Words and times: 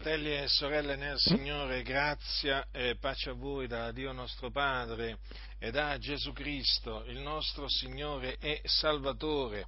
Fratelli 0.00 0.34
e 0.34 0.48
sorelle 0.48 0.96
nel 0.96 1.18
Signore, 1.18 1.82
grazia 1.82 2.66
e 2.72 2.96
pace 2.96 3.28
a 3.28 3.32
voi 3.34 3.66
da 3.66 3.92
Dio 3.92 4.12
nostro 4.12 4.50
Padre 4.50 5.18
e 5.58 5.70
da 5.70 5.98
Gesù 5.98 6.32
Cristo, 6.32 7.04
il 7.04 7.18
nostro 7.18 7.68
Signore 7.68 8.38
e 8.38 8.62
Salvatore. 8.64 9.66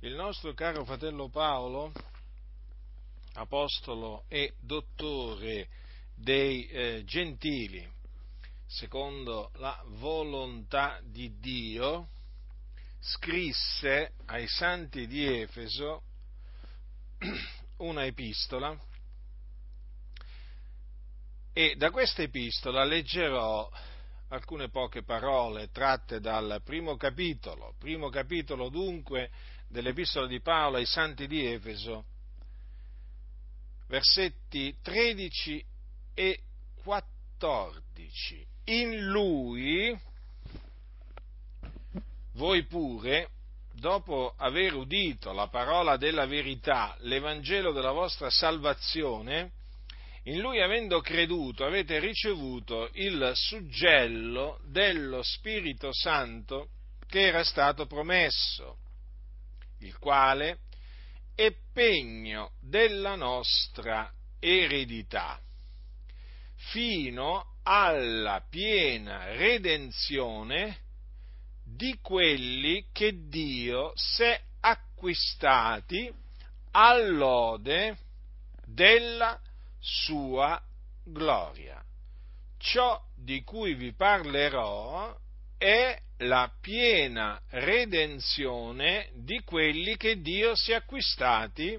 Il 0.00 0.14
nostro 0.14 0.54
caro 0.54 0.84
fratello 0.84 1.28
Paolo, 1.28 1.92
apostolo 3.34 4.24
e 4.26 4.54
dottore 4.58 5.68
dei 6.16 6.66
eh, 6.66 7.04
gentili, 7.04 7.88
secondo 8.66 9.52
la 9.58 9.80
volontà 9.86 10.98
di 11.04 11.38
Dio, 11.38 12.08
scrisse 12.98 14.14
ai 14.26 14.48
santi 14.48 15.06
di 15.06 15.24
Efeso 15.42 16.02
una 17.78 18.04
epistola 18.04 18.76
e 21.52 21.74
da 21.76 21.90
questa 21.90 22.22
epistola 22.22 22.84
leggerò 22.84 23.68
alcune 24.28 24.68
poche 24.68 25.02
parole 25.02 25.70
tratte 25.70 26.20
dal 26.20 26.60
primo 26.64 26.96
capitolo, 26.96 27.74
primo 27.78 28.08
capitolo 28.08 28.68
dunque 28.68 29.30
dell'epistola 29.68 30.26
di 30.26 30.40
Paolo 30.40 30.76
ai 30.76 30.86
santi 30.86 31.26
di 31.26 31.44
Efeso, 31.44 32.04
versetti 33.88 34.76
13 34.80 35.64
e 36.14 36.40
14. 36.82 38.46
In 38.64 39.06
lui 39.06 39.98
voi 42.34 42.64
pure, 42.66 43.30
dopo 43.72 44.34
aver 44.36 44.74
udito 44.74 45.32
la 45.32 45.48
parola 45.48 45.96
della 45.96 46.26
verità, 46.26 46.96
l'Evangelo 47.00 47.72
della 47.72 47.92
vostra 47.92 48.30
salvazione, 48.30 49.58
in 50.30 50.38
lui 50.38 50.60
avendo 50.60 51.00
creduto 51.00 51.64
avete 51.64 51.98
ricevuto 51.98 52.88
il 52.92 53.32
suggello 53.34 54.60
dello 54.64 55.22
Spirito 55.24 55.92
Santo 55.92 56.68
che 57.08 57.26
era 57.26 57.42
stato 57.42 57.86
promesso, 57.86 58.76
il 59.80 59.98
quale 59.98 60.58
è 61.34 61.52
pegno 61.72 62.52
della 62.60 63.16
nostra 63.16 64.08
eredità, 64.38 65.40
fino 66.54 67.56
alla 67.64 68.40
piena 68.48 69.32
redenzione 69.32 70.78
di 71.64 71.98
quelli 72.00 72.86
che 72.92 73.26
Dio 73.28 73.90
si 73.96 74.22
è 74.22 74.40
acquistati 74.60 76.08
all'ode 76.70 77.98
della 78.64 79.40
sua 79.80 80.60
gloria. 81.04 81.82
Ciò 82.58 83.02
di 83.16 83.42
cui 83.42 83.74
vi 83.74 83.92
parlerò 83.94 85.16
è 85.56 85.98
la 86.18 86.52
piena 86.60 87.40
redenzione 87.48 89.10
di 89.14 89.40
quelli 89.42 89.96
che 89.96 90.20
Dio 90.20 90.54
si 90.54 90.72
è 90.72 90.74
acquistati 90.74 91.78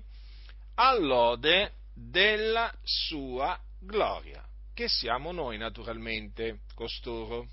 all'ode 0.75 1.73
della 1.93 2.73
sua 2.83 3.59
gloria, 3.79 4.43
che 4.73 4.87
siamo 4.87 5.31
noi 5.31 5.57
naturalmente 5.57 6.61
costoro. 6.73 7.47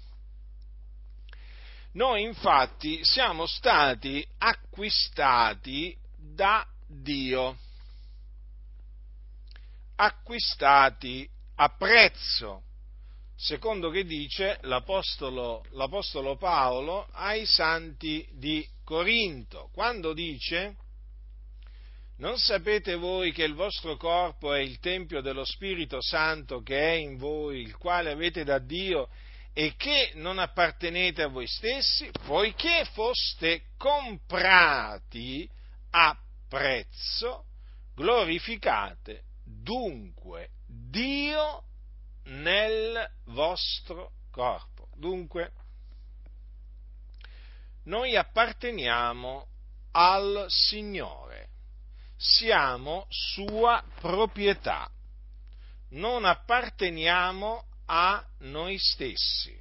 Noi 1.93 2.23
infatti 2.23 3.01
siamo 3.03 3.47
stati 3.47 4.27
acquistati 4.39 5.97
da 6.17 6.67
Dio 6.87 7.59
acquistati 10.01 11.29
a 11.57 11.69
prezzo, 11.71 12.63
secondo 13.35 13.91
che 13.91 14.05
dice 14.05 14.59
l'Apostolo, 14.63 15.65
l'Apostolo 15.71 16.37
Paolo 16.37 17.09
ai 17.13 17.45
santi 17.47 18.27
di 18.33 18.67
Corinto, 18.85 19.71
quando 19.73 20.13
dice 20.13 20.77
non 22.19 22.39
sapete 22.39 22.95
voi 22.95 23.33
che 23.33 23.45
il 23.45 23.55
vostro 23.55 23.97
corpo 23.97 24.53
è 24.53 24.61
il 24.61 24.79
Tempio 24.79 25.21
dello 25.21 25.45
Spirito 25.45 26.01
Santo 26.01 26.63
che 26.63 26.79
è 26.79 26.95
in 26.95 27.17
voi, 27.17 27.61
il 27.61 27.77
quale 27.77 28.11
avete 28.11 28.45
da 28.45 28.59
Dio 28.59 29.09
e 29.53 29.75
che 29.77 30.13
non 30.15 30.39
appartenete 30.39 31.23
a 31.23 31.29
voi 31.29 31.47
stessi, 31.47 32.11
poiché 32.25 32.85
foste 32.93 33.67
comprati 33.77 35.49
a 35.91 36.17
prezzo, 36.49 37.45
glorificate 37.95 39.27
dunque 39.49 40.51
Dio 40.67 41.65
nel 42.25 43.11
vostro 43.27 44.13
corpo. 44.31 44.89
Dunque, 44.95 45.53
noi 47.85 48.17
apparteniamo 48.17 49.47
al 49.93 50.47
Signore, 50.49 51.49
siamo 52.17 53.07
sua 53.09 53.83
proprietà, 54.01 54.91
non 55.91 56.25
apparteniamo 56.25 57.65
a 57.87 58.25
noi 58.41 58.79
stessi. 58.79 59.59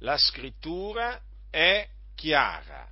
La 0.00 0.18
scrittura 0.18 1.18
è 1.48 1.88
chiara, 2.14 2.86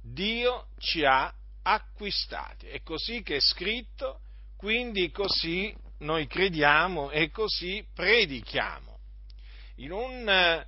Dio 0.00 0.68
ci 0.78 1.04
ha 1.04 1.32
acquistati, 1.62 2.66
è 2.68 2.82
così 2.82 3.22
che 3.22 3.36
è 3.36 3.40
scritto 3.40 4.22
quindi 4.60 5.10
così 5.10 5.74
noi 6.00 6.26
crediamo 6.26 7.10
e 7.10 7.30
così 7.30 7.82
predichiamo. 7.94 8.98
In 9.76 9.90
un, 9.90 10.66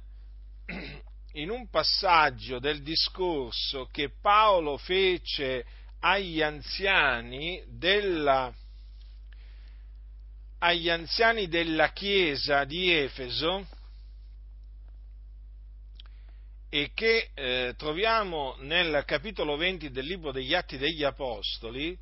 in 1.33 1.51
un 1.51 1.69
passaggio 1.69 2.59
del 2.59 2.83
discorso 2.83 3.91
che 3.93 4.15
Paolo 4.19 4.79
fece 4.79 5.67
agli 6.01 6.41
anziani 6.41 7.63
della, 7.69 8.51
agli 10.61 10.89
anziani 10.89 11.47
della 11.49 11.93
chiesa 11.93 12.65
di 12.65 12.91
Efeso, 12.91 13.67
e 16.71 16.93
che 16.95 17.29
eh, 17.35 17.75
troviamo 17.77 18.57
nel 18.61 19.03
capitolo 19.05 19.59
20 19.59 19.91
del 19.91 20.07
libro 20.07 20.33
degli 20.33 20.55
Atti 20.55 20.79
degli 20.79 21.05
Apostoli, 21.05 21.95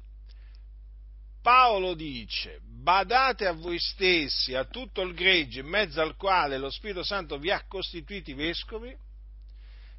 Paolo 1.43 1.95
dice, 1.95 2.61
badate 2.63 3.47
a 3.47 3.53
voi 3.53 3.79
stessi, 3.79 4.55
a 4.55 4.65
tutto 4.65 5.01
il 5.03 5.15
gregge 5.15 5.61
in 5.61 5.67
mezzo 5.67 6.01
al 6.01 6.17
quale 6.17 6.59
lo 6.59 6.71
Spirito 6.71 7.03
Santo 7.03 7.39
vi 7.39 7.51
ha 7.51 7.65
costituiti 7.67 8.35
vescovi, 8.35 8.95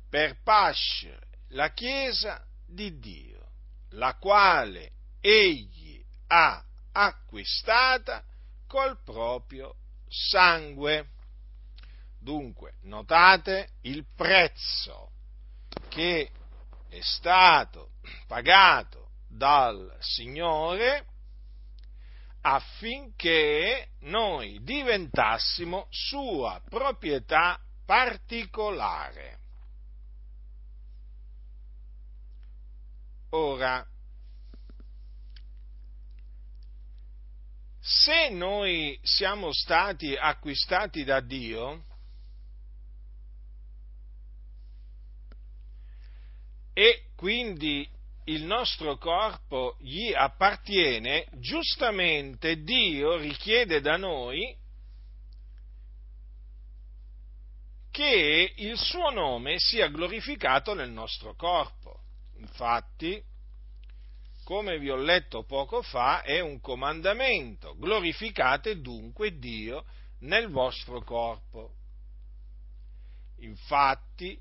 per 0.10 0.42
pascere 0.44 1.28
la 1.50 1.72
Chiesa 1.72 2.46
di 2.66 3.00
Dio, 3.00 3.52
la 3.92 4.16
quale 4.16 4.92
egli 5.20 6.04
ha 6.28 6.64
acquistata 6.92 8.24
col 8.68 9.02
proprio 9.04 9.76
sangue. 10.08 11.10
Dunque, 12.20 12.76
notate 12.84 13.70
il 13.82 14.06
prezzo 14.16 15.12
che 15.90 16.30
è 16.88 17.00
stato 17.02 17.92
pagato 18.28 19.12
dal 19.28 19.96
Signore 20.00 21.06
affinché 22.42 23.92
noi 24.02 24.62
diventassimo 24.64 25.88
sua 25.90 26.62
proprietà 26.68 27.60
particolare. 27.86 29.40
Ora, 33.30 33.86
se 37.80 38.30
noi 38.30 39.00
siamo 39.02 39.54
stati 39.54 40.16
acquistati 40.16 41.04
da 41.04 41.20
Dio, 41.22 41.86
e 46.74 47.12
quindi 47.16 47.88
il 48.32 48.44
nostro 48.44 48.98
corpo 48.98 49.76
gli 49.80 50.14
appartiene, 50.14 51.28
giustamente 51.34 52.62
Dio 52.64 53.18
richiede 53.18 53.82
da 53.82 53.98
noi 53.98 54.56
che 57.92 58.54
il 58.56 58.78
suo 58.78 59.10
nome 59.10 59.56
sia 59.58 59.90
glorificato 59.90 60.74
nel 60.74 60.90
nostro 60.90 61.36
corpo. 61.36 62.00
Infatti, 62.38 63.22
come 64.46 64.80
vi 64.80 64.90
ho 64.90 64.96
letto 64.96 65.44
poco 65.44 65.82
fa, 65.82 66.22
è 66.22 66.40
un 66.40 66.62
comandamento. 66.62 67.76
Glorificate 67.78 68.80
dunque 68.80 69.38
Dio 69.38 69.84
nel 70.20 70.50
vostro 70.50 71.04
corpo. 71.04 71.74
Infatti, 73.40 74.40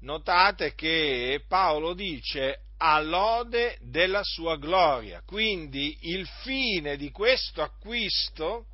notate 0.00 0.74
che 0.74 1.42
Paolo 1.48 1.94
dice 1.94 2.63
a 2.86 3.00
lode 3.00 3.78
della 3.80 4.22
sua 4.22 4.58
gloria. 4.58 5.22
Quindi 5.24 5.96
il 6.02 6.26
fine 6.42 6.98
di 6.98 7.10
questo 7.10 7.62
acquisto 7.62 8.66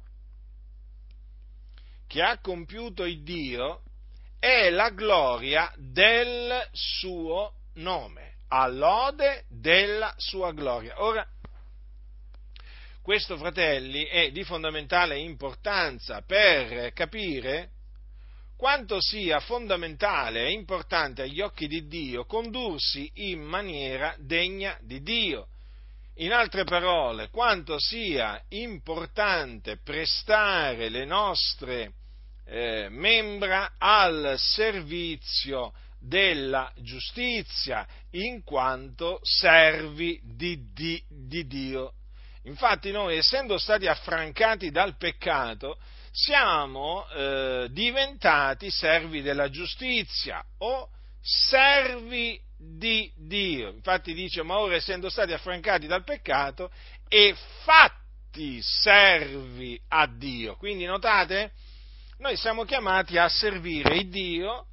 che 2.08 2.20
ha 2.20 2.40
compiuto 2.40 3.04
il 3.04 3.22
Dio 3.22 3.82
è 4.40 4.68
la 4.70 4.90
gloria 4.90 5.72
del 5.76 6.68
suo 6.72 7.52
nome, 7.74 8.38
a 8.48 8.66
lode 8.66 9.44
della 9.48 10.12
sua 10.16 10.50
gloria. 10.50 11.00
Ora, 11.04 11.24
questo, 13.02 13.36
fratelli, 13.36 14.06
è 14.06 14.32
di 14.32 14.42
fondamentale 14.42 15.18
importanza 15.18 16.22
per 16.22 16.92
capire 16.94 17.70
quanto 18.60 19.00
sia 19.00 19.40
fondamentale 19.40 20.44
e 20.44 20.50
importante 20.50 21.22
agli 21.22 21.40
occhi 21.40 21.66
di 21.66 21.86
Dio 21.86 22.26
condursi 22.26 23.10
in 23.14 23.40
maniera 23.40 24.14
degna 24.18 24.76
di 24.82 25.00
Dio. 25.00 25.46
In 26.16 26.34
altre 26.34 26.64
parole, 26.64 27.30
quanto 27.30 27.78
sia 27.78 28.38
importante 28.50 29.78
prestare 29.78 30.90
le 30.90 31.06
nostre 31.06 31.92
eh, 32.44 32.88
membra 32.90 33.76
al 33.78 34.34
servizio 34.36 35.72
della 35.98 36.70
giustizia, 36.76 37.86
in 38.10 38.42
quanto 38.44 39.20
servi 39.22 40.20
di, 40.22 40.70
di, 40.74 41.02
di 41.08 41.46
Dio. 41.46 41.94
Infatti 42.42 42.90
noi, 42.90 43.16
essendo 43.16 43.56
stati 43.56 43.86
affrancati 43.86 44.70
dal 44.70 44.98
peccato, 44.98 45.78
siamo 46.10 47.08
eh, 47.08 47.68
diventati 47.70 48.70
servi 48.70 49.22
della 49.22 49.48
giustizia 49.48 50.44
o 50.58 50.88
servi 51.20 52.40
di 52.56 53.10
Dio. 53.16 53.70
Infatti 53.70 54.12
dice, 54.12 54.42
ma 54.42 54.58
ora 54.58 54.74
essendo 54.74 55.08
stati 55.08 55.32
affrancati 55.32 55.86
dal 55.86 56.04
peccato 56.04 56.70
e 57.08 57.34
fatti 57.62 58.60
servi 58.62 59.80
a 59.88 60.06
Dio. 60.06 60.56
Quindi 60.56 60.84
notate, 60.84 61.52
noi 62.18 62.36
siamo 62.36 62.64
chiamati 62.64 63.16
a 63.16 63.28
servire 63.28 63.96
il 63.96 64.08
Dio 64.08 64.66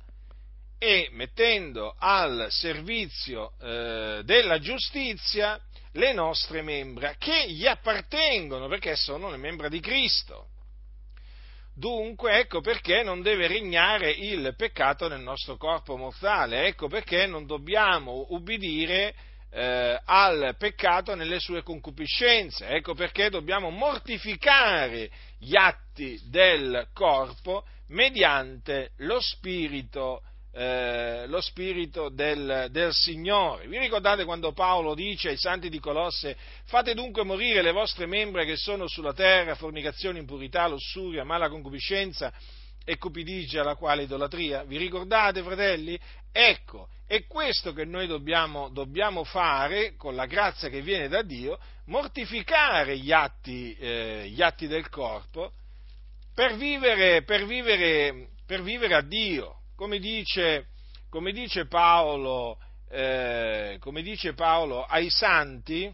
e 0.80 1.10
mettendo 1.12 1.96
al 1.98 2.48
servizio 2.50 3.54
eh, 3.60 4.22
della 4.24 4.60
giustizia 4.60 5.60
le 5.94 6.14
nostre 6.14 6.62
membra 6.62 7.16
che 7.18 7.50
gli 7.52 7.66
appartengono 7.66 8.68
perché 8.68 8.96
sono 8.96 9.30
le 9.30 9.38
membra 9.38 9.70
di 9.70 9.80
Cristo. 9.80 10.50
Dunque, 11.78 12.40
ecco 12.40 12.60
perché 12.60 13.04
non 13.04 13.22
deve 13.22 13.46
regnare 13.46 14.10
il 14.10 14.56
peccato 14.58 15.08
nel 15.08 15.20
nostro 15.20 15.58
corpo 15.58 15.96
mortale, 15.96 16.66
ecco 16.66 16.88
perché 16.88 17.28
non 17.28 17.46
dobbiamo 17.46 18.26
ubbidire 18.30 19.14
eh, 19.52 20.02
al 20.04 20.56
peccato 20.58 21.14
nelle 21.14 21.40
sue 21.40 21.62
concupiscenze, 21.62 22.68
ecco 22.68 22.96
perché 22.96 23.30
dobbiamo 23.30 23.70
mortificare 23.70 25.12
gli 25.38 25.56
atti 25.56 26.20
del 26.32 26.88
corpo 26.94 27.64
mediante 27.90 28.94
lo 28.98 29.22
spirito 29.22 30.24
eh, 30.58 31.26
lo 31.28 31.40
spirito 31.40 32.10
del, 32.10 32.70
del, 32.72 32.92
Signore. 32.92 33.68
Vi 33.68 33.78
ricordate 33.78 34.26
quando 34.26 34.54
Paolo 34.54 34.96
dice 34.96 35.30
ai 35.30 35.38
santi 35.38 35.70
di 35.70 35.80
Colosse, 35.80 36.36
fate 36.66 36.96
dunque 36.96 37.24
morire 37.24 37.62
le 37.62 37.72
vostre 37.72 38.08
membra 38.08 38.44
che 38.44 38.56
sono 38.56 38.88
sulla 38.88 39.14
terra, 39.14 39.54
fornicazione, 39.54 40.18
impurità, 40.18 40.68
lussuria, 40.68 41.24
mala 41.24 41.48
concupiscenza 41.48 42.34
e 42.84 42.98
cupidigia, 42.98 43.62
la 43.64 43.76
quale 43.76 44.04
idolatria? 44.04 44.64
Vi 44.64 44.78
ricordate, 44.78 45.44
fratelli? 45.44 46.00
Ecco, 46.32 46.88
è 47.06 47.28
questo 47.28 47.72
che 47.72 47.86
noi 47.86 48.08
dobbiamo, 48.08 48.70
dobbiamo 48.70 49.24
fare 49.24 49.94
con 49.96 50.16
la 50.16 50.26
grazia 50.26 50.70
che 50.70 50.82
viene 50.82 51.08
da 51.08 51.22
Dio, 51.22 51.60
mortificare 51.86 52.98
gli 52.98 53.12
atti, 53.12 53.76
eh, 53.80 54.28
gli 54.30 54.42
atti 54.42 54.66
del 54.66 54.90
corpo 54.90 55.52
per 56.34 56.56
vivere, 56.56 57.22
per, 57.22 57.46
vivere, 57.46 58.30
per 58.48 58.64
vivere 58.64 58.96
a 58.96 59.02
Dio 59.02 59.58
come 59.78 60.00
dice, 60.00 60.70
come 61.08 61.32
dice, 61.32 61.68
Paolo, 61.68 62.60
eh, 62.90 63.78
come 63.80 64.02
dice 64.02 64.34
Paolo, 64.34 64.84
ai 64.84 65.10
santi, 65.10 65.94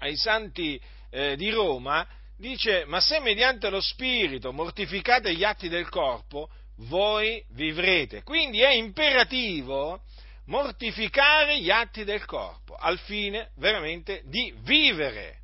ai 0.00 0.16
santi 0.16 0.78
eh, 1.10 1.36
di 1.36 1.48
Roma, 1.50 2.04
dice, 2.36 2.84
ma 2.86 3.00
se 3.00 3.20
mediante 3.20 3.70
lo 3.70 3.80
Spirito 3.80 4.52
mortificate 4.52 5.32
gli 5.32 5.44
atti 5.44 5.68
del 5.68 5.88
corpo, 5.88 6.50
voi 6.88 7.42
vivrete. 7.50 8.24
Quindi 8.24 8.60
è 8.60 8.72
imperativo 8.72 10.02
mortificare 10.46 11.60
gli 11.60 11.70
atti 11.70 12.02
del 12.02 12.24
corpo, 12.24 12.74
al 12.74 12.98
fine 12.98 13.50
veramente 13.54 14.22
di 14.24 14.52
vivere 14.62 15.38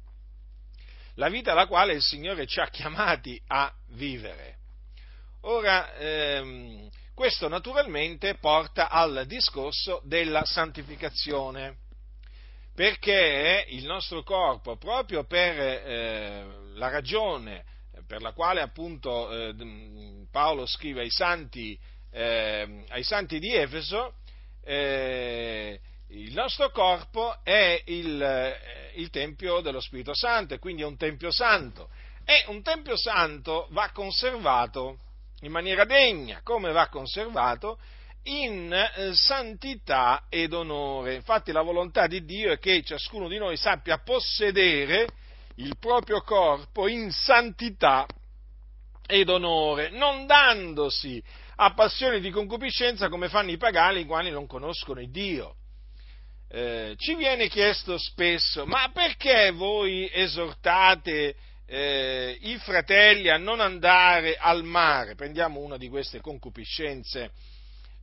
la 1.14 1.29
vita 1.29 1.52
alla 1.52 1.67
quale 1.67 1.93
il 1.93 2.02
Signore 2.02 2.46
ci 2.46 2.58
ha 2.58 2.69
chiamati 2.69 3.41
a 3.46 3.73
vivere. 3.91 4.56
Ora, 5.43 5.94
ehm, 5.94 6.88
questo 7.19 7.49
naturalmente 7.49 8.37
porta 8.37 8.88
al 8.91 9.25
discorso 9.26 10.00
della 10.05 10.44
santificazione, 10.44 11.79
perché 12.73 13.67
il 13.70 13.85
nostro 13.87 14.23
corpo, 14.23 14.76
proprio 14.76 15.25
per 15.25 15.59
eh, 15.59 16.47
la 16.75 16.88
ragione 16.91 17.65
per 18.06 18.23
la 18.23 18.31
quale 18.31 18.61
appunto 18.61 19.32
eh, 19.32 19.53
Paolo 20.31 20.65
scrive 20.65 21.00
ai 21.00 21.11
santi, 21.11 21.76
eh, 22.12 22.85
ai 22.88 23.03
santi 23.03 23.41
di 23.41 23.53
Efeso, 23.53 24.15
eh, 24.62 25.81
il 26.11 26.32
nostro 26.35 26.70
corpo 26.70 27.43
è 27.43 27.82
il, 27.87 28.23
eh, 28.23 28.93
il 28.94 29.11
Tempio 29.11 29.61
dello 29.61 29.81
Spirito 29.81 30.15
Santo 30.15 30.55
e 30.55 30.61
quindi 30.61 30.82
è 30.82 30.87
un 30.87 30.97
Tempio 30.97 31.32
Santo. 31.32 31.91
E 32.25 32.44
un 32.47 32.62
Tempio 32.62 32.97
Santo 32.97 33.67
va 33.73 33.91
conservato 33.91 35.00
in 35.40 35.52
maniera 35.52 35.85
degna, 35.85 36.40
come 36.43 36.73
va 36.73 36.88
conservato, 36.88 37.79
in 38.25 38.73
eh, 38.73 39.14
santità 39.14 40.26
ed 40.29 40.52
onore. 40.52 41.14
Infatti 41.14 41.52
la 41.52 41.62
volontà 41.62 42.06
di 42.06 42.25
Dio 42.25 42.52
è 42.52 42.58
che 42.58 42.82
ciascuno 42.82 43.29
di 43.29 43.38
noi 43.38 43.56
sappia 43.56 43.99
possedere 43.99 45.06
il 45.56 45.76
proprio 45.79 46.20
corpo 46.23 46.88
in 46.88 47.11
santità 47.11 48.06
ed 49.06 49.29
onore, 49.29 49.90
non 49.90 50.26
dandosi 50.26 51.23
a 51.56 51.73
passioni 51.73 52.20
di 52.20 52.31
concupiscenza 52.31 53.08
come 53.08 53.29
fanno 53.29 53.50
i 53.50 53.56
pagani 53.56 54.00
i 54.00 54.06
quali 54.06 54.31
non 54.31 54.46
conoscono 54.46 55.00
il 55.00 55.11
Dio. 55.11 55.55
Eh, 56.50 56.94
ci 56.96 57.14
viene 57.14 57.49
chiesto 57.49 57.99
spesso, 57.99 58.64
ma 58.64 58.91
perché 58.93 59.50
voi 59.50 60.08
esortate 60.12 61.34
eh, 61.70 62.38
i 62.41 62.56
fratelli 62.59 63.29
a 63.29 63.37
non 63.37 63.60
andare 63.60 64.37
al 64.37 64.65
mare, 64.65 65.15
prendiamo 65.15 65.60
una 65.60 65.77
di 65.77 65.91
queste 65.91 66.19
concupiscenze 66.19 67.31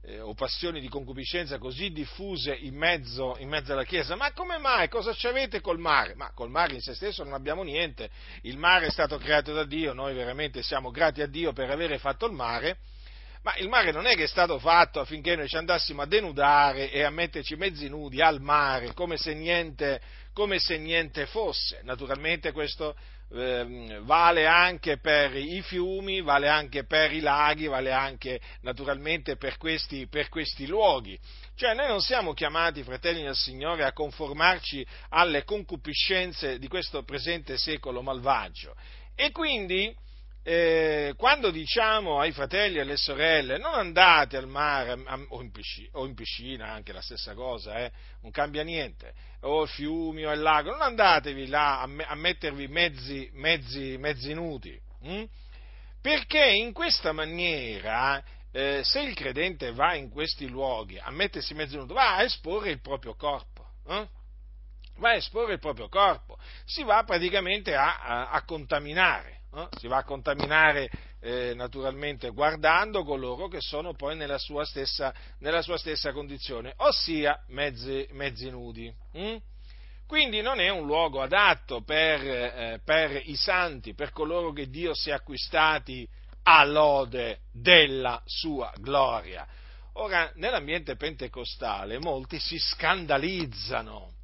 eh, 0.03 0.19
o 0.19 0.35
passioni 0.35 0.79
di 0.79 0.87
concupiscenza 0.87 1.57
così 1.57 1.91
diffuse 1.91 2.53
in 2.53 2.75
mezzo, 2.75 3.35
in 3.39 3.49
mezzo, 3.49 3.73
alla 3.73 3.83
Chiesa, 3.83 4.15
ma 4.15 4.31
come 4.33 4.59
mai? 4.59 4.87
Cosa 4.87 5.13
ci 5.13 5.25
avete 5.25 5.61
col 5.61 5.79
mare? 5.79 6.13
Ma 6.13 6.31
col 6.35 6.51
mare 6.51 6.75
in 6.75 6.81
se 6.81 6.93
stesso 6.93 7.23
non 7.23 7.33
abbiamo 7.33 7.63
niente, 7.63 8.11
il 8.43 8.57
mare 8.59 8.85
è 8.85 8.91
stato 8.91 9.17
creato 9.17 9.51
da 9.51 9.65
Dio, 9.65 9.93
noi 9.93 10.13
veramente 10.13 10.61
siamo 10.61 10.91
grati 10.91 11.23
a 11.23 11.27
Dio 11.27 11.51
per 11.51 11.71
avere 11.71 11.97
fatto 11.97 12.27
il 12.27 12.33
mare, 12.33 12.77
ma 13.41 13.55
il 13.57 13.67
mare 13.67 13.91
non 13.91 14.05
è 14.05 14.15
che 14.15 14.23
è 14.23 14.27
stato 14.27 14.59
fatto 14.59 14.99
affinché 14.99 15.35
noi 15.35 15.47
ci 15.47 15.57
andassimo 15.57 16.03
a 16.03 16.05
denudare 16.05 16.91
e 16.91 17.01
a 17.01 17.09
metterci 17.09 17.55
mezzi 17.55 17.89
nudi 17.89 18.21
al 18.21 18.41
mare 18.41 18.93
come 18.93 19.17
se 19.17 19.33
niente, 19.33 20.01
come 20.33 20.59
se 20.59 20.77
niente 20.77 21.25
fosse. 21.25 21.81
Naturalmente 21.83 22.51
questo 22.51 22.95
eh, 23.31 23.99
vale 24.03 24.45
anche 24.45 24.97
per 24.97 25.35
i 25.35 25.61
fiumi, 25.61 26.21
vale 26.21 26.47
anche 26.47 26.85
per 26.85 27.11
i 27.11 27.19
laghi, 27.19 27.67
vale 27.67 27.91
anche 27.91 28.39
naturalmente 28.61 29.35
per 29.37 29.57
questi, 29.57 30.07
per 30.07 30.29
questi 30.29 30.67
luoghi. 30.67 31.19
Cioè 31.55 31.73
noi 31.73 31.87
non 31.87 32.01
siamo 32.01 32.33
chiamati, 32.33 32.83
fratelli 32.83 33.23
del 33.23 33.35
Signore, 33.35 33.83
a 33.83 33.93
conformarci 33.93 34.85
alle 35.09 35.43
concupiscenze 35.43 36.59
di 36.59 36.67
questo 36.67 37.03
presente 37.03 37.57
secolo 37.57 38.01
malvagio. 38.01 38.75
E 39.15 39.31
quindi 39.31 39.95
eh, 40.47 41.15
quando 41.17 41.49
diciamo 41.49 42.19
ai 42.19 42.31
fratelli 42.31 42.77
e 42.77 42.81
alle 42.81 42.97
sorelle 42.97 43.57
non 43.57 43.73
andate 43.73 44.37
al 44.37 44.47
mare 44.47 44.95
o, 45.29 45.41
in 45.41 45.49
piscina, 45.49 45.89
o, 45.93 46.05
in 46.05 46.13
piscina, 46.13 46.67
anche 46.69 46.93
la 46.93 47.01
stessa 47.01 47.33
cosa, 47.33 47.79
eh, 47.79 47.91
non 48.21 48.29
cambia 48.29 48.61
niente, 48.61 49.11
o 49.41 49.65
fiumi 49.65 50.23
o 50.23 50.29
al 50.29 50.39
lago, 50.39 50.69
non 50.69 50.83
andatevi 50.83 51.47
là 51.47 51.81
a, 51.81 51.89
a 52.09 52.13
mettervi 52.13 52.67
mezzi, 52.67 53.27
mezzi, 53.33 53.97
mezzi 53.97 54.35
nudi, 54.35 54.79
hm? 55.01 55.23
perché 55.99 56.45
in 56.45 56.73
questa 56.73 57.11
maniera 57.11 58.23
eh, 58.51 58.81
se 58.83 59.01
il 59.01 59.15
credente 59.15 59.71
va 59.71 59.95
in 59.95 60.11
questi 60.11 60.47
luoghi 60.47 60.99
a 60.99 61.09
mettersi 61.09 61.55
mezzi 61.55 61.75
nudi, 61.75 61.91
va 61.91 62.17
a 62.17 62.23
esporre 62.23 62.69
il 62.69 62.81
proprio 62.81 63.15
corpo. 63.15 63.67
Eh? 63.87 64.07
Va 64.97 65.09
a 65.09 65.15
esporre 65.15 65.53
il 65.53 65.59
proprio 65.59 65.89
corpo, 65.89 66.37
si 66.65 66.83
va 66.83 67.03
praticamente 67.03 67.73
a, 67.73 67.99
a, 67.99 68.29
a 68.29 68.43
contaminare 68.43 69.35
no? 69.55 69.69
si 69.77 69.87
va 69.87 69.97
a 69.97 70.03
contaminare 70.03 70.89
eh, 71.21 71.53
naturalmente 71.55 72.29
guardando 72.29 73.03
coloro 73.03 73.47
che 73.47 73.61
sono 73.61 73.93
poi 73.93 74.15
nella 74.15 74.37
sua 74.37 74.65
stessa, 74.65 75.13
nella 75.39 75.61
sua 75.61 75.77
stessa 75.77 76.11
condizione, 76.11 76.73
ossia 76.77 77.41
mezzi, 77.47 78.07
mezzi 78.11 78.49
nudi. 78.49 78.93
Hm? 79.13 79.37
Quindi 80.05 80.41
non 80.41 80.59
è 80.59 80.69
un 80.69 80.85
luogo 80.85 81.21
adatto 81.21 81.81
per, 81.81 82.21
eh, 82.21 82.79
per, 82.83 83.21
i 83.25 83.35
santi, 83.35 83.95
per 83.95 84.11
coloro 84.11 84.51
che 84.51 84.69
Dio 84.69 84.93
si 84.93 85.09
è 85.09 85.13
acquistati 85.13 86.07
a 86.43 86.63
lode 86.63 87.39
della 87.51 88.21
sua 88.25 88.71
gloria. 88.77 89.47
Ora, 89.93 90.31
nell'ambiente 90.35 90.95
pentecostale 90.95 91.97
molti 91.97 92.37
si 92.39 92.59
scandalizzano 92.59 94.14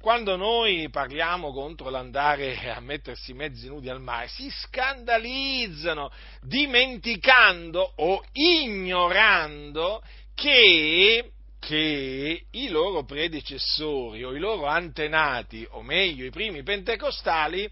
quando 0.00 0.36
noi 0.36 0.88
parliamo 0.90 1.52
contro 1.52 1.90
l'andare 1.90 2.72
a 2.72 2.80
mettersi 2.80 3.32
mezzi 3.32 3.66
nudi 3.66 3.88
al 3.88 4.00
mare, 4.00 4.28
si 4.28 4.48
scandalizzano, 4.50 6.10
dimenticando 6.40 7.92
o 7.96 8.24
ignorando 8.32 10.02
che, 10.34 11.32
che 11.58 12.44
i 12.48 12.68
loro 12.68 13.04
predecessori 13.04 14.22
o 14.22 14.34
i 14.34 14.38
loro 14.38 14.66
antenati, 14.66 15.66
o 15.70 15.82
meglio 15.82 16.24
i 16.24 16.30
primi 16.30 16.62
pentecostali, 16.62 17.68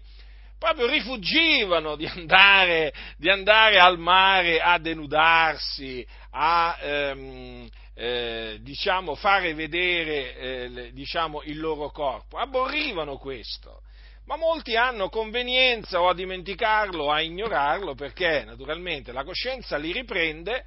proprio 0.59 0.87
rifugivano 0.87 1.95
di 1.95 2.05
andare, 2.05 2.93
di 3.17 3.29
andare 3.29 3.79
al 3.79 3.97
mare 3.97 4.59
a 4.59 4.77
denudarsi, 4.79 6.05
a 6.31 6.77
ehm, 6.81 7.69
eh, 7.99 8.59
diciamo, 8.61 9.15
fare 9.15 9.55
vedere 9.55 10.35
eh, 10.37 10.91
diciamo, 10.93 11.41
il 11.43 11.59
loro 11.59 11.89
corpo, 11.89 12.37
abborrivano 12.37 13.17
questo. 13.17 13.81
Ma 14.25 14.35
molti 14.35 14.75
hanno 14.75 15.09
convenienza 15.09 16.01
o 16.01 16.07
a 16.09 16.13
dimenticarlo 16.13 17.05
o 17.05 17.11
a 17.11 17.21
ignorarlo 17.21 17.95
perché 17.95 18.43
naturalmente 18.45 19.11
la 19.11 19.23
coscienza 19.23 19.77
li 19.77 19.91
riprende 19.91 20.65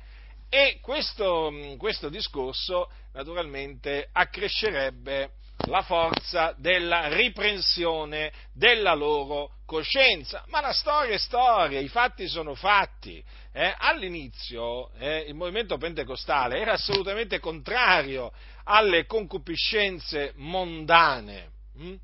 e 0.48 0.78
questo, 0.80 1.52
questo 1.76 2.08
discorso 2.08 2.90
naturalmente 3.12 4.08
accrescerebbe 4.10 5.34
la 5.66 5.82
forza 5.82 6.54
della 6.56 7.08
riprensione 7.14 8.32
della 8.52 8.94
loro 8.94 9.56
coscienza. 9.66 10.44
Ma 10.48 10.60
la 10.60 10.72
storia 10.72 11.14
è 11.14 11.18
storia, 11.18 11.80
i 11.80 11.88
fatti 11.88 12.28
sono 12.28 12.54
fatti. 12.54 13.22
Eh? 13.52 13.74
All'inizio 13.78 14.90
eh, 14.98 15.24
il 15.28 15.34
movimento 15.34 15.76
pentecostale 15.76 16.58
era 16.58 16.72
assolutamente 16.72 17.38
contrario 17.38 18.32
alle 18.64 19.06
concupiscenze 19.06 20.32
mondane. 20.36 21.50
Hm? 21.76 21.94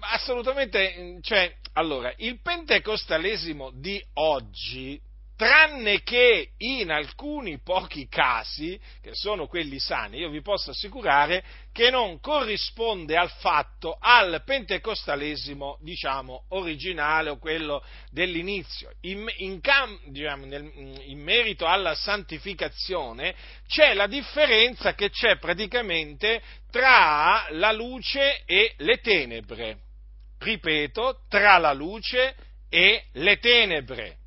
Assolutamente, 0.00 1.18
cioè, 1.22 1.54
allora, 1.74 2.12
il 2.16 2.40
pentecostalesimo 2.40 3.70
di 3.74 4.02
oggi 4.14 5.00
tranne 5.36 6.02
che 6.02 6.50
in 6.58 6.90
alcuni 6.90 7.58
pochi 7.60 8.06
casi, 8.08 8.78
che 9.00 9.14
sono 9.14 9.46
quelli 9.46 9.78
sani, 9.78 10.18
io 10.18 10.30
vi 10.30 10.40
posso 10.40 10.70
assicurare 10.70 11.44
che 11.72 11.90
non 11.90 12.20
corrisponde 12.20 13.16
al 13.16 13.30
fatto, 13.30 13.96
al 13.98 14.42
pentecostalesimo, 14.44 15.78
diciamo, 15.80 16.44
originale 16.50 17.30
o 17.30 17.38
quello 17.38 17.84
dell'inizio. 18.10 18.92
In, 19.02 19.26
in, 19.38 19.60
diciamo, 20.06 20.44
nel, 20.44 20.70
in 21.06 21.20
merito 21.20 21.66
alla 21.66 21.94
santificazione 21.94 23.34
c'è 23.66 23.94
la 23.94 24.06
differenza 24.06 24.94
che 24.94 25.10
c'è 25.10 25.38
praticamente 25.38 26.42
tra 26.70 27.46
la 27.50 27.72
luce 27.72 28.42
e 28.44 28.74
le 28.78 29.00
tenebre. 29.00 29.78
Ripeto, 30.38 31.24
tra 31.28 31.58
la 31.58 31.72
luce 31.72 32.34
e 32.68 33.04
le 33.12 33.38
tenebre 33.38 34.20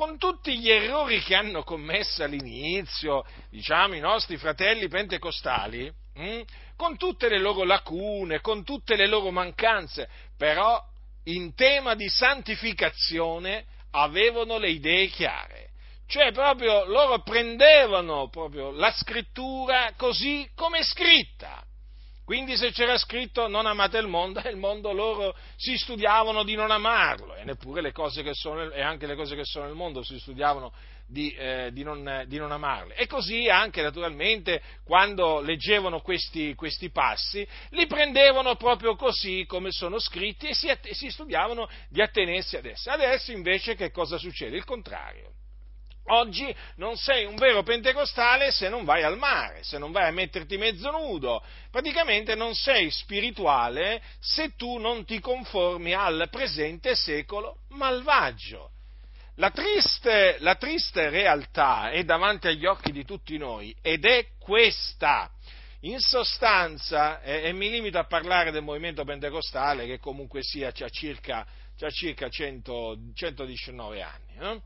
con 0.00 0.16
tutti 0.16 0.58
gli 0.58 0.70
errori 0.70 1.20
che 1.20 1.34
hanno 1.34 1.62
commesso 1.62 2.24
all'inizio, 2.24 3.22
diciamo, 3.50 3.94
i 3.94 4.00
nostri 4.00 4.38
fratelli 4.38 4.88
pentecostali, 4.88 5.92
mh? 6.14 6.22
Hm, 6.22 6.42
con 6.74 6.96
tutte 6.96 7.28
le 7.28 7.38
loro 7.38 7.64
lacune, 7.64 8.40
con 8.40 8.64
tutte 8.64 8.96
le 8.96 9.06
loro 9.06 9.30
mancanze, 9.30 10.08
però 10.38 10.82
in 11.24 11.54
tema 11.54 11.94
di 11.94 12.08
santificazione 12.08 13.66
avevano 13.90 14.56
le 14.56 14.70
idee 14.70 15.08
chiare. 15.08 15.72
Cioè 16.06 16.32
proprio 16.32 16.86
loro 16.86 17.22
prendevano 17.22 18.30
proprio 18.30 18.70
la 18.70 18.90
scrittura 18.92 19.92
così 19.98 20.48
come 20.54 20.78
è 20.78 20.82
scritta 20.82 21.62
quindi 22.30 22.56
se 22.56 22.70
c'era 22.70 22.96
scritto 22.96 23.48
non 23.48 23.66
amate 23.66 23.98
il 23.98 24.06
mondo, 24.06 24.38
il 24.48 24.56
mondo 24.56 24.92
loro 24.92 25.34
si 25.56 25.76
studiavano 25.76 26.44
di 26.44 26.54
non 26.54 26.70
amarlo 26.70 27.34
e 27.34 27.42
neppure 27.42 27.80
le 27.80 27.90
cose 27.90 28.22
che 28.22 28.34
sono, 28.34 28.70
e 28.70 28.80
anche 28.80 29.08
le 29.08 29.16
cose 29.16 29.34
che 29.34 29.44
sono 29.44 29.64
nel 29.64 29.74
mondo 29.74 30.04
si 30.04 30.16
studiavano 30.20 30.72
di, 31.08 31.32
eh, 31.32 31.70
di, 31.72 31.82
non, 31.82 32.22
di 32.28 32.38
non, 32.38 32.52
amarle. 32.52 32.94
E 32.94 33.08
così 33.08 33.48
anche 33.48 33.82
naturalmente 33.82 34.62
quando 34.84 35.40
leggevano 35.40 36.02
questi, 36.02 36.54
questi, 36.54 36.90
passi 36.90 37.44
li 37.70 37.88
prendevano 37.88 38.54
proprio 38.54 38.94
così 38.94 39.44
come 39.48 39.72
sono 39.72 39.98
scritti 39.98 40.46
e 40.46 40.54
si, 40.54 40.70
si 40.92 41.10
studiavano 41.10 41.68
di 41.88 42.00
attenersi 42.00 42.56
ad 42.56 42.64
essi. 42.64 42.88
Adesso 42.88 43.32
invece 43.32 43.74
che 43.74 43.90
cosa 43.90 44.18
succede? 44.18 44.56
Il 44.56 44.64
contrario. 44.64 45.32
Oggi 46.12 46.52
non 46.76 46.96
sei 46.96 47.24
un 47.24 47.36
vero 47.36 47.62
pentecostale 47.62 48.50
se 48.50 48.68
non 48.68 48.84
vai 48.84 49.04
al 49.04 49.16
mare, 49.16 49.62
se 49.62 49.78
non 49.78 49.92
vai 49.92 50.08
a 50.08 50.12
metterti 50.12 50.56
mezzo 50.56 50.90
nudo. 50.90 51.42
Praticamente 51.70 52.34
non 52.34 52.54
sei 52.54 52.90
spirituale 52.90 54.02
se 54.18 54.56
tu 54.56 54.78
non 54.78 55.04
ti 55.04 55.20
conformi 55.20 55.92
al 55.92 56.26
presente 56.30 56.96
secolo 56.96 57.58
malvagio. 57.68 58.70
La 59.36 59.50
triste, 59.50 60.36
la 60.40 60.56
triste 60.56 61.08
realtà 61.10 61.90
è 61.90 62.02
davanti 62.02 62.48
agli 62.48 62.66
occhi 62.66 62.90
di 62.90 63.04
tutti 63.04 63.38
noi 63.38 63.74
ed 63.80 64.04
è 64.04 64.26
questa. 64.38 65.30
In 65.82 65.98
sostanza, 66.00 67.22
eh, 67.22 67.44
e 67.44 67.52
mi 67.52 67.70
limito 67.70 67.98
a 67.98 68.04
parlare 68.04 68.50
del 68.50 68.62
movimento 68.62 69.04
pentecostale 69.04 69.86
che 69.86 69.98
comunque 69.98 70.42
sia, 70.42 70.68
ha 70.68 70.88
circa, 70.90 71.46
circa 71.90 72.28
100, 72.28 72.98
119 73.14 74.02
anni. 74.02 74.36
Eh? 74.38 74.60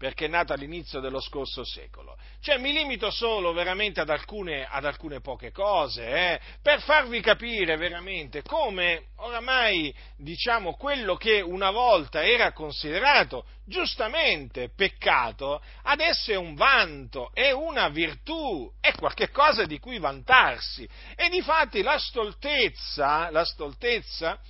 Perché 0.00 0.24
è 0.24 0.28
nata 0.28 0.54
all'inizio 0.54 0.98
dello 0.98 1.20
scorso 1.20 1.62
secolo. 1.62 2.16
Cioè 2.40 2.56
mi 2.56 2.72
limito 2.72 3.10
solo 3.10 3.52
veramente 3.52 4.00
ad 4.00 4.08
alcune, 4.08 4.66
ad 4.66 4.86
alcune 4.86 5.20
poche 5.20 5.52
cose, 5.52 6.06
eh, 6.08 6.40
per 6.62 6.80
farvi 6.80 7.20
capire 7.20 7.76
veramente 7.76 8.40
come 8.40 9.08
oramai, 9.16 9.94
diciamo, 10.16 10.72
quello 10.72 11.16
che 11.16 11.42
una 11.42 11.70
volta 11.70 12.24
era 12.24 12.52
considerato 12.52 13.44
giustamente 13.66 14.70
peccato, 14.74 15.62
adesso 15.82 16.32
è 16.32 16.36
un 16.36 16.54
vanto, 16.54 17.30
è 17.34 17.50
una 17.50 17.90
virtù, 17.90 18.72
è 18.80 18.94
qualcosa 18.94 19.66
di 19.66 19.78
cui 19.78 19.98
vantarsi. 19.98 20.88
E 21.14 21.28
difatti 21.28 21.82
la 21.82 21.98
stoltezza, 21.98 23.28
la 23.28 23.44
stoltezza, 23.44 24.40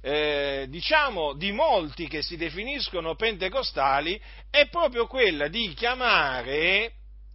eh, 0.00 0.66
diciamo, 0.68 1.34
di 1.34 1.52
molti 1.52 2.08
che 2.08 2.22
si 2.22 2.36
definiscono 2.36 3.16
pentecostali 3.16 4.20
è 4.50 4.68
proprio 4.68 5.06
quella 5.06 5.48
di 5.48 5.72
chiamare 5.74 6.92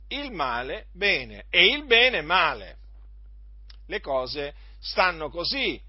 il 0.10 0.32
male 0.32 0.88
bene 0.94 1.46
e 1.50 1.68
il 1.68 1.86
bene 1.86 2.22
male. 2.22 2.78
Le 3.88 4.00
cose 4.00 4.54
stanno 4.80 5.30
così. 5.30 5.82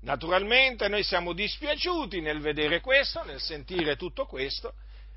Naturalmente 0.00 0.88
noi 0.88 1.02
siamo 1.02 1.32
dispiaciuti 1.32 2.20
nel 2.20 2.40
vedere 2.40 2.80
questo, 2.80 3.24
nel 3.24 3.40
sentire 3.40 3.96
tutto 3.96 4.26
questo, 4.26 4.74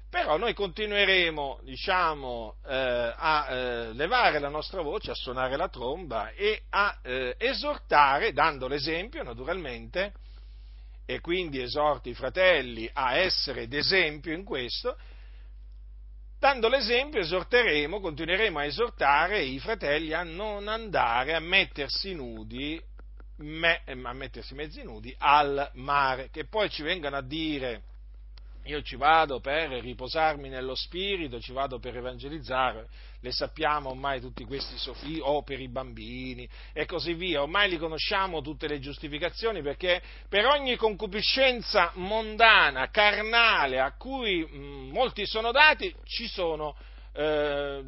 però 0.10 0.38
noi 0.38 0.54
continueremo, 0.54 1.60
diciamo, 1.64 2.56
eh, 2.68 3.14
a 3.16 3.48
eh, 3.50 3.94
levare 3.94 4.40
la 4.40 4.50
nostra 4.50 4.82
voce, 4.82 5.12
a 5.12 5.16
suonare 5.16 5.56
la 5.56 5.70
tromba 5.70 6.32
e 6.32 6.64
a 6.70 7.00
eh, 7.04 7.36
esortare, 7.38 8.34
dando 8.34 8.68
l'esempio, 8.68 9.24
naturalmente, 9.24 10.14
e 11.06 11.20
quindi 11.20 11.62
esorto 11.62 12.10
i 12.10 12.14
fratelli 12.14 12.90
a 12.92 13.16
essere 13.16 13.68
d'esempio 13.68 14.34
in 14.34 14.44
questo, 14.44 14.98
dando 16.40 16.68
l'esempio 16.68 17.20
esorteremo, 17.20 18.00
continueremo 18.00 18.60
a 18.60 18.66
esortare 18.66 19.44
i 19.44 19.60
fratelli 19.60 20.14
a 20.14 20.24
non 20.24 20.68
andare 20.68 21.36
a 21.36 21.40
mettersi 21.40 22.14
nudi, 22.14 22.82
me, 23.38 23.82
a 23.86 24.14
mettersi 24.14 24.54
mezzi 24.54 24.84
nudi 24.84 25.14
al 25.20 25.70
mare, 25.74 26.30
che 26.30 26.48
poi 26.48 26.70
ci 26.70 26.82
vengano 26.82 27.18
a 27.18 27.22
dire 27.22 27.84
io 28.66 28.82
ci 28.84 28.96
vado 28.96 29.40
per 29.40 29.70
riposarmi 29.70 30.48
nello 30.48 30.76
spirito, 30.76 31.40
ci 31.40 31.52
vado 31.52 31.80
per 31.80 31.98
evangelizzare, 31.98 32.88
le 33.22 33.32
sappiamo 33.32 33.90
ormai 33.90 34.20
tutti 34.20 34.44
questi 34.44 34.78
sofì, 34.78 35.20
o 35.20 35.44
per 35.44 35.60
i 35.60 35.68
bambini 35.68 36.48
e 36.74 36.86
così 36.86 37.14
via, 37.14 37.42
ormai 37.42 37.70
li 37.70 37.78
conosciamo 37.78 38.42
tutte 38.42 38.68
le 38.68 38.80
giustificazioni 38.80 39.62
perché 39.62 40.02
per 40.30 40.46
ogni 40.46 40.76
concupiscenza 40.76 41.92
mondana, 41.96 42.90
carnale, 42.90 43.80
a 43.80 43.96
cui 43.96 44.46
mh, 44.46 44.92
molti 44.92 45.26
sono 45.26 45.52
dati, 45.52 45.94
ci 46.04 46.28
sono, 46.28 46.76
eh, 47.14 47.82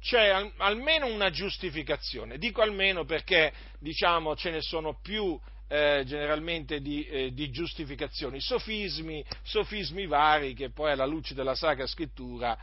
c'è 0.00 0.28
al, 0.28 0.52
almeno 0.58 1.06
una 1.06 1.30
giustificazione. 1.30 2.38
Dico 2.38 2.60
almeno 2.60 3.04
perché 3.04 3.52
diciamo, 3.78 4.36
ce 4.36 4.50
ne 4.50 4.60
sono 4.60 4.98
più 5.00 5.38
eh, 5.68 6.02
generalmente 6.06 6.80
di, 6.80 7.04
eh, 7.04 7.32
di, 7.32 7.50
giustificazioni, 7.50 8.40
sofismi, 8.40 9.24
sofismi 9.42 10.06
vari 10.06 10.54
che 10.54 10.70
poi 10.70 10.92
alla 10.92 11.06
luce 11.06 11.34
della 11.34 11.54
Sacra 11.54 11.86
Scrittura 11.86 12.58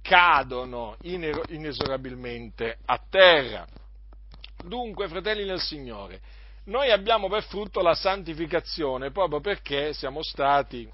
cadono 0.00 0.96
inesorabilmente 1.02 2.78
a 2.84 3.00
terra. 3.08 3.66
Dunque, 4.64 5.08
fratelli 5.08 5.44
nel 5.44 5.60
Signore, 5.60 6.20
noi 6.64 6.90
abbiamo 6.90 7.28
per 7.28 7.42
frutto 7.44 7.80
la 7.80 7.94
santificazione 7.94 9.10
proprio 9.10 9.40
perché 9.40 9.92
siamo 9.92 10.22
stati 10.22 10.88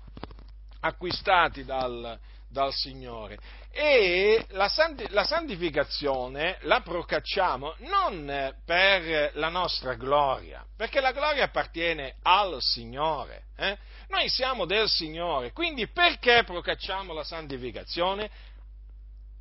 acquistati 0.80 1.64
dal, 1.64 2.18
dal 2.48 2.72
Signore. 2.72 3.38
E 3.70 4.44
la, 4.50 4.68
santificazione 4.68 6.58
la 6.62 6.80
procacciamo 6.80 7.74
non 7.78 8.54
per 8.64 9.32
la 9.34 9.48
nostra 9.48 9.94
gloria, 9.94 10.64
perché 10.76 11.00
la 11.00 11.12
gloria 11.12 11.44
appartiene 11.44 12.16
al 12.22 12.60
Signore. 12.60 13.44
Eh? 13.56 13.76
Noi 14.08 14.28
siamo 14.28 14.64
del 14.64 14.88
Signore, 14.88 15.52
quindi 15.52 15.86
perché 15.88 16.42
procacciamo 16.44 17.12
la 17.12 17.24
santificazione? 17.24 18.30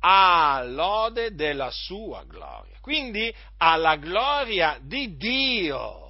A 0.00 0.62
lode 0.64 1.34
della 1.34 1.70
sua 1.72 2.22
gloria, 2.24 2.78
quindi 2.80 3.34
alla 3.56 3.96
gloria 3.96 4.78
di 4.80 5.16
Dio. 5.16 6.07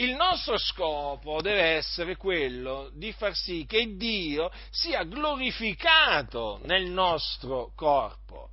Il 0.00 0.14
nostro 0.14 0.56
scopo 0.58 1.42
deve 1.42 1.74
essere 1.74 2.14
quello 2.14 2.88
di 2.92 3.10
far 3.10 3.34
sì 3.34 3.66
che 3.66 3.96
Dio 3.96 4.48
sia 4.70 5.02
glorificato 5.02 6.60
nel 6.62 6.88
nostro 6.88 7.72
corpo. 7.74 8.50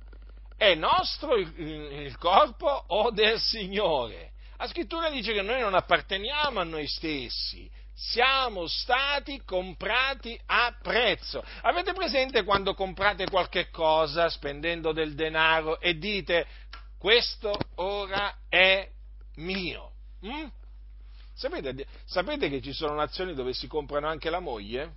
È 0.56 0.74
nostro 0.74 1.36
il, 1.36 2.16
corpo 2.18 2.66
o 2.88 3.12
del 3.12 3.38
Signore? 3.38 4.32
La 4.56 4.66
scrittura 4.66 5.08
dice 5.08 5.32
che 5.32 5.42
noi 5.42 5.60
non 5.60 5.74
apparteniamo 5.74 6.58
a 6.58 6.64
noi 6.64 6.88
stessi, 6.88 7.70
siamo 7.94 8.66
stati 8.66 9.40
comprati 9.44 10.36
a 10.46 10.76
prezzo. 10.82 11.44
Avete 11.62 11.92
presente 11.92 12.42
quando 12.42 12.74
comprate 12.74 13.30
qualche 13.30 13.70
cosa 13.70 14.28
spendendo 14.28 14.90
del 14.90 15.14
denaro 15.14 15.78
e 15.78 15.96
dite 15.96 16.44
questo 16.98 17.56
ora 17.76 18.34
è 18.48 18.90
mio? 19.36 19.92
Mm? 20.26 20.46
Sapete, 21.36 21.86
sapete 22.06 22.48
che 22.48 22.62
ci 22.62 22.72
sono 22.72 22.94
nazioni 22.94 23.34
dove 23.34 23.52
si 23.52 23.66
comprano 23.66 24.08
anche 24.08 24.30
la 24.30 24.40
moglie? 24.40 24.94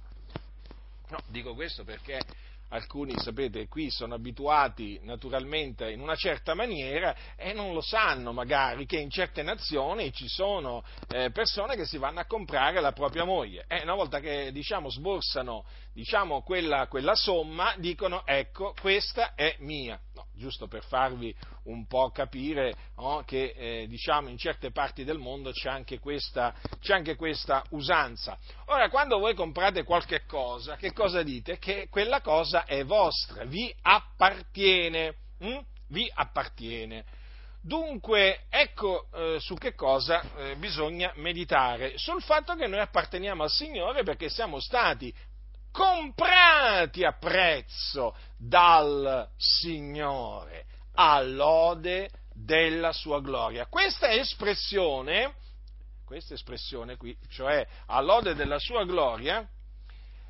No, 1.09 1.21
dico 1.27 1.53
questo 1.53 1.83
perché 1.83 2.25
alcuni, 2.69 3.19
sapete, 3.19 3.67
qui 3.67 3.89
sono 3.89 4.13
abituati 4.13 5.01
naturalmente 5.03 5.91
in 5.91 5.99
una 5.99 6.15
certa 6.15 6.53
maniera 6.53 7.13
e 7.35 7.51
non 7.51 7.73
lo 7.73 7.81
sanno 7.81 8.31
magari 8.31 8.85
che 8.85 8.99
in 8.99 9.09
certe 9.09 9.43
nazioni 9.43 10.13
ci 10.13 10.29
sono 10.29 10.81
eh, 11.07 11.29
persone 11.31 11.75
che 11.75 11.85
si 11.85 11.97
vanno 11.97 12.21
a 12.21 12.25
comprare 12.25 12.79
la 12.79 12.93
propria 12.93 13.25
moglie 13.25 13.65
e 13.67 13.81
una 13.81 13.95
volta 13.95 14.21
che 14.21 14.53
diciamo 14.53 14.89
sborsano 14.89 15.65
diciamo, 15.99 16.43
quella, 16.43 16.87
quella, 16.87 17.13
somma 17.13 17.73
dicono 17.77 18.25
ecco 18.25 18.73
questa 18.79 19.35
è 19.35 19.57
mia. 19.59 19.99
No, 20.13 20.27
giusto 20.33 20.67
per 20.67 20.85
farvi 20.85 21.35
un 21.63 21.87
po' 21.87 22.09
capire 22.11 22.73
no, 22.95 23.23
che 23.25 23.53
eh, 23.53 23.85
diciamo, 23.87 24.29
in 24.29 24.37
certe 24.37 24.71
parti 24.71 25.03
del 25.03 25.17
mondo 25.17 25.51
c'è 25.51 25.69
anche, 25.69 25.99
questa, 25.99 26.55
c'è 26.79 26.93
anche, 26.93 27.17
questa, 27.17 27.63
usanza. 27.71 28.37
Ora, 28.67 28.89
quando 28.89 29.19
voi 29.19 29.33
comprate 29.33 29.83
qualche 29.83 30.23
cosa, 30.25 30.77
che 30.77 30.93
cosa 30.93 31.21
dite? 31.21 31.59
Che 31.59 31.89
quella 31.89 32.21
cosa 32.21 32.63
è 32.63 32.85
vostra, 32.85 33.43
vi 33.43 33.73
appartiene. 33.81 35.15
Hm? 35.39 35.59
Vi 35.89 36.09
appartiene. 36.13 37.03
Dunque, 37.61 38.45
ecco 38.49 39.07
eh, 39.13 39.37
su 39.39 39.55
che 39.55 39.75
cosa 39.75 40.21
eh, 40.37 40.55
bisogna 40.55 41.11
meditare, 41.15 41.97
sul 41.97 42.21
fatto 42.21 42.55
che 42.55 42.67
noi 42.67 42.79
apparteniamo 42.79 43.43
al 43.43 43.49
Signore 43.49 44.03
perché 44.03 44.29
siamo 44.29 44.61
stati 44.61 45.13
comprati 45.71 47.03
a 47.03 47.13
prezzo 47.13 48.15
dal 48.37 49.29
Signore, 49.37 50.65
all'ode 50.93 52.09
della 52.33 52.91
sua 52.93 53.21
gloria. 53.21 53.67
Questa 53.67 54.11
espressione, 54.11 55.35
questa 56.05 56.33
espressione 56.33 56.97
qui, 56.97 57.15
cioè 57.29 57.65
all'ode 57.87 58.35
della 58.35 58.59
sua 58.59 58.85
gloria, 58.85 59.47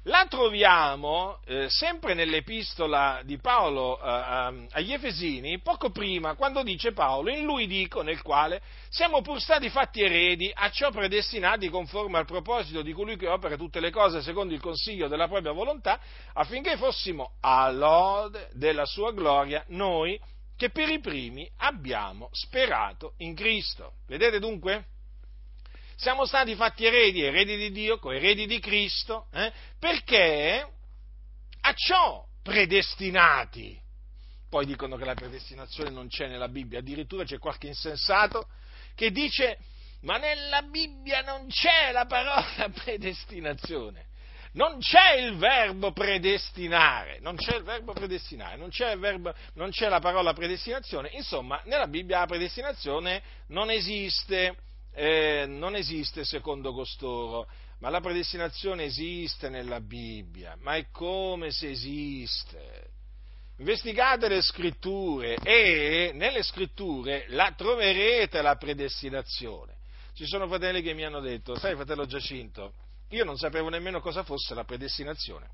la 0.03 0.25
troviamo 0.29 1.39
eh, 1.46 1.70
sempre 1.70 2.14
nell'epistola 2.14 3.22
di 3.24 3.38
Paolo 3.38 4.00
eh, 4.00 4.68
agli 4.72 4.94
Efesini, 4.94 5.59
poco 5.59 5.90
prima, 5.90 6.35
quando 6.35 6.64
dice 6.64 6.94
Paolo, 6.94 7.29
in 7.29 7.44
lui 7.44 7.68
dico, 7.68 8.01
nel 8.01 8.22
quale 8.22 8.62
siamo 8.90 9.22
pur 9.22 9.42
stati 9.42 9.70
fatti 9.70 10.01
eredi, 10.01 10.51
a 10.53 10.70
ciò 10.70 10.90
predestinati 10.92 11.70
conforme 11.70 12.18
al 12.18 12.25
proposito 12.25 12.81
di 12.81 12.94
colui 12.94 13.18
che 13.18 13.27
opera 13.27 13.57
tutte 13.57 13.79
le 13.79 13.92
cose 13.92 14.22
secondo 14.22 14.53
il 14.53 14.62
consiglio 14.62 15.07
della 15.07 15.27
propria 15.27 15.51
volontà, 15.51 16.00
affinché 16.33 16.77
fossimo 16.77 17.33
all'ode 17.42 18.50
della 18.53 18.85
sua 18.85 19.12
gloria 19.12 19.64
noi 19.68 20.20
che 20.55 20.70
per 20.72 20.90
i 20.90 21.00
primi 21.00 21.50
abbiamo 21.57 22.29
sperato 22.31 23.14
in 23.18 23.33
Cristo. 23.33 23.94
Vedete 24.07 24.40
dunque? 24.40 24.85
Siamo 26.00 26.25
stati 26.25 26.55
fatti 26.55 26.85
eredi, 26.85 27.22
eredi 27.22 27.57
di 27.57 27.72
Dio, 27.72 28.00
coeredi 28.00 28.48
di 28.48 28.59
Cristo, 28.59 29.27
eh? 29.33 29.51
perché 29.77 30.66
a 31.59 31.74
ciò 31.74 32.25
predestinati. 32.42 33.77
Poi 34.50 34.66
dicono 34.66 34.96
che 34.96 35.03
la 35.03 35.14
predestinazione 35.14 35.90
non 35.90 36.07
c'è 36.07 36.27
nella 36.27 36.48
Bibbia, 36.48 36.79
addirittura 36.79 37.25
c'è 37.25 37.38
qualche 37.38 37.68
insensato 37.68 38.48
che 38.96 39.12
dice 39.12 39.59
ma 40.01 40.18
nella 40.18 40.62
Bibbia 40.62 41.22
non 41.22 41.48
c'è 41.50 41.92
la 41.92 42.05
parola 42.05 42.70
predestinazione. 42.74 44.07
Non 44.53 44.79
c'è 44.79 45.16
il 45.16 45.35
verbo 45.35 45.92
predestinare, 45.92 47.20
non 47.20 47.35
c'è 47.35 47.57
il 47.57 47.64
verbo 47.64 47.92
predestinare, 47.92 48.55
non 48.55 48.70
c'è, 48.70 48.98
verbo, 48.98 49.33
non 49.55 49.70
c'è 49.70 49.90
la 49.90 50.00
parola 50.00 50.33
predestinazione, 50.33 51.09
insomma, 51.12 51.62
nella 51.66 51.88
Bibbia 51.88 52.20
la 52.20 52.25
predestinazione 52.25 53.22
non 53.48 53.70
esiste 53.70 54.55
eh, 55.00 55.46
non 55.48 55.77
esiste 55.77 56.25
secondo 56.25 56.74
costoro, 56.74 57.48
ma 57.79 57.90
la 57.90 58.01
predestinazione 58.01 58.83
esiste 58.83 59.48
nella 59.48 59.79
Bibbia, 59.79 60.57
ma 60.59 60.75
è 60.75 60.90
come 60.92 61.51
se 61.51 61.70
esiste. 61.70 62.90
Investigate 63.59 64.27
le 64.27 64.42
scritture 64.42 65.38
e 65.42 66.12
nelle 66.14 66.44
scritture 66.44 67.27
la 67.29 67.53
troverete 67.55 68.42
la 68.42 68.57
predestinazione. 68.57 69.77
Ci 70.14 70.25
sono 70.25 70.50
fratelli 70.50 70.81
che 70.81 70.94
mi 70.94 71.05
hanno 71.05 71.22
detto, 71.22 71.55
sai 71.55 71.75
fratello 71.75 72.05
Giacinto, 72.05 72.74
io 73.12 73.24
non 73.24 73.38
sapevo 73.38 73.70
nemmeno 73.70 74.01
cosa 74.01 74.24
fosse 74.24 74.53
la 74.53 74.66
predestinazione 74.66 75.50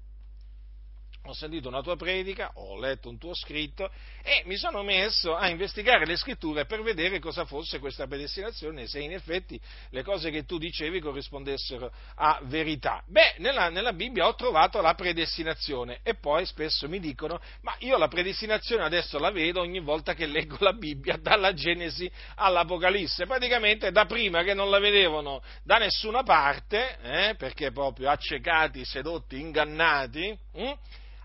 ho 1.27 1.33
sentito 1.33 1.67
una 1.67 1.81
tua 1.81 1.95
predica, 1.95 2.51
ho 2.55 2.77
letto 2.79 3.09
un 3.09 3.17
tuo 3.17 3.33
scritto 3.33 3.89
e 4.21 4.43
mi 4.45 4.57
sono 4.57 4.83
messo 4.83 5.35
a 5.35 5.49
investigare 5.49 6.05
le 6.05 6.15
scritture 6.15 6.65
per 6.65 6.83
vedere 6.83 7.19
cosa 7.19 7.45
fosse 7.45 7.79
questa 7.79 8.05
predestinazione 8.05 8.85
se 8.88 8.99
in 8.99 9.11
effetti 9.11 9.59
le 9.89 10.03
cose 10.03 10.29
che 10.29 10.45
tu 10.45 10.57
dicevi 10.57 10.99
corrispondessero 10.99 11.91
a 12.15 12.39
verità. 12.43 13.03
Beh, 13.07 13.35
nella, 13.38 13.69
nella 13.69 13.93
Bibbia 13.93 14.27
ho 14.27 14.35
trovato 14.35 14.81
la 14.81 14.93
predestinazione 14.93 15.99
e 16.03 16.15
poi 16.15 16.45
spesso 16.45 16.88
mi 16.88 16.99
dicono, 16.99 17.39
ma 17.61 17.75
io 17.79 17.97
la 17.97 18.07
predestinazione 18.07 18.83
adesso 18.83 19.17
la 19.17 19.31
vedo 19.31 19.61
ogni 19.61 19.79
volta 19.79 20.13
che 20.13 20.27
leggo 20.27 20.57
la 20.59 20.73
Bibbia 20.73 21.17
dalla 21.17 21.53
Genesi 21.53 22.09
all'Apocalisse, 22.35 23.25
praticamente 23.25 23.91
da 23.91 24.05
prima 24.05 24.43
che 24.43 24.53
non 24.53 24.69
la 24.69 24.79
vedevano 24.79 25.41
da 25.63 25.77
nessuna 25.77 26.21
parte, 26.21 26.97
eh, 27.01 27.35
perché 27.35 27.71
proprio 27.71 28.09
accecati, 28.09 28.85
sedotti, 28.85 29.39
ingannati, 29.39 30.38
hm? 30.53 30.73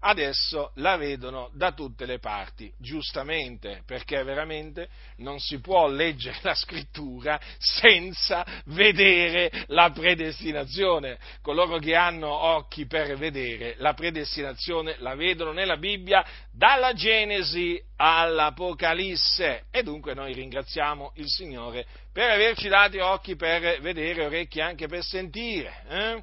Adesso 0.01 0.73
la 0.77 0.97
vedono 0.97 1.51
da 1.53 1.73
tutte 1.73 2.07
le 2.07 2.19
parti, 2.19 2.73
giustamente, 2.79 3.83
perché 3.87 4.23
veramente 4.23 4.89
non 5.17 5.39
si 5.39 5.61
può 5.61 5.89
leggere 5.89 6.39
la 6.43 6.55
scrittura 6.55 7.41
senza 7.59 8.45
vedere 8.67 9.51
la 9.69 9.91
predestinazione. 9.91 11.19
Coloro 11.43 11.79
che 11.79 11.95
hanno 11.95 12.29
occhi 12.29 12.87
per 12.87 13.17
vedere 13.17 13.75
la 13.79 13.95
predestinazione 13.95 14.97
la 14.99 15.15
vedono 15.15 15.53
nella 15.53 15.77
Bibbia 15.77 16.25
dalla 16.53 16.93
Genesi 16.93 17.81
all'Apocalisse 17.97 19.65
e 19.71 19.83
dunque 19.83 20.15
noi 20.15 20.33
ringraziamo 20.33 21.13
il 21.17 21.29
Signore 21.29 21.87
per 22.13 22.31
averci 22.31 22.69
dati 22.69 22.99
occhi 22.99 23.37
per 23.37 23.81
vedere, 23.81 24.27
orecchie 24.27 24.63
anche 24.63 24.89
per 24.89 25.03
sentire. 25.05 25.83
Eh? 25.89 26.23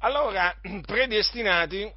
Allora, 0.00 0.54
predestinati 0.86 1.90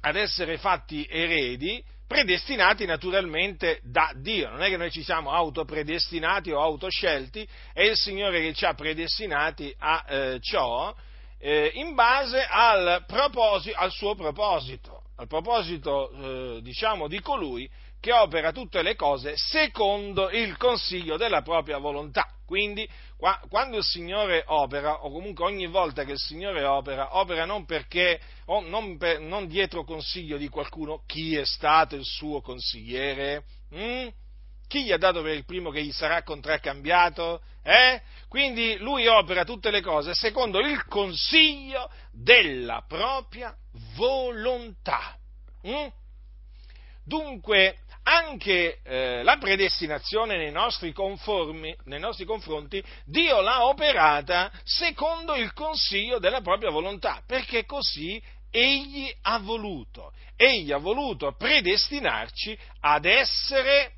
ad 0.00 0.16
essere 0.16 0.58
fatti 0.58 1.06
eredi, 1.08 1.82
predestinati 2.06 2.86
naturalmente 2.86 3.80
da 3.82 4.12
Dio. 4.14 4.48
Non 4.48 4.62
è 4.62 4.68
che 4.68 4.76
noi 4.76 4.90
ci 4.90 5.02
siamo 5.02 5.30
autopredestinati 5.30 6.50
o 6.50 6.60
autoscelti, 6.60 7.46
è 7.72 7.82
il 7.82 7.96
Signore 7.96 8.40
che 8.40 8.54
ci 8.54 8.64
ha 8.64 8.74
predestinati 8.74 9.74
a 9.78 10.04
eh, 10.08 10.38
ciò 10.40 10.94
eh, 11.38 11.70
in 11.74 11.94
base 11.94 12.44
al, 12.44 13.04
al, 13.06 13.90
suo 13.92 14.14
proposito, 14.14 15.02
al 15.16 15.26
proposito 15.26 16.10
eh, 16.10 16.62
diciamo 16.62 17.06
di 17.06 17.20
colui 17.20 17.70
che 18.00 18.12
opera 18.12 18.52
tutte 18.52 18.82
le 18.82 18.94
cose 18.94 19.36
secondo 19.36 20.30
il 20.30 20.56
consiglio 20.56 21.16
della 21.16 21.42
propria 21.42 21.78
volontà. 21.78 22.26
Quindi, 22.46 22.88
qua, 23.18 23.40
quando 23.50 23.76
il 23.76 23.84
Signore 23.84 24.44
opera, 24.46 25.04
o 25.04 25.10
comunque 25.10 25.44
ogni 25.44 25.66
volta 25.66 26.04
che 26.04 26.12
il 26.12 26.18
Signore 26.18 26.64
opera, 26.64 27.16
opera 27.18 27.44
non 27.44 27.66
perché, 27.66 28.20
o 28.46 28.60
non, 28.60 28.96
per, 28.96 29.20
non 29.20 29.48
dietro 29.48 29.84
consiglio 29.84 30.38
di 30.38 30.48
qualcuno, 30.48 31.02
chi 31.04 31.36
è 31.36 31.44
stato 31.44 31.96
il 31.96 32.04
suo 32.04 32.40
consigliere? 32.40 33.44
Mm? 33.74 34.06
Chi 34.68 34.84
gli 34.84 34.92
ha 34.92 34.98
dato 34.98 35.20
per 35.22 35.34
il 35.34 35.44
primo 35.44 35.70
che 35.70 35.82
gli 35.82 35.92
sarà 35.92 36.22
contraccambiato? 36.22 37.42
Eh? 37.62 38.00
Quindi 38.28 38.76
lui 38.76 39.06
opera 39.06 39.44
tutte 39.44 39.70
le 39.70 39.80
cose 39.80 40.14
secondo 40.14 40.60
il 40.60 40.84
consiglio 40.86 41.90
della 42.12 42.84
propria 42.86 43.54
volontà. 43.96 45.18
Mm? 45.66 45.86
Dunque, 47.04 47.78
anche 48.08 48.78
eh, 48.82 49.22
la 49.22 49.36
predestinazione 49.36 50.38
nei 50.38 50.50
nostri, 50.50 50.92
conformi, 50.92 51.76
nei 51.84 52.00
nostri 52.00 52.24
confronti, 52.24 52.82
Dio 53.04 53.42
l'ha 53.42 53.66
operata 53.66 54.50
secondo 54.64 55.34
il 55.34 55.52
consiglio 55.52 56.18
della 56.18 56.40
propria 56.40 56.70
volontà, 56.70 57.22
perché 57.26 57.66
così 57.66 58.20
Egli 58.50 59.14
ha 59.22 59.38
voluto. 59.40 60.14
Egli 60.34 60.72
ha 60.72 60.78
voluto 60.78 61.34
predestinarci 61.36 62.58
ad 62.80 63.04
essere 63.04 63.92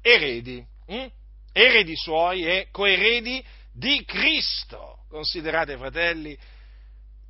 eredi, 0.00 0.64
hm? 0.86 1.06
eredi 1.52 1.96
suoi 1.96 2.46
e 2.46 2.68
coeredi 2.70 3.44
di 3.72 4.04
Cristo. 4.04 4.98
Considerate, 5.08 5.76
fratelli, 5.76 6.38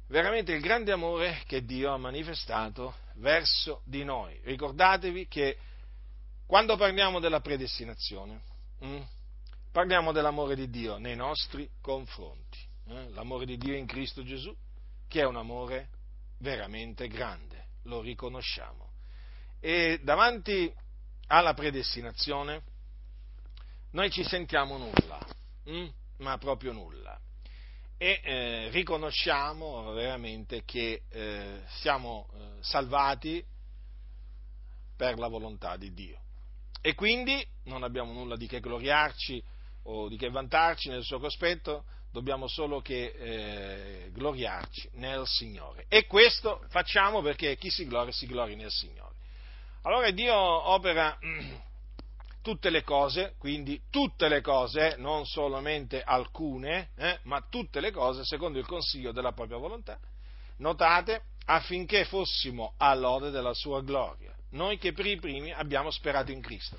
veramente 0.09 0.53
il 0.53 0.61
grande 0.61 0.93
amore 0.93 1.41
che 1.47 1.65
Dio 1.65 1.91
ha 1.91 1.97
manifestato 1.97 2.95
verso 3.17 3.83
di 3.85 4.05
noi. 4.05 4.39
Ricordatevi 4.43 5.27
che 5.29 5.59
quando 6.47 6.77
parliamo 6.77 7.19
della 7.21 7.41
predestinazione, 7.41 8.41
hm, 8.81 9.03
parliamo 9.73 10.13
dell'amore 10.13 10.55
di 10.55 10.71
Dio 10.71 10.99
nei 10.99 11.17
nostri 11.17 11.69
confronti. 11.81 12.59
Eh? 12.89 13.11
L'amore 13.11 13.47
di 13.47 13.57
Dio 13.57 13.75
in 13.75 13.87
Cristo 13.87 14.23
Gesù, 14.23 14.55
che 15.09 15.21
è 15.21 15.25
un 15.25 15.37
amore 15.37 15.89
veramente 16.39 17.09
grande, 17.09 17.67
lo 17.85 18.01
riconosciamo. 18.01 18.91
E 19.61 20.01
davanti 20.03 20.73
alla 21.29 21.55
predestinazione 21.55 22.63
noi 23.91 24.11
ci 24.11 24.23
sentiamo 24.23 24.77
nulla, 24.77 25.19
hm? 25.65 25.89
ma 26.19 26.39
proprio 26.39 26.73
nulla 26.73 27.19
e 27.99 28.21
eh, 28.23 28.69
riconosciamo 28.71 29.93
veramente 29.93 30.65
che 30.65 31.03
eh, 31.09 31.63
siamo 31.81 32.29
eh, 32.33 32.39
salvati 32.61 33.45
per 34.97 35.19
la 35.19 35.29
volontà 35.29 35.77
di 35.77 35.93
Dio. 35.93 36.21
E 36.81 36.95
quindi 36.95 37.45
non 37.65 37.83
abbiamo 37.83 38.13
nulla 38.13 38.37
di 38.37 38.47
che 38.47 38.61
gloriarci 38.61 39.43
o 39.85 40.09
di 40.09 40.17
che 40.17 40.31
vantarci 40.31 40.89
nel 40.89 41.03
suo 41.03 41.19
cospetto, 41.19 41.85
dobbiamo 42.11 42.49
solo 42.49 42.81
che 42.81 43.13
eh, 43.17 44.11
gloriarci 44.13 44.91
nel 44.95 45.27
Signore. 45.27 45.87
E 45.89 46.07
questo 46.07 46.65
facciamo 46.69 47.23
perché 47.23 47.57
chi 47.57 47.71
si 47.71 47.87
gloria 47.87 48.13
si 48.13 48.27
gloria 48.27 48.57
nel 48.57 48.71
Signore. 48.71 49.15
Allora 49.83 50.11
Dio 50.11 50.35
opera 50.35 51.17
tutte 52.47 52.71
le 52.71 52.85
cose, 52.85 53.35
quindi 53.39 53.83
tutte 53.91 54.29
le 54.29 54.41
cose, 54.41 54.95
non 54.99 55.27
solamente 55.27 56.01
alcune, 56.01 56.91
eh, 56.95 57.19
ma 57.25 57.45
tutte 57.51 57.81
le 57.81 57.91
cose 57.91 58.25
secondo 58.25 58.61
il 58.61 58.67
consiglio 58.67 59.11
della 59.11 59.33
propria 59.33 59.59
volontà, 59.59 59.99
notate, 60.59 61.23
affinché 61.47 62.05
fossimo 62.05 62.75
all'ode 62.77 63.31
della 63.31 63.53
sua 63.53 63.83
gloria, 63.83 64.33
noi 64.51 64.79
che 64.79 64.93
per 64.93 65.07
i 65.07 65.19
primi 65.19 65.51
abbiamo 65.51 65.91
sperato 65.91 66.31
in 66.31 66.41
Cristo. 66.41 66.79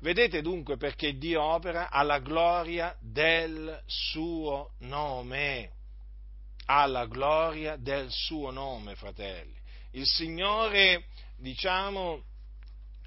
Vedete 0.00 0.42
dunque 0.42 0.76
perché 0.76 1.16
Dio 1.16 1.44
opera 1.44 1.90
alla 1.90 2.18
gloria 2.18 2.96
del 3.00 3.80
suo 3.86 4.72
nome, 4.78 5.70
alla 6.66 7.06
gloria 7.06 7.76
del 7.76 8.10
suo 8.10 8.50
nome, 8.50 8.96
fratelli. 8.96 9.54
Il 9.92 10.06
Signore, 10.06 11.04
diciamo, 11.36 12.24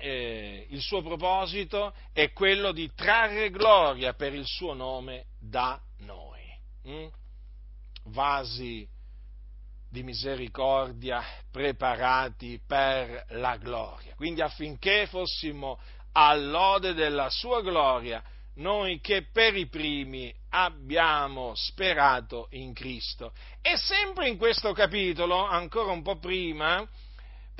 eh, 0.01 0.65
il 0.69 0.81
suo 0.81 1.01
proposito 1.01 1.93
è 2.11 2.31
quello 2.33 2.71
di 2.71 2.91
trarre 2.93 3.49
gloria 3.49 4.13
per 4.13 4.33
il 4.33 4.45
suo 4.45 4.73
nome 4.73 5.25
da 5.39 5.79
noi. 5.99 6.41
Mm? 6.87 7.07
Vasi 8.05 8.87
di 9.89 10.03
misericordia 10.03 11.23
preparati 11.51 12.59
per 12.65 13.25
la 13.29 13.57
gloria. 13.57 14.15
Quindi 14.15 14.41
affinché 14.41 15.05
fossimo 15.07 15.79
all'ode 16.13 16.93
della 16.93 17.29
sua 17.29 17.61
gloria, 17.61 18.23
noi 18.55 18.99
che 18.99 19.27
per 19.31 19.55
i 19.55 19.67
primi 19.67 20.33
abbiamo 20.49 21.53
sperato 21.55 22.47
in 22.51 22.73
Cristo. 22.73 23.33
E 23.61 23.77
sempre 23.77 24.27
in 24.27 24.37
questo 24.37 24.73
capitolo, 24.73 25.45
ancora 25.45 25.91
un 25.91 26.01
po' 26.01 26.17
prima, 26.17 26.87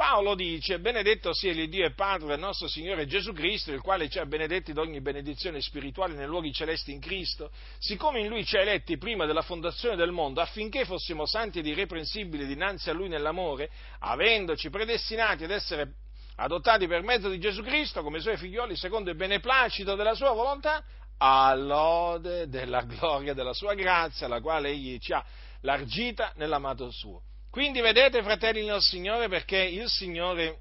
Paolo 0.02 0.34
dice, 0.34 0.80
benedetto 0.80 1.32
sia 1.32 1.52
il 1.52 1.70
Dio 1.70 1.86
e 1.86 1.94
Padre 1.94 2.30
del 2.30 2.40
nostro 2.40 2.68
Signore 2.68 3.06
Gesù 3.06 3.34
Cristo, 3.34 3.72
il 3.72 3.82
quale 3.82 4.10
ci 4.10 4.18
ha 4.18 4.26
benedetti 4.26 4.74
d'ogni 4.74 5.00
benedizione 5.00 5.62
spirituale 5.62 6.16
nei 6.16 6.26
luoghi 6.26 6.52
celesti 6.52 6.92
in 6.92 7.00
Cristo, 7.00 7.52
siccome 7.78 8.20
in 8.20 8.28
Lui 8.28 8.44
ci 8.44 8.58
ha 8.58 8.62
eletti 8.62 8.98
prima 8.98 9.28
della 9.28 9.44
fondazione 9.44 9.96
del 9.96 10.10
mondo, 10.10 10.42
affinché 10.42 10.86
fossimo 10.86 11.28
santi 11.28 11.60
ed 11.60 11.68
irreprensibili 11.68 12.48
dinanzi 12.48 12.90
a 12.90 12.94
Lui 12.94 13.10
nell'amore, 13.10 13.70
avendoci 14.00 14.72
predestinati 14.72 15.44
ad 15.44 15.52
essere 15.52 15.94
adottati 16.38 16.88
per 16.88 17.04
mezzo 17.04 17.30
di 17.30 17.38
Gesù 17.38 17.62
Cristo 17.62 18.02
come 18.02 18.22
Suoi 18.22 18.38
figlioli 18.38 18.76
secondo 18.76 19.12
il 19.12 19.16
beneplacito 19.16 19.94
della 19.94 20.16
Sua 20.16 20.32
volontà, 20.32 20.84
all'ode 21.20 22.50
della 22.50 22.82
gloria 22.82 23.36
della 23.36 23.54
Sua 23.54 23.76
grazia, 23.76 24.28
la 24.28 24.42
quale 24.42 24.70
Egli 24.70 24.98
ci 24.98 25.14
ha 25.14 25.24
largita 25.62 26.34
nell'amato 26.38 26.90
Suo 26.90 27.22
quindi 27.52 27.82
vedete, 27.82 28.24
fratelli 28.24 28.66
nel 28.66 28.82
Signore, 28.82 29.28
perché 29.28 29.58
il 29.58 29.88
Signore 29.90 30.58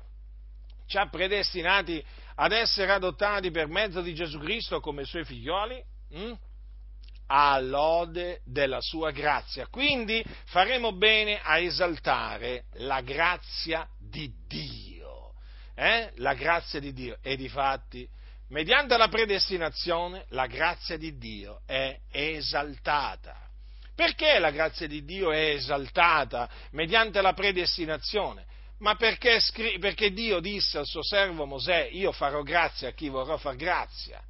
ci 0.87 0.99
ha 0.99 1.09
predestinati 1.09 2.05
ad 2.35 2.53
essere 2.53 2.91
adottati 2.91 3.51
per 3.51 3.69
mezzo 3.69 4.03
di 4.03 4.13
Gesù 4.13 4.39
Cristo 4.39 4.81
come 4.81 5.05
suoi 5.05 5.25
figlioli? 5.25 5.83
Hm? 6.13 6.33
all'ode 7.33 8.41
della 8.45 8.81
sua 8.81 9.11
grazia. 9.11 9.67
Quindi 9.69 10.25
faremo 10.47 10.93
bene 10.93 11.41
a 11.41 11.59
esaltare 11.59 12.65
la 12.75 13.01
grazia 13.03 13.89
di 13.99 14.33
Dio. 14.47 15.35
Eh? 15.75 16.11
La 16.17 16.35
grazia 16.35 16.81
di 16.81 16.93
Dio. 16.93 17.19
E 17.23 17.37
di 17.37 17.49
fatti, 17.49 18.09
mediante 18.49 18.97
la 18.97 19.09
predestinazione, 19.09 20.27
la 20.31 20.47
grazia 20.47 20.97
di 20.97 21.17
Dio 21.17 21.61
è 21.67 21.99
esaltata. 22.11 23.50
Perché 23.95 24.39
la 24.39 24.51
grazia 24.51 24.87
di 24.87 25.05
Dio 25.05 25.33
è 25.33 25.51
esaltata 25.51 26.49
mediante 26.73 27.21
la 27.21 27.33
predestinazione? 27.33 28.47
Ma 28.79 28.95
perché, 28.95 29.39
perché 29.79 30.11
Dio 30.13 30.41
disse 30.41 30.79
al 30.79 30.87
suo 30.87 31.03
servo 31.03 31.45
Mosè, 31.45 31.89
io 31.93 32.13
farò 32.13 32.43
grazia 32.43 32.89
a 32.89 32.93
chi 32.93 33.09
vorrà 33.09 33.37
far 33.37 33.57
grazia. 33.57 34.23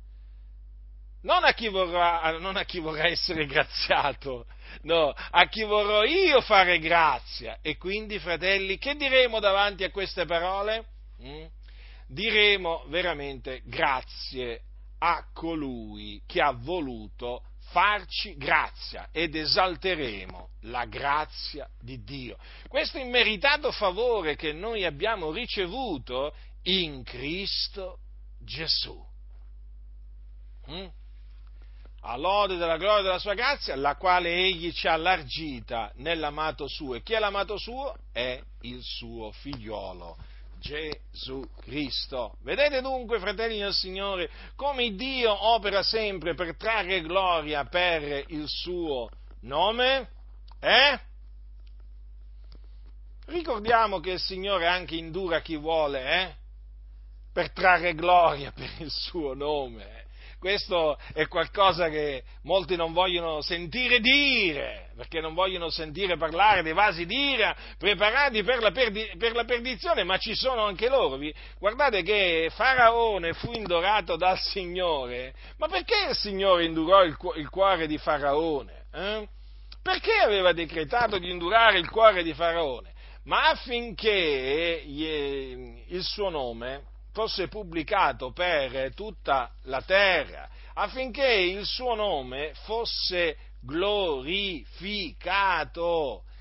Non 1.22 1.44
a, 1.44 1.54
vorrà, 1.70 2.38
non 2.38 2.56
a 2.56 2.64
chi 2.64 2.78
vorrà, 2.78 3.06
essere 3.06 3.44
graziato, 3.44 4.46
no, 4.82 5.12
a 5.12 5.48
chi 5.48 5.62
vorrò 5.64 6.02
io 6.02 6.40
fare 6.40 6.78
grazia. 6.78 7.58
E 7.60 7.76
quindi, 7.76 8.18
fratelli, 8.18 8.78
che 8.78 8.94
diremo 8.94 9.38
davanti 9.38 9.84
a 9.84 9.90
queste 9.90 10.24
parole? 10.24 10.86
Mm? 11.22 11.44
Diremo 12.08 12.84
veramente 12.88 13.60
grazie 13.66 14.62
a 14.98 15.26
colui 15.32 16.22
che 16.26 16.40
ha 16.40 16.52
voluto 16.52 17.42
farci 17.70 18.36
grazia 18.36 19.08
ed 19.12 19.34
esalteremo 19.34 20.48
la 20.62 20.84
grazia 20.86 21.68
di 21.80 22.02
Dio. 22.02 22.36
Questo 22.68 22.98
immeritato 22.98 23.70
favore 23.72 24.36
che 24.36 24.52
noi 24.52 24.84
abbiamo 24.84 25.30
ricevuto 25.30 26.34
in 26.62 27.02
Cristo 27.04 27.98
Gesù. 28.38 28.98
Mm? 30.70 30.86
All'ode 32.02 32.56
della 32.56 32.78
gloria 32.78 33.02
della 33.02 33.18
sua 33.18 33.34
grazia, 33.34 33.76
la 33.76 33.94
quale 33.96 34.30
egli 34.30 34.72
ci 34.72 34.88
ha 34.88 34.94
allargita 34.94 35.92
nell'amato 35.96 36.66
suo. 36.66 36.94
E 36.94 37.02
chi 37.02 37.12
è 37.12 37.18
l'amato 37.18 37.58
suo? 37.58 37.94
È 38.10 38.42
il 38.62 38.82
suo 38.82 39.30
figliolo 39.32 40.16
Gesù 40.60 41.42
Cristo. 41.60 42.36
Vedete 42.42 42.80
dunque, 42.80 43.18
fratelli 43.18 43.58
del 43.58 43.72
Signore, 43.72 44.30
come 44.54 44.94
Dio 44.94 45.32
opera 45.32 45.82
sempre 45.82 46.34
per 46.34 46.56
trarre 46.56 47.00
gloria 47.00 47.64
per 47.64 48.24
il 48.28 48.46
suo 48.46 49.08
nome? 49.40 50.08
Eh? 50.60 51.00
Ricordiamo 53.26 54.00
che 54.00 54.12
il 54.12 54.20
Signore 54.20 54.66
anche 54.66 54.96
indura 54.96 55.40
chi 55.40 55.56
vuole, 55.56 56.04
eh? 56.04 56.34
Per 57.32 57.52
trarre 57.52 57.94
gloria 57.94 58.52
per 58.52 58.70
il 58.78 58.90
suo 58.90 59.34
nome. 59.34 59.99
Questo 60.40 60.98
è 61.12 61.28
qualcosa 61.28 61.90
che 61.90 62.24
molti 62.44 62.74
non 62.74 62.94
vogliono 62.94 63.42
sentire 63.42 64.00
dire, 64.00 64.90
perché 64.96 65.20
non 65.20 65.34
vogliono 65.34 65.68
sentire 65.68 66.16
parlare 66.16 66.62
dei 66.62 66.72
vasi 66.72 67.04
d'ira 67.04 67.54
preparati 67.76 68.42
per 68.42 68.60
la, 68.60 68.70
perdi- 68.70 69.12
per 69.18 69.34
la 69.34 69.44
perdizione, 69.44 70.02
ma 70.02 70.16
ci 70.16 70.34
sono 70.34 70.64
anche 70.64 70.88
loro. 70.88 71.18
Guardate 71.58 72.02
che 72.02 72.50
Faraone 72.54 73.34
fu 73.34 73.52
indorato 73.52 74.16
dal 74.16 74.38
Signore, 74.38 75.34
ma 75.58 75.68
perché 75.68 76.06
il 76.08 76.16
Signore 76.16 76.64
indurò 76.64 77.04
il, 77.04 77.16
cu- 77.18 77.36
il 77.36 77.50
cuore 77.50 77.86
di 77.86 77.98
Faraone? 77.98 78.86
Eh? 78.94 79.28
Perché 79.82 80.14
aveva 80.24 80.52
decretato 80.52 81.18
di 81.18 81.30
indurare 81.30 81.78
il 81.78 81.90
cuore 81.90 82.22
di 82.22 82.32
Faraone? 82.32 82.92
Ma 83.24 83.50
affinché 83.50 84.82
il 84.86 86.02
suo 86.02 86.30
nome 86.30 86.84
fosse 87.20 87.48
pubblicato 87.48 88.32
per 88.32 88.94
tutta 88.94 89.52
la 89.64 89.82
terra, 89.82 90.48
affinché 90.72 91.30
il 91.30 91.66
suo 91.66 91.94
nome 91.94 92.52
fosse 92.64 93.36
glorificato. 93.60 94.64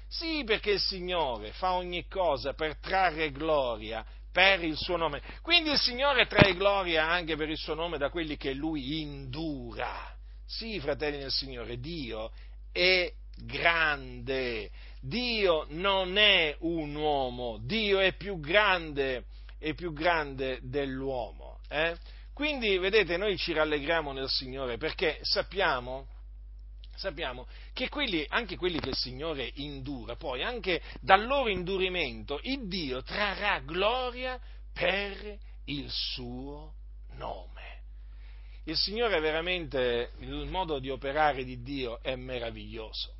Sì, 0.07 0.45
perché 0.45 0.71
il 0.71 0.79
Signore 0.79 1.51
fa 1.51 1.73
ogni 1.73 2.07
cosa 2.07 2.53
per 2.53 2.77
trarre 2.77 3.29
gloria 3.31 4.05
per 4.31 4.63
il 4.63 4.77
suo 4.77 4.95
nome. 4.95 5.21
Quindi 5.41 5.71
il 5.71 5.79
Signore 5.79 6.27
trae 6.27 6.55
gloria 6.55 7.09
anche 7.09 7.35
per 7.35 7.49
il 7.49 7.57
suo 7.57 7.73
nome 7.73 7.97
da 7.97 8.09
quelli 8.09 8.37
che 8.37 8.53
lui 8.53 9.01
indura. 9.01 10.15
Sì, 10.45 10.79
fratelli 10.79 11.17
del 11.17 11.31
Signore, 11.31 11.77
Dio 11.77 12.31
è 12.71 13.11
grande. 13.35 14.69
Dio 15.01 15.65
non 15.71 16.17
è 16.17 16.55
un 16.59 16.95
uomo, 16.95 17.57
Dio 17.59 17.99
è 17.99 18.13
più 18.13 18.39
grande 18.39 19.25
è 19.59 19.73
più 19.73 19.93
grande 19.93 20.59
dell'uomo. 20.63 21.59
Eh? 21.67 21.95
Quindi, 22.33 22.77
vedete, 22.77 23.17
noi 23.17 23.37
ci 23.37 23.51
rallegriamo 23.51 24.13
nel 24.13 24.29
Signore 24.29 24.77
perché 24.77 25.19
sappiamo, 25.21 26.07
sappiamo 26.95 27.45
che 27.73 27.89
quelli, 27.89 28.25
anche 28.29 28.55
quelli 28.55 28.79
che 28.79 28.89
il 28.89 28.95
Signore 28.95 29.51
indura, 29.55 30.15
poi 30.15 30.41
anche 30.41 30.81
dal 31.01 31.25
loro 31.25 31.49
indurimento, 31.49 32.39
il 32.43 32.67
Dio 32.67 33.03
trarrà 33.03 33.59
gloria 33.59 34.39
per 34.73 35.37
il 35.65 35.89
suo 35.89 36.73
nome. 37.15 37.59
Il 38.63 38.77
Signore 38.77 39.19
veramente, 39.19 40.11
il 40.19 40.47
modo 40.47 40.79
di 40.79 40.89
operare 40.89 41.43
di 41.43 41.61
Dio 41.61 42.01
è 42.01 42.15
meraviglioso. 42.15 43.15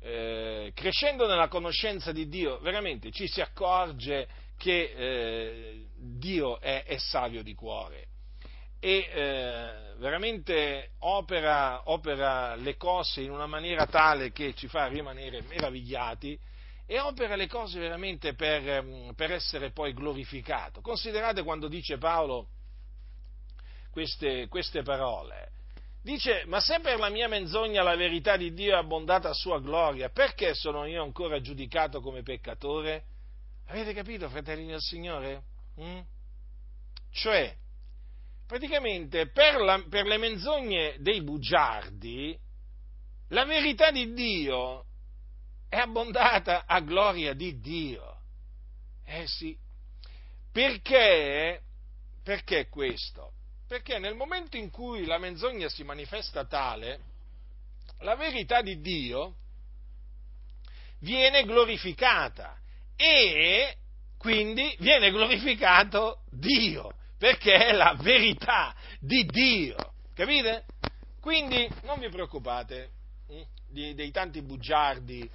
Eh, 0.00 0.72
crescendo 0.74 1.26
nella 1.26 1.48
conoscenza 1.48 2.10
di 2.10 2.28
Dio, 2.28 2.58
veramente 2.58 3.10
ci 3.10 3.28
si 3.28 3.40
accorge 3.40 4.28
che 4.56 4.94
eh, 4.96 5.86
Dio 5.96 6.60
è, 6.60 6.84
è, 6.84 6.96
savio 6.98 7.42
di 7.42 7.54
cuore 7.54 8.08
e 8.78 9.08
eh, 9.12 9.94
veramente 9.96 10.90
opera, 11.00 11.90
opera, 11.90 12.54
le 12.54 12.76
cose 12.76 13.22
in 13.22 13.30
una 13.30 13.46
maniera 13.46 13.86
tale 13.86 14.30
che 14.30 14.54
ci 14.54 14.68
fa 14.68 14.86
rimanere 14.86 15.42
meravigliati 15.42 16.38
e 16.86 17.00
opera 17.00 17.34
le 17.34 17.46
cose 17.46 17.78
veramente 17.78 18.34
per, 18.34 18.82
mm, 18.82 19.10
per 19.12 19.32
essere 19.32 19.70
poi 19.70 19.94
glorificato. 19.94 20.82
Considerate 20.82 21.42
quando 21.42 21.68
dice 21.68 21.96
Paolo 21.96 22.48
queste, 23.90 24.48
queste 24.48 24.82
parole. 24.82 25.52
Dice, 26.02 26.42
ma 26.46 26.60
se 26.60 26.80
per 26.80 26.98
la 26.98 27.08
mia 27.08 27.28
menzogna 27.28 27.82
la 27.82 27.96
verità 27.96 28.36
di 28.36 28.52
Dio 28.52 28.74
è 28.74 28.78
abbondata 28.78 29.30
a 29.30 29.32
sua 29.32 29.58
gloria, 29.60 30.10
perché 30.10 30.52
sono 30.52 30.84
io 30.84 31.02
ancora 31.02 31.40
giudicato 31.40 32.02
come 32.02 32.22
peccatore? 32.22 33.04
Avete 33.66 33.94
capito, 33.94 34.28
fratelli 34.28 34.66
del 34.66 34.80
Signore? 34.80 35.42
Mm? 35.80 36.00
Cioè, 37.10 37.56
praticamente 38.46 39.30
per, 39.30 39.60
la, 39.60 39.82
per 39.88 40.06
le 40.06 40.18
menzogne 40.18 40.96
dei 40.98 41.22
bugiardi, 41.22 42.38
la 43.28 43.44
verità 43.44 43.90
di 43.90 44.12
Dio 44.12 44.84
è 45.68 45.76
abbondata 45.76 46.64
a 46.66 46.80
gloria 46.80 47.32
di 47.32 47.58
Dio. 47.58 48.20
Eh 49.04 49.26
sì, 49.26 49.56
perché, 50.52 51.62
perché 52.22 52.68
questo? 52.68 53.32
Perché 53.66 53.98
nel 53.98 54.14
momento 54.14 54.56
in 54.56 54.70
cui 54.70 55.04
la 55.04 55.18
menzogna 55.18 55.68
si 55.68 55.82
manifesta 55.82 56.44
tale, 56.44 57.00
la 58.00 58.14
verità 58.14 58.60
di 58.60 58.80
Dio 58.80 59.36
viene 61.00 61.44
glorificata 61.44 62.58
e 62.96 63.76
quindi 64.18 64.74
viene 64.78 65.10
glorificato 65.10 66.22
Dio, 66.30 66.94
perché 67.18 67.54
è 67.54 67.72
la 67.72 67.94
verità 67.98 68.74
di 69.00 69.26
Dio, 69.26 69.92
capite? 70.14 70.64
Quindi 71.20 71.68
non 71.82 71.98
vi 71.98 72.08
preoccupate 72.08 72.90
di, 73.68 73.94
dei 73.94 74.10
tanti 74.10 74.42
bugiardi 74.42 75.28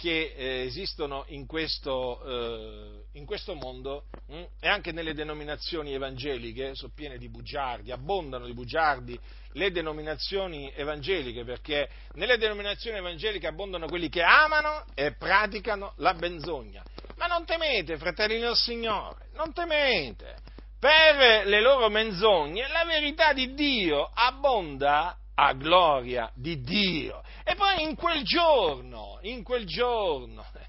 che 0.00 0.32
eh, 0.34 0.62
esistono 0.62 1.24
in 1.28 1.44
questo, 1.44 2.22
eh, 2.24 3.18
in 3.18 3.26
questo 3.26 3.54
mondo 3.54 4.06
hm, 4.28 4.44
e 4.58 4.66
anche 4.66 4.92
nelle 4.92 5.12
denominazioni 5.12 5.92
evangeliche, 5.92 6.74
sono 6.74 6.90
piene 6.94 7.18
di 7.18 7.28
bugiardi, 7.28 7.92
abbondano 7.92 8.46
di 8.46 8.54
bugiardi 8.54 9.20
le 9.52 9.70
denominazioni 9.70 10.72
evangeliche, 10.74 11.44
perché 11.44 11.90
nelle 12.14 12.38
denominazioni 12.38 12.96
evangeliche 12.96 13.46
abbondano 13.46 13.88
quelli 13.88 14.08
che 14.08 14.22
amano 14.22 14.86
e 14.94 15.12
praticano 15.12 15.92
la 15.96 16.14
benzogna. 16.14 16.82
Ma 17.16 17.26
non 17.26 17.44
temete, 17.44 17.98
fratelli 17.98 18.40
del 18.40 18.56
Signore, 18.56 19.26
non 19.34 19.52
temete. 19.52 20.36
Per 20.78 21.46
le 21.46 21.60
loro 21.60 21.90
menzogne 21.90 22.66
la 22.68 22.86
verità 22.86 23.34
di 23.34 23.52
Dio 23.52 24.10
abbonda 24.14 25.14
a 25.42 25.54
gloria 25.54 26.30
di 26.34 26.60
Dio. 26.60 27.22
E 27.44 27.54
poi 27.54 27.82
in 27.82 27.94
quel 27.96 28.22
giorno, 28.22 29.18
in 29.22 29.42
quel 29.42 29.64
giorno, 29.64 30.44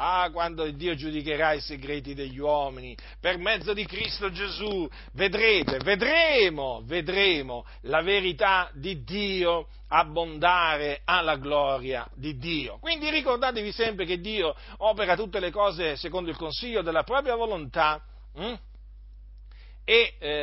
Ah, 0.00 0.30
quando 0.30 0.70
Dio 0.70 0.94
giudicherà 0.94 1.54
i 1.54 1.60
segreti 1.60 2.14
degli 2.14 2.38
uomini 2.38 2.96
per 3.18 3.36
mezzo 3.36 3.72
di 3.72 3.84
Cristo 3.84 4.30
Gesù, 4.30 4.88
vedrete, 5.14 5.78
vedremo, 5.78 6.82
vedremo 6.84 7.66
la 7.80 8.00
verità 8.00 8.70
di 8.74 9.02
Dio 9.02 9.66
abbondare 9.88 11.00
alla 11.04 11.34
gloria 11.34 12.08
di 12.14 12.38
Dio. 12.38 12.78
Quindi 12.78 13.10
ricordatevi 13.10 13.72
sempre 13.72 14.04
che 14.04 14.20
Dio 14.20 14.54
opera 14.76 15.16
tutte 15.16 15.40
le 15.40 15.50
cose 15.50 15.96
secondo 15.96 16.30
il 16.30 16.36
consiglio 16.36 16.82
della 16.82 17.02
propria 17.02 17.34
volontà. 17.34 18.00
Hm? 18.36 18.54
E 19.84 20.14
eh, 20.20 20.37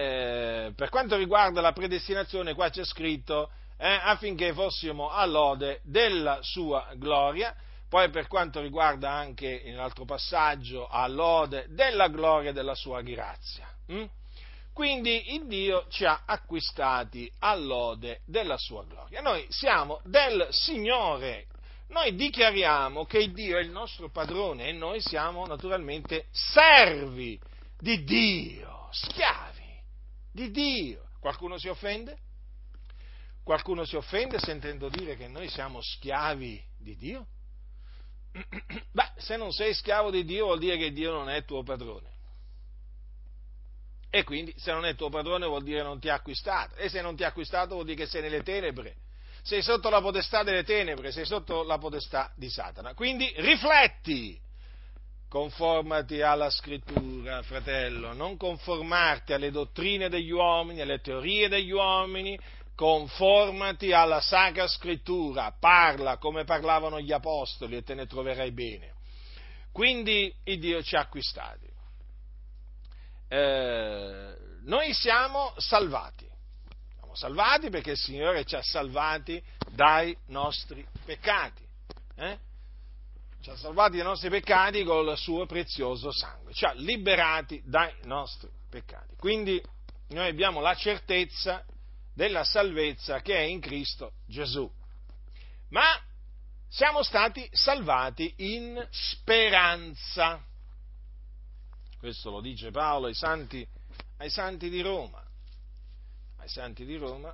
per 0.75 0.89
quanto 0.89 1.15
riguarda 1.15 1.61
la 1.61 1.71
predestinazione, 1.71 2.53
qua 2.53 2.69
c'è 2.69 2.83
scritto 2.83 3.49
eh, 3.77 3.87
affinché 3.87 4.53
fossimo 4.53 5.09
all'ode 5.09 5.81
della 5.83 6.39
sua 6.41 6.89
gloria 6.95 7.55
poi 7.87 8.09
per 8.09 8.27
quanto 8.27 8.61
riguarda 8.61 9.09
anche 9.11 9.47
in 9.47 9.75
un 9.75 9.79
altro 9.79 10.05
passaggio 10.05 10.87
all'ode 10.87 11.67
della 11.69 12.07
gloria 12.09 12.51
della 12.51 12.75
sua 12.75 13.01
grazia. 13.01 13.67
Hm? 13.87 14.05
Quindi 14.73 15.35
il 15.35 15.47
Dio 15.47 15.85
ci 15.89 16.03
ha 16.03 16.23
acquistati 16.25 17.31
all'ode 17.39 18.21
della 18.25 18.57
sua 18.57 18.83
gloria. 18.83 19.21
Noi 19.21 19.45
siamo 19.49 20.01
del 20.03 20.47
Signore. 20.49 21.45
Noi 21.87 22.15
dichiariamo 22.15 23.05
che 23.05 23.19
il 23.19 23.31
Dio 23.31 23.57
è 23.57 23.61
il 23.61 23.69
nostro 23.69 24.09
padrone 24.09 24.67
e 24.67 24.71
noi 24.73 24.99
siamo 24.99 25.45
naturalmente 25.45 26.25
servi 26.31 27.39
di 27.79 28.03
Dio, 28.03 28.89
schiavi 28.91 29.54
di 30.35 30.51
Dio. 30.51 31.07
Qualcuno 31.19 31.57
si 31.57 31.69
offende? 31.69 32.17
Qualcuno 33.41 33.85
si 33.85 33.95
offende 33.95 34.37
sentendo 34.37 34.89
dire 34.89 35.15
che 35.15 35.29
noi 35.29 35.47
siamo 35.47 35.81
schiavi 35.81 36.61
di 36.77 36.95
Dio? 36.97 37.27
Beh, 38.91 39.11
se 39.15 39.37
non 39.37 39.51
sei 39.51 39.73
schiavo 39.73 40.11
di 40.11 40.25
Dio 40.25 40.45
vuol 40.45 40.59
dire 40.59 40.77
che 40.77 40.91
Dio 40.91 41.11
non 41.11 41.29
è 41.29 41.45
tuo 41.45 41.63
padrone. 41.63 42.13
E 44.09 44.23
quindi 44.23 44.53
se 44.57 44.71
non 44.71 44.85
è 44.85 44.95
tuo 44.95 45.09
padrone 45.09 45.45
vuol 45.45 45.63
dire 45.63 45.77
che 45.77 45.83
non 45.83 45.99
ti 45.99 46.09
ha 46.09 46.15
acquistato. 46.15 46.75
E 46.75 46.89
se 46.89 47.01
non 47.01 47.15
ti 47.15 47.23
ha 47.23 47.27
acquistato 47.27 47.75
vuol 47.75 47.85
dire 47.85 48.03
che 48.03 48.07
sei 48.07 48.21
nelle 48.21 48.43
tenebre. 48.43 48.97
Sei 49.41 49.61
sotto 49.61 49.89
la 49.89 50.01
potestà 50.01 50.43
delle 50.43 50.63
tenebre, 50.63 51.11
sei 51.11 51.25
sotto 51.25 51.63
la 51.63 51.77
potestà 51.77 52.33
di 52.35 52.49
Satana. 52.49 52.93
Quindi 52.93 53.31
rifletti, 53.37 54.39
conformati 55.35 56.21
alla 56.21 56.49
scrittura, 56.49 57.43
fratello, 57.43 58.13
non 58.13 58.37
conformarti 58.37 59.33
alle 59.33 59.51
dottrine 59.51 60.07
degli 60.07 60.31
uomini, 60.31 60.79
alle 60.79 61.01
teorie 61.01 61.49
degli 61.49 61.71
uomini, 61.71 62.39
conformati 62.73 63.91
alla 63.91 64.21
Sacra 64.21 64.65
Scrittura, 64.65 65.53
parla 65.59 66.15
come 66.19 66.45
parlavano 66.45 67.01
gli 67.01 67.11
Apostoli 67.11 67.75
e 67.75 67.83
te 67.83 67.95
ne 67.95 68.07
troverai 68.07 68.53
bene. 68.53 68.93
Quindi 69.73 70.33
il 70.45 70.57
Dio 70.57 70.81
ci 70.81 70.95
ha 70.95 71.01
acquistati. 71.01 71.67
Eh, 73.27 74.35
noi 74.63 74.93
siamo 74.93 75.53
salvati. 75.57 76.29
Siamo 76.95 77.13
salvati 77.13 77.69
perché 77.69 77.91
il 77.91 77.97
Signore 77.97 78.45
ci 78.45 78.55
ha 78.55 78.61
salvati 78.61 79.43
dai 79.69 80.17
nostri 80.27 80.87
peccati. 81.03 81.67
Eh? 82.15 82.39
Ci 83.45 83.51
ha 83.51 83.57
salvati 83.57 83.97
dai 83.97 84.05
nostri 84.07 84.31
peccati 84.31 84.83
con 84.83 85.07
il 85.07 85.15
suo 85.17 85.45
prezioso 85.45 86.11
sangue. 86.11 86.51
Ci 86.51 86.65
ha 86.65 86.73
liberati 86.73 87.61
dai 87.63 87.93
nostri 88.05 88.49
peccati. 88.67 89.15
Quindi 89.17 89.63
noi 90.07 90.29
abbiamo 90.29 90.61
la 90.61 90.73
certezza 90.73 91.63
della 92.11 92.43
salvezza 92.43 93.21
che 93.21 93.35
è 93.35 93.41
in 93.41 93.59
Cristo 93.59 94.13
Gesù. 94.25 94.67
Ma 95.69 95.83
siamo 96.67 97.03
stati 97.03 97.47
salvati 97.51 98.33
in 98.37 98.83
speranza. 98.89 100.43
Questo 101.99 102.31
lo 102.31 102.41
dice 102.41 102.71
Paolo 102.71 103.05
ai 103.05 103.13
santi, 103.13 103.63
ai 104.17 104.31
santi 104.31 104.71
di 104.71 104.81
Roma. 104.81 105.23
Ai 106.37 106.49
santi 106.49 106.83
di 106.83 106.95
Roma, 106.95 107.31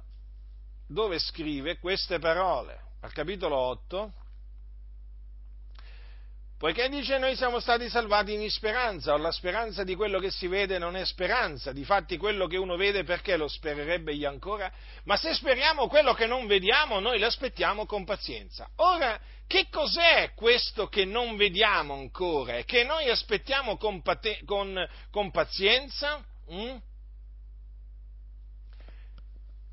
dove 0.86 1.20
scrive 1.20 1.80
queste 1.80 2.20
parole, 2.20 2.96
al 3.00 3.14
capitolo 3.14 3.56
8, 3.56 4.14
Poiché 6.62 6.90
dice 6.90 7.18
noi 7.18 7.36
siamo 7.36 7.60
stati 7.60 7.90
salvati 7.90 8.34
in 8.34 8.48
speranza, 8.52 9.16
o 9.16 9.18
la 9.18 9.32
speranza 9.32 9.84
di 9.84 9.96
quello 9.96 10.20
che 10.20 10.30
si 10.30 10.46
vede 10.46 10.78
non 10.78 10.96
è 10.96 11.04
speranza, 11.06 11.72
difatti 11.72 12.18
quello 12.18 12.46
che 12.46 12.58
uno 12.58 12.76
vede 12.76 13.04
perché 13.04 13.36
lo 13.36 13.48
spererebbe 13.48 14.12
egli 14.12 14.26
ancora? 14.26 14.72
Ma 15.06 15.18
se 15.18 15.34
speriamo 15.34 15.88
quello 15.88 16.14
che 16.14 16.28
non 16.28 16.46
vediamo, 16.46 17.00
noi 17.00 17.18
l'aspettiamo 17.18 17.88
con 17.88 18.06
pazienza. 18.06 18.70
Ora, 18.76 19.20
che 19.48 19.70
cos'è 19.72 20.34
questo 20.36 20.88
che 20.88 21.04
non 21.04 21.36
vediamo 21.36 21.96
ancora 21.96 22.58
e 22.58 22.64
che 22.64 22.84
noi 22.84 23.10
aspettiamo 23.10 23.76
con, 23.78 24.04
pate- 24.04 24.42
con, 24.46 24.88
con 25.10 25.32
pazienza? 25.32 26.24
Mm? 26.54 26.76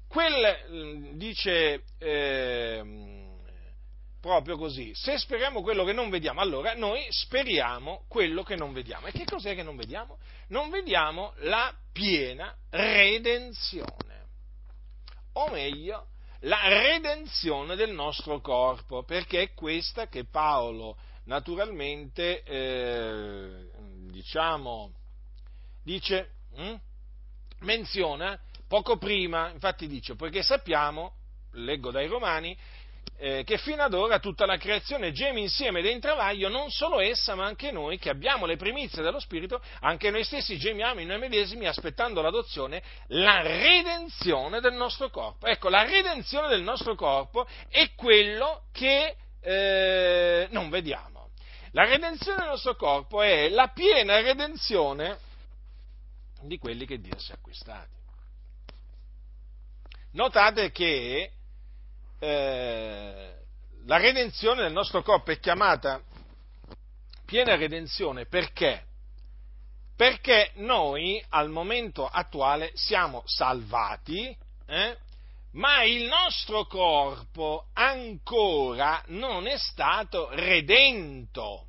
Quel, 0.08 1.16
dice... 1.18 1.82
Eh, 1.98 3.26
proprio 4.20 4.56
così. 4.56 4.92
Se 4.94 5.18
speriamo 5.18 5.62
quello 5.62 5.84
che 5.84 5.92
non 5.92 6.10
vediamo, 6.10 6.40
allora 6.40 6.74
noi 6.74 7.06
speriamo 7.10 8.04
quello 8.08 8.42
che 8.42 8.56
non 8.56 8.72
vediamo. 8.72 9.06
E 9.06 9.12
che 9.12 9.24
cos'è 9.24 9.54
che 9.54 9.62
non 9.62 9.76
vediamo? 9.76 10.18
Non 10.48 10.70
vediamo 10.70 11.32
la 11.38 11.72
piena 11.92 12.54
redenzione. 12.70 14.26
O 15.34 15.48
meglio, 15.50 16.08
la 16.40 16.68
redenzione 16.68 17.76
del 17.76 17.92
nostro 17.92 18.40
corpo, 18.40 19.04
perché 19.04 19.42
è 19.42 19.54
questa 19.54 20.08
che 20.08 20.24
Paolo 20.24 20.96
naturalmente, 21.24 22.42
eh, 22.42 23.70
diciamo, 24.10 24.92
dice, 25.82 26.30
hm? 26.54 26.74
menziona 27.60 28.40
poco 28.66 28.96
prima, 28.98 29.50
infatti 29.50 29.86
dice, 29.86 30.14
poiché 30.14 30.42
sappiamo, 30.42 31.14
leggo 31.52 31.90
dai 31.90 32.06
Romani, 32.06 32.56
eh, 33.20 33.42
che 33.44 33.58
fino 33.58 33.82
ad 33.82 33.94
ora 33.94 34.20
tutta 34.20 34.46
la 34.46 34.56
creazione 34.56 35.10
geme 35.10 35.40
insieme 35.40 35.80
ed 35.80 35.86
è 35.86 35.90
in 35.90 36.00
travaglio, 36.00 36.48
non 36.48 36.70
solo 36.70 37.00
essa, 37.00 37.34
ma 37.34 37.44
anche 37.44 37.72
noi 37.72 37.98
che 37.98 38.10
abbiamo 38.10 38.46
le 38.46 38.56
primizie 38.56 39.02
dello 39.02 39.18
Spirito, 39.18 39.60
anche 39.80 40.10
noi 40.10 40.22
stessi 40.22 40.56
gemiamo 40.56 41.00
in 41.00 41.08
noi 41.08 41.18
medesimi 41.18 41.66
aspettando 41.66 42.22
l'adozione, 42.22 42.82
la 43.08 43.42
redenzione 43.42 44.60
del 44.60 44.74
nostro 44.74 45.10
corpo. 45.10 45.46
Ecco, 45.46 45.68
la 45.68 45.82
redenzione 45.82 46.46
del 46.48 46.62
nostro 46.62 46.94
corpo 46.94 47.46
è 47.68 47.92
quello 47.96 48.66
che 48.72 49.16
eh, 49.40 50.46
non 50.50 50.70
vediamo. 50.70 51.30
La 51.72 51.84
redenzione 51.84 52.38
del 52.38 52.48
nostro 52.50 52.76
corpo 52.76 53.20
è 53.20 53.48
la 53.48 53.68
piena 53.68 54.20
redenzione 54.20 55.18
di 56.42 56.56
quelli 56.56 56.86
che 56.86 57.00
Dio 57.00 57.18
si 57.18 57.32
è 57.32 57.34
acquistati. 57.34 57.96
Notate 60.12 60.70
che 60.70 61.32
eh, 62.18 63.34
la 63.86 63.96
redenzione 63.96 64.62
del 64.62 64.72
nostro 64.72 65.02
corpo 65.02 65.30
è 65.30 65.38
chiamata 65.38 66.02
piena 67.24 67.56
redenzione 67.56 68.26
perché? 68.26 68.86
Perché 69.94 70.52
noi 70.54 71.22
al 71.30 71.50
momento 71.50 72.06
attuale 72.06 72.70
siamo 72.74 73.22
salvati, 73.26 74.34
eh, 74.66 74.96
ma 75.52 75.82
il 75.82 76.04
nostro 76.04 76.66
corpo 76.66 77.66
ancora 77.72 79.02
non 79.08 79.46
è 79.46 79.58
stato 79.58 80.28
redento. 80.32 81.66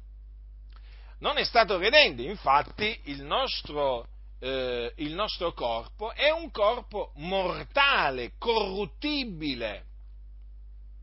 Non 1.19 1.37
è 1.37 1.43
stato 1.43 1.77
redento, 1.77 2.21
infatti 2.21 3.01
il 3.05 3.23
nostro, 3.23 4.07
eh, 4.39 4.93
il 4.97 5.13
nostro 5.13 5.53
corpo 5.53 6.13
è 6.13 6.29
un 6.29 6.51
corpo 6.51 7.11
mortale, 7.15 8.33
corruttibile 8.37 9.88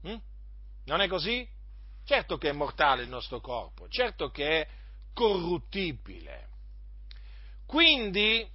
Hm? 0.07 0.17
Non 0.85 1.01
è 1.01 1.09
così? 1.09 1.47
Certo 2.05 2.39
che 2.39 2.51
è 2.51 2.53
mortale 2.53 3.03
il 3.03 3.09
nostro 3.09 3.41
corpo, 3.41 3.89
certo 3.89 4.31
che 4.31 4.61
è 4.61 4.69
corruttibile. 5.13 6.49
Quindi, 7.67 8.49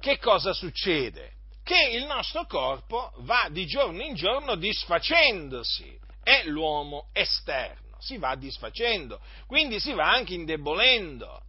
che 0.00 0.18
cosa 0.18 0.54
succede? 0.54 1.34
Che 1.62 1.90
il 1.92 2.06
nostro 2.06 2.46
corpo 2.46 3.12
va 3.18 3.48
di 3.50 3.66
giorno 3.66 4.02
in 4.02 4.14
giorno 4.14 4.54
disfacendosi, 4.54 5.98
è 6.22 6.44
l'uomo 6.44 7.10
esterno, 7.12 7.96
si 8.00 8.16
va 8.16 8.34
disfacendo, 8.36 9.20
quindi 9.46 9.78
si 9.78 9.92
va 9.92 10.10
anche 10.10 10.32
indebolendo. 10.32 11.42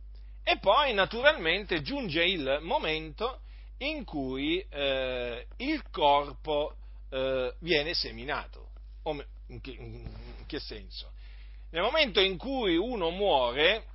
E 0.44 0.58
poi 0.58 0.94
naturalmente 0.94 1.82
giunge 1.82 2.24
il 2.26 2.60
momento 2.62 3.42
in 3.78 4.04
cui 4.04 4.60
eh, 4.70 5.46
il 5.58 5.90
corpo 5.90 6.76
eh, 7.10 7.54
viene 7.60 7.94
seminato. 7.94 8.68
In 9.48 9.62
che, 9.62 9.72
in 9.72 10.46
che 10.46 10.60
senso? 10.60 11.12
Nel 11.72 11.82
momento 11.82 12.20
in 12.20 12.38
cui 12.38 12.76
uno 12.76 13.10
muore, 13.10 13.86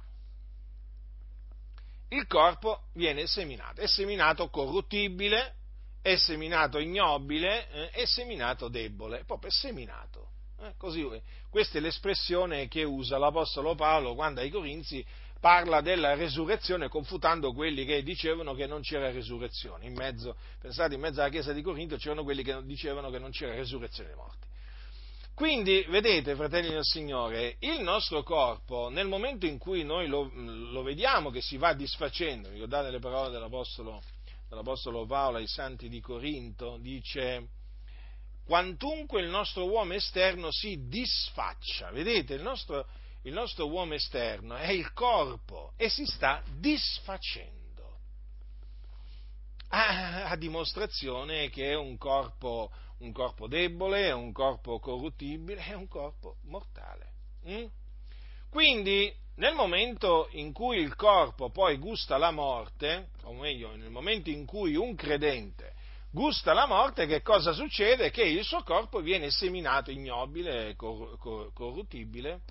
il 2.09 2.27
corpo 2.27 2.85
viene 2.95 3.27
seminato. 3.27 3.81
È 3.81 3.87
seminato 3.87 4.49
corruttibile, 4.49 5.55
è 6.03 6.17
seminato 6.17 6.79
ignobile, 6.79 7.69
eh, 7.71 7.91
è 7.91 8.05
seminato 8.07 8.69
debole, 8.69 9.25
proprio 9.25 9.51
è 9.51 9.53
seminato. 9.53 10.31
Eh, 10.61 10.75
così, 10.77 11.05
questa 11.51 11.79
è 11.79 11.81
l'espressione 11.81 12.69
che 12.69 12.85
usa 12.85 13.19
l'Apostolo 13.19 13.75
Paolo 13.75 14.15
quando 14.15 14.41
ai 14.41 14.51
Corinzi 14.51 15.05
parla 15.45 15.83
della 15.83 16.15
resurrezione 16.15 16.89
confutando 16.89 17.53
quelli 17.53 17.85
che 17.85 18.03
dicevano 18.03 18.55
che 18.55 18.67
non 18.67 18.81
c'era 18.81 19.11
resurrezione. 19.11 19.85
In 19.85 19.93
mezzo, 19.93 20.37
pensate, 20.59 20.95
in 20.95 21.01
mezzo 21.01 21.21
alla 21.21 21.29
chiesa 21.29 21.53
di 21.53 21.61
Corinto 21.61 21.97
c'erano 21.97 22.23
quelli 22.23 22.43
che 22.43 22.65
dicevano 22.65 23.11
che 23.11 23.19
non 23.19 23.31
c'era 23.31 23.53
resurrezione 23.53 24.09
dei 24.09 24.17
morti. 24.17 24.47
Quindi, 25.35 25.85
vedete, 25.91 26.35
fratelli 26.35 26.71
del 26.71 26.85
Signore, 26.85 27.57
il 27.59 27.83
nostro 27.83 28.23
corpo, 28.23 28.89
nel 28.89 29.07
momento 29.07 29.45
in 29.45 29.59
cui 29.59 29.85
noi 29.85 30.07
lo, 30.07 30.31
lo 30.33 30.83
vediamo 30.83 31.29
che 31.29 31.43
si 31.43 31.59
va 31.59 31.75
disfacendo, 31.75 32.49
ricordate 32.49 32.91
le 32.91 32.99
parole 32.99 33.29
dell'Apostolo, 33.31 34.01
dell'Apostolo 34.49 35.05
Paolo 35.05 35.37
ai 35.37 35.47
santi 35.47 35.91
di 35.91 36.01
Corinto, 36.01 36.79
dice, 36.81 37.49
quantunque 38.47 39.21
il 39.21 39.29
nostro 39.29 39.69
uomo 39.69 39.93
esterno 39.93 40.51
si 40.51 40.89
disfaccia, 40.89 41.91
vedete, 41.91 42.33
il 42.33 42.43
nostro, 42.43 42.87
il 43.25 43.33
nostro 43.33 43.69
uomo 43.69 43.95
esterno 43.95 44.55
è 44.55 44.71
il 44.71 44.93
corpo 44.93 45.73
e 45.77 45.89
si 45.89 46.05
sta 46.05 46.43
disfacendo. 46.59 47.63
A, 49.69 50.27
a 50.27 50.37
dimostrazione 50.37 51.49
che 51.49 51.71
è 51.71 51.75
un 51.75 51.97
corpo, 51.97 52.71
un 52.99 53.13
corpo, 53.13 53.49
debole, 53.49 54.09
è 54.09 54.13
un 54.13 54.33
corpo 54.33 54.79
corruttibile, 54.79 55.65
è 55.65 55.75
un 55.75 55.89
corpo 55.89 56.37
mortale. 56.43 57.13
Mm? 57.49 57.65
Quindi, 58.51 59.13
nel 59.37 59.55
momento 59.55 60.29
in 60.33 60.53
cui 60.53 60.79
il 60.79 60.95
corpo 60.95 61.51
poi 61.51 61.79
gusta 61.79 62.19
la 62.19 62.31
morte, 62.31 63.09
o 63.23 63.33
meglio, 63.33 63.75
nel 63.75 63.91
momento 63.91 64.31
in 64.31 64.45
cui 64.45 64.77
un 64.77 64.95
credente 64.95 65.73
gusta 66.11 66.53
la 66.53 66.67
morte, 66.67 67.07
che 67.07 67.23
cosa 67.23 67.53
succede? 67.53 68.11
Che 68.11 68.23
il 68.23 68.45
suo 68.45 68.63
corpo 68.63 69.01
viene 69.01 69.31
seminato 69.31 69.91
ignobile, 69.91 70.77
cor- 70.77 71.19
cor- 71.19 71.53
corruttibile 71.53 72.43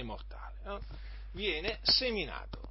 e 0.00 0.02
mortale. 0.02 0.56
No? 0.64 0.80
Viene 1.32 1.78
seminato. 1.82 2.68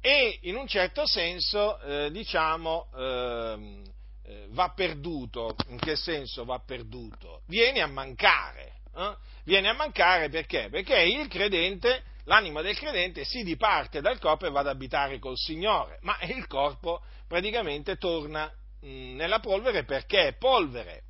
E 0.00 0.38
in 0.42 0.56
un 0.56 0.66
certo 0.66 1.06
senso, 1.06 1.78
eh, 1.80 2.10
diciamo, 2.10 2.88
ehm, 2.96 3.82
eh, 4.24 4.46
va 4.50 4.70
perduto. 4.70 5.54
In 5.68 5.78
che 5.78 5.96
senso 5.96 6.44
va 6.44 6.58
perduto? 6.58 7.42
Viene 7.46 7.80
a 7.80 7.86
mancare. 7.86 8.80
Eh? 8.94 9.16
Viene 9.44 9.68
a 9.68 9.74
mancare 9.74 10.28
perché? 10.28 10.68
Perché 10.70 11.00
il 11.02 11.28
credente, 11.28 12.02
l'anima 12.24 12.62
del 12.62 12.76
credente 12.76 13.24
si 13.24 13.42
diparte 13.42 14.00
dal 14.00 14.18
corpo 14.18 14.46
e 14.46 14.50
va 14.50 14.60
ad 14.60 14.68
abitare 14.68 15.18
col 15.18 15.36
Signore, 15.36 15.98
ma 16.02 16.18
il 16.22 16.46
corpo 16.46 17.02
praticamente 17.26 17.96
torna 17.96 18.52
mh, 18.80 19.14
nella 19.14 19.40
polvere 19.40 19.84
perché 19.84 20.28
è 20.28 20.32
polvere. 20.34 21.02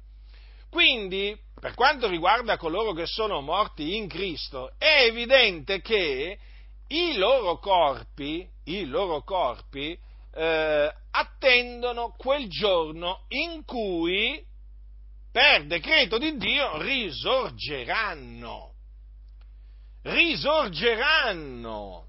Quindi, 0.71 1.38
per 1.62 1.75
quanto 1.75 2.09
riguarda 2.09 2.57
coloro 2.57 2.92
che 2.92 3.07
sono 3.07 3.40
morti 3.40 3.94
in 3.94 4.09
Cristo, 4.09 4.72
è 4.79 5.05
evidente 5.05 5.81
che 5.81 6.37
i 6.88 7.16
loro 7.16 7.61
corpi, 7.61 8.44
i 8.64 8.85
loro 8.85 9.22
corpi 9.22 9.96
eh, 10.35 10.94
attendono 11.13 12.17
quel 12.17 12.48
giorno 12.48 13.27
in 13.29 13.65
cui, 13.65 14.44
per 15.31 15.67
decreto 15.67 16.19
di 16.19 16.37
Dio, 16.37 16.83
risorgeranno. 16.83 18.73
Risorgeranno. 20.02 22.06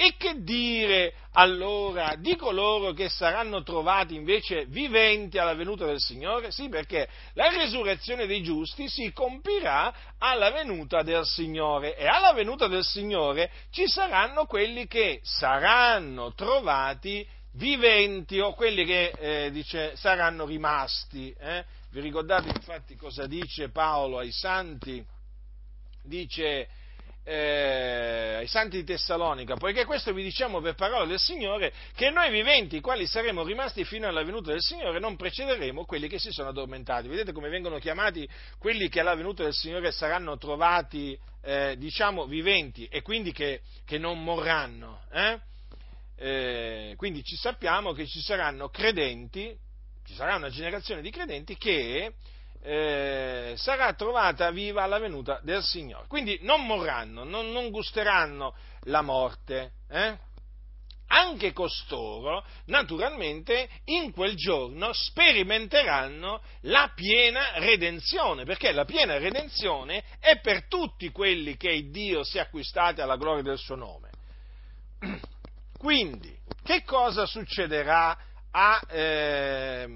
E 0.00 0.14
che 0.16 0.44
dire 0.44 1.12
allora 1.32 2.14
di 2.16 2.36
coloro 2.36 2.92
che 2.92 3.08
saranno 3.08 3.64
trovati 3.64 4.14
invece 4.14 4.66
viventi 4.66 5.38
alla 5.38 5.54
venuta 5.54 5.86
del 5.86 5.98
Signore? 5.98 6.52
Sì, 6.52 6.68
perché 6.68 7.08
la 7.32 7.48
risurrezione 7.48 8.28
dei 8.28 8.40
giusti 8.40 8.88
si 8.88 9.12
compirà 9.12 9.92
alla 10.18 10.52
venuta 10.52 11.02
del 11.02 11.24
Signore 11.24 11.96
e 11.96 12.06
alla 12.06 12.32
venuta 12.32 12.68
del 12.68 12.84
Signore 12.84 13.50
ci 13.72 13.88
saranno 13.88 14.46
quelli 14.46 14.86
che 14.86 15.18
saranno 15.24 16.32
trovati 16.32 17.26
viventi 17.54 18.38
o 18.38 18.54
quelli 18.54 18.84
che 18.84 19.10
eh, 19.18 19.50
dice, 19.50 19.96
saranno 19.96 20.46
rimasti. 20.46 21.34
Eh? 21.36 21.64
Vi 21.90 22.00
ricordate 22.00 22.50
infatti 22.50 22.94
cosa 22.94 23.26
dice 23.26 23.70
Paolo 23.70 24.18
ai 24.18 24.30
santi? 24.30 25.04
Dice 26.04 26.68
eh, 27.28 28.36
ai 28.38 28.46
santi 28.46 28.78
di 28.78 28.84
Tessalonica, 28.84 29.56
poiché 29.56 29.84
questo 29.84 30.14
vi 30.14 30.22
diciamo 30.22 30.62
per 30.62 30.74
parola 30.74 31.04
del 31.04 31.18
Signore, 31.18 31.74
che 31.94 32.08
noi 32.08 32.30
viventi, 32.30 32.80
quali 32.80 33.06
saremo 33.06 33.44
rimasti 33.44 33.84
fino 33.84 34.08
alla 34.08 34.22
venuta 34.22 34.50
del 34.50 34.62
Signore, 34.62 34.98
non 34.98 35.14
precederemo 35.16 35.84
quelli 35.84 36.08
che 36.08 36.18
si 36.18 36.30
sono 36.30 36.48
addormentati. 36.48 37.06
Vedete 37.06 37.32
come 37.32 37.50
vengono 37.50 37.78
chiamati 37.78 38.26
quelli 38.58 38.88
che 38.88 39.00
alla 39.00 39.14
venuta 39.14 39.42
del 39.42 39.52
Signore 39.52 39.92
saranno 39.92 40.38
trovati, 40.38 41.18
eh, 41.42 41.76
diciamo, 41.76 42.24
viventi 42.24 42.86
e 42.86 43.02
quindi 43.02 43.32
che, 43.32 43.60
che 43.84 43.98
non 43.98 44.24
morranno. 44.24 45.02
Eh? 45.12 45.38
Eh, 46.16 46.94
quindi 46.96 47.22
ci 47.22 47.36
sappiamo 47.36 47.92
che 47.92 48.06
ci 48.06 48.20
saranno 48.20 48.70
credenti, 48.70 49.54
ci 50.06 50.14
sarà 50.14 50.36
una 50.36 50.48
generazione 50.48 51.02
di 51.02 51.10
credenti 51.10 51.58
che 51.58 52.14
eh, 52.62 53.54
sarà 53.56 53.92
trovata 53.94 54.50
viva 54.50 54.82
alla 54.82 54.98
venuta 54.98 55.40
del 55.42 55.62
Signore. 55.62 56.06
Quindi 56.06 56.38
non 56.42 56.66
morranno, 56.66 57.24
non, 57.24 57.50
non 57.50 57.70
gusteranno 57.70 58.54
la 58.82 59.02
morte. 59.02 59.72
Eh? 59.88 60.26
Anche 61.10 61.54
costoro, 61.54 62.44
naturalmente, 62.66 63.68
in 63.84 64.12
quel 64.12 64.36
giorno 64.36 64.92
sperimenteranno 64.92 66.42
la 66.62 66.92
piena 66.94 67.58
redenzione, 67.58 68.44
perché 68.44 68.72
la 68.72 68.84
piena 68.84 69.16
redenzione 69.16 70.04
è 70.20 70.38
per 70.40 70.66
tutti 70.68 71.10
quelli 71.10 71.56
che 71.56 71.88
Dio 71.88 72.24
si 72.24 72.36
è 72.36 72.40
acquistati 72.40 73.00
alla 73.00 73.16
gloria 73.16 73.42
del 73.42 73.56
suo 73.56 73.74
nome. 73.74 74.10
Quindi, 75.78 76.36
che 76.62 76.82
cosa 76.82 77.24
succederà 77.24 78.14
a, 78.50 78.82
eh, 78.90 79.88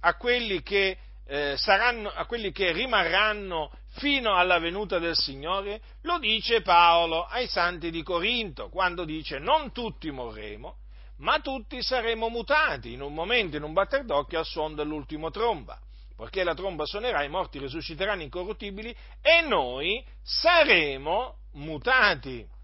a 0.00 0.16
quelli 0.16 0.62
che 0.62 0.98
eh, 1.26 1.54
saranno, 1.56 2.08
a 2.08 2.24
quelli 2.26 2.52
che 2.52 2.72
rimarranno 2.72 3.70
fino 3.96 4.34
alla 4.34 4.58
venuta 4.58 4.98
del 4.98 5.16
Signore? 5.16 5.80
Lo 6.02 6.18
dice 6.18 6.62
Paolo 6.62 7.24
ai 7.24 7.48
santi 7.48 7.90
di 7.90 8.02
Corinto, 8.02 8.68
quando 8.68 9.04
dice 9.04 9.38
non 9.38 9.72
tutti 9.72 10.10
morremo, 10.10 10.76
ma 11.18 11.40
tutti 11.40 11.82
saremo 11.82 12.28
mutati 12.28 12.92
in 12.92 13.02
un 13.02 13.12
momento, 13.12 13.56
in 13.56 13.62
un 13.62 13.72
batter 13.72 14.04
d'occhio 14.04 14.38
al 14.38 14.46
suono 14.46 14.74
dell'ultimo 14.74 15.30
tromba. 15.30 15.78
Perché 16.16 16.44
la 16.44 16.54
tromba 16.54 16.86
suonerà, 16.86 17.22
i 17.24 17.28
morti 17.28 17.58
risusciteranno 17.58 18.22
incorruttibili 18.22 18.94
e 19.20 19.42
noi 19.42 20.02
saremo 20.22 21.40
mutati 21.52 22.54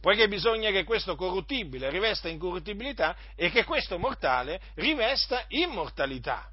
poiché 0.00 0.28
bisogna 0.28 0.70
che 0.70 0.84
questo 0.84 1.16
corruttibile 1.16 1.88
rivesta 1.88 2.28
incorruttibilità 2.28 3.16
e 3.34 3.50
che 3.50 3.64
questo 3.64 3.98
mortale 3.98 4.60
rivesta 4.74 5.44
immortalità. 5.48 6.50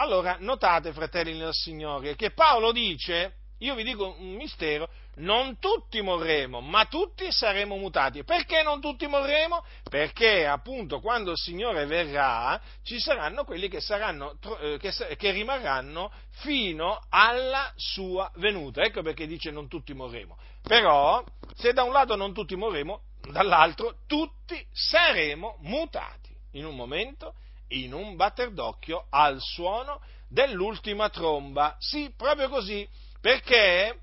Allora, 0.00 0.38
notate, 0.40 0.94
fratelli 0.94 1.36
nel 1.36 1.52
Signore, 1.52 2.16
che 2.16 2.30
Paolo 2.30 2.72
dice, 2.72 3.34
io 3.58 3.74
vi 3.74 3.84
dico 3.84 4.16
un 4.18 4.32
mistero, 4.32 4.88
non 5.16 5.58
tutti 5.58 6.00
morremo, 6.00 6.62
ma 6.62 6.86
tutti 6.86 7.30
saremo 7.30 7.76
mutati. 7.76 8.24
Perché 8.24 8.62
non 8.62 8.80
tutti 8.80 9.06
morremo? 9.06 9.62
Perché 9.90 10.46
appunto 10.46 11.00
quando 11.00 11.32
il 11.32 11.36
Signore 11.36 11.84
verrà 11.84 12.58
ci 12.82 12.98
saranno 12.98 13.44
quelli 13.44 13.68
che, 13.68 13.82
saranno, 13.82 14.38
eh, 14.62 14.78
che 14.78 15.30
rimarranno 15.32 16.10
fino 16.30 16.98
alla 17.10 17.70
sua 17.76 18.32
venuta. 18.36 18.80
Ecco 18.80 19.02
perché 19.02 19.26
dice 19.26 19.50
non 19.50 19.68
tutti 19.68 19.92
morremo. 19.92 20.38
Però, 20.62 21.22
se 21.56 21.74
da 21.74 21.82
un 21.82 21.92
lato 21.92 22.16
non 22.16 22.32
tutti 22.32 22.56
morremo, 22.56 23.02
dall'altro 23.30 23.96
tutti 24.06 24.66
saremo 24.72 25.58
mutati 25.60 26.34
in 26.52 26.64
un 26.64 26.74
momento 26.74 27.34
in 27.70 27.92
un 27.92 28.16
batter 28.16 28.52
d'occhio 28.52 29.06
al 29.10 29.40
suono 29.40 30.00
dell'ultima 30.28 31.08
tromba. 31.10 31.76
Sì, 31.78 32.12
proprio 32.16 32.48
così, 32.48 32.88
perché 33.20 34.00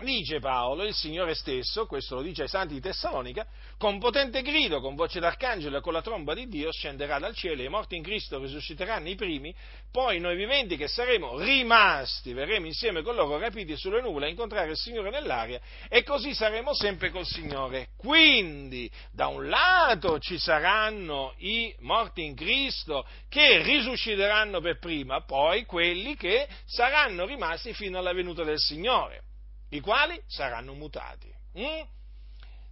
dice 0.00 0.38
Paolo, 0.38 0.84
il 0.84 0.94
Signore 0.94 1.34
stesso, 1.34 1.86
questo 1.86 2.16
lo 2.16 2.22
dice 2.22 2.42
ai 2.42 2.48
santi 2.48 2.74
di 2.74 2.80
Tessalonica, 2.80 3.46
con 3.78 4.00
potente 4.00 4.42
grido, 4.42 4.80
con 4.80 4.96
voce 4.96 5.20
d'arcangelo 5.20 5.78
e 5.78 5.80
con 5.80 5.92
la 5.92 6.02
tromba 6.02 6.34
di 6.34 6.48
Dio 6.48 6.72
scenderà 6.72 7.20
dal 7.20 7.34
cielo 7.34 7.62
i 7.62 7.68
morti 7.68 7.94
in 7.94 8.02
Cristo 8.02 8.40
risusciteranno 8.40 9.08
i 9.08 9.14
primi, 9.14 9.54
poi 9.90 10.18
noi 10.18 10.36
viventi 10.36 10.76
che 10.76 10.88
saremo 10.88 11.38
rimasti, 11.38 12.32
verremo 12.32 12.66
insieme 12.66 13.02
con 13.02 13.14
loro 13.14 13.38
rapiti 13.38 13.76
sulle 13.76 14.02
nuvole 14.02 14.26
a 14.26 14.30
incontrare 14.30 14.70
il 14.70 14.76
Signore 14.76 15.10
nell'aria 15.10 15.60
e 15.88 16.02
così 16.02 16.34
saremo 16.34 16.74
sempre 16.74 17.10
col 17.10 17.24
Signore. 17.24 17.90
Quindi, 17.96 18.90
da 19.12 19.28
un 19.28 19.48
lato 19.48 20.18
ci 20.18 20.38
saranno 20.38 21.34
i 21.38 21.72
morti 21.78 22.24
in 22.24 22.34
Cristo 22.34 23.06
che 23.28 23.62
risusciteranno 23.62 24.60
per 24.60 24.80
prima, 24.80 25.22
poi 25.22 25.64
quelli 25.64 26.16
che 26.16 26.48
saranno 26.66 27.24
rimasti 27.26 27.72
fino 27.72 27.98
alla 27.98 28.12
venuta 28.12 28.42
del 28.42 28.58
Signore, 28.58 29.22
i 29.70 29.78
quali 29.78 30.20
saranno 30.26 30.74
mutati. 30.74 31.32
Mm? 31.56 31.96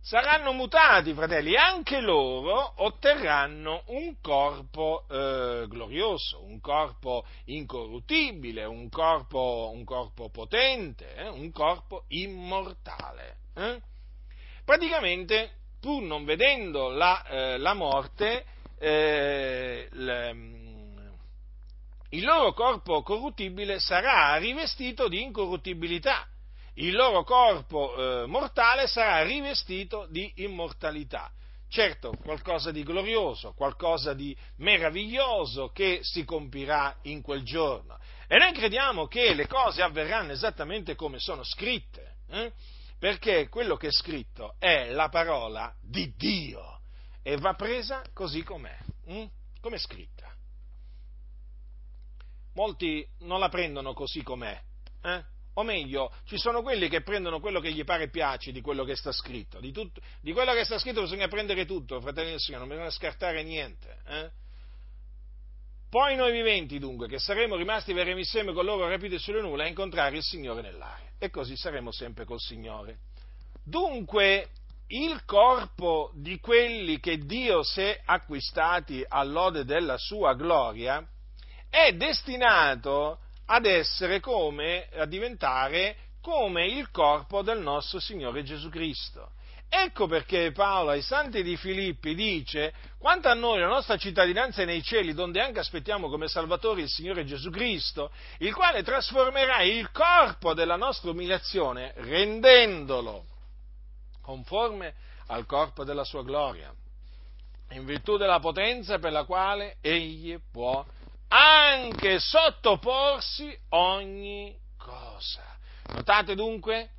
Saranno 0.06 0.52
mutati, 0.52 1.12
fratelli, 1.14 1.56
anche 1.56 1.98
loro 1.98 2.74
otterranno 2.76 3.82
un 3.86 4.20
corpo 4.20 5.04
eh, 5.10 5.66
glorioso, 5.66 6.44
un 6.44 6.60
corpo 6.60 7.24
incorruttibile, 7.46 8.64
un 8.66 8.88
corpo, 8.88 9.72
un 9.74 9.82
corpo 9.82 10.30
potente, 10.30 11.12
eh, 11.16 11.28
un 11.28 11.50
corpo 11.50 12.04
immortale. 12.10 13.38
Eh? 13.56 13.80
Praticamente, 14.64 15.50
pur 15.80 16.00
non 16.02 16.24
vedendo 16.24 16.88
la, 16.88 17.24
eh, 17.24 17.58
la 17.58 17.74
morte, 17.74 18.44
eh, 18.78 19.88
le, 19.90 20.30
il 22.10 22.22
loro 22.22 22.52
corpo 22.52 23.02
corruttibile 23.02 23.80
sarà 23.80 24.36
rivestito 24.36 25.08
di 25.08 25.20
incorruttibilità 25.20 26.28
il 26.78 26.94
loro 26.94 27.22
corpo 27.24 27.94
eh, 27.94 28.26
mortale 28.26 28.86
sarà 28.86 29.22
rivestito 29.22 30.06
di 30.10 30.30
immortalità. 30.36 31.30
Certo, 31.68 32.14
qualcosa 32.22 32.70
di 32.70 32.82
glorioso, 32.82 33.52
qualcosa 33.52 34.14
di 34.14 34.36
meraviglioso 34.56 35.70
che 35.72 36.00
si 36.02 36.24
compirà 36.24 36.96
in 37.02 37.22
quel 37.22 37.42
giorno. 37.42 37.98
E 38.28 38.38
noi 38.38 38.52
crediamo 38.52 39.06
che 39.06 39.34
le 39.34 39.46
cose 39.46 39.82
avverranno 39.82 40.32
esattamente 40.32 40.94
come 40.94 41.18
sono 41.18 41.42
scritte, 41.42 42.18
eh? 42.28 42.52
perché 42.98 43.48
quello 43.48 43.76
che 43.76 43.88
è 43.88 43.92
scritto 43.92 44.54
è 44.58 44.90
la 44.90 45.08
parola 45.08 45.74
di 45.80 46.14
Dio 46.16 46.80
e 47.22 47.36
va 47.36 47.54
presa 47.54 48.02
così 48.12 48.42
com'è, 48.42 48.78
hm? 49.06 49.24
come 49.60 49.76
è 49.76 49.80
scritta. 49.80 50.32
Molti 52.54 53.06
non 53.20 53.40
la 53.40 53.48
prendono 53.48 53.92
così 53.92 54.22
com'è, 54.22 54.58
eh? 55.02 55.24
O 55.58 55.62
meglio, 55.62 56.12
ci 56.24 56.36
sono 56.36 56.62
quelli 56.62 56.88
che 56.88 57.02
prendono 57.02 57.40
quello 57.40 57.60
che 57.60 57.72
gli 57.72 57.84
pare 57.84 58.04
e 58.04 58.10
piace 58.10 58.52
di 58.52 58.60
quello 58.60 58.84
che 58.84 58.94
sta 58.94 59.10
scritto. 59.10 59.58
Di, 59.58 59.72
tutto, 59.72 60.00
di, 60.20 60.32
quello 60.32 60.52
che 60.52 60.64
sta 60.64 60.78
scritto 60.78 61.00
bisogna 61.00 61.28
prendere 61.28 61.64
tutto, 61.64 62.00
fratelli 62.00 62.30
del 62.30 62.40
Signore, 62.40 62.64
non 62.64 62.74
bisogna 62.74 62.90
scartare 62.90 63.42
niente. 63.42 63.98
Eh? 64.06 64.30
Poi 65.88 66.14
noi 66.14 66.32
viventi, 66.32 66.78
dunque, 66.78 67.08
che 67.08 67.18
saremo 67.18 67.56
rimasti 67.56 67.94
verremo 67.94 68.18
insieme 68.18 68.52
con 68.52 68.66
loro 68.66 68.86
rapiti 68.86 69.18
sulle 69.18 69.40
nuvole 69.40 69.64
a 69.64 69.68
incontrare 69.68 70.16
il 70.16 70.22
Signore 70.22 70.60
nell'aria. 70.60 71.12
E 71.18 71.30
così 71.30 71.56
saremo 71.56 71.90
sempre 71.90 72.26
col 72.26 72.40
Signore. 72.40 72.98
Dunque, 73.64 74.50
il 74.88 75.24
corpo 75.24 76.12
di 76.14 76.38
quelli 76.38 77.00
che 77.00 77.16
Dio 77.18 77.62
si 77.62 77.80
è 77.80 78.02
acquistati 78.04 79.02
all'ode 79.08 79.64
della 79.64 79.96
sua 79.96 80.34
gloria 80.34 81.02
è 81.70 81.92
destinato 81.92 83.20
ad 83.46 83.66
essere 83.66 84.20
come, 84.20 84.88
a 84.94 85.06
diventare 85.06 85.96
come 86.20 86.66
il 86.66 86.90
corpo 86.90 87.42
del 87.42 87.60
nostro 87.60 88.00
Signore 88.00 88.42
Gesù 88.42 88.68
Cristo. 88.68 89.30
Ecco 89.68 90.06
perché 90.06 90.52
Paolo 90.52 90.90
ai 90.90 91.02
santi 91.02 91.42
di 91.42 91.56
Filippi 91.56 92.14
dice, 92.14 92.72
quanto 92.98 93.28
a 93.28 93.34
noi 93.34 93.58
la 93.58 93.66
nostra 93.66 93.96
cittadinanza 93.96 94.62
è 94.62 94.64
nei 94.64 94.82
cieli, 94.82 95.12
donde 95.12 95.40
anche 95.40 95.58
aspettiamo 95.58 96.08
come 96.08 96.28
Salvatore 96.28 96.82
il 96.82 96.88
Signore 96.88 97.24
Gesù 97.24 97.50
Cristo, 97.50 98.12
il 98.38 98.54
quale 98.54 98.82
trasformerà 98.82 99.62
il 99.62 99.90
corpo 99.90 100.54
della 100.54 100.76
nostra 100.76 101.10
umiliazione 101.10 101.92
rendendolo 101.96 103.24
conforme 104.22 104.94
al 105.28 105.46
corpo 105.46 105.84
della 105.84 106.04
sua 106.04 106.22
gloria, 106.22 106.72
in 107.70 107.84
virtù 107.84 108.16
della 108.16 108.38
potenza 108.38 108.98
per 108.98 109.12
la 109.12 109.24
quale 109.24 109.76
egli 109.80 110.38
può 110.50 110.84
anche 111.28 112.18
sottoporsi 112.18 113.56
ogni 113.70 114.56
cosa. 114.76 115.42
Notate 115.92 116.34
dunque, 116.34 116.90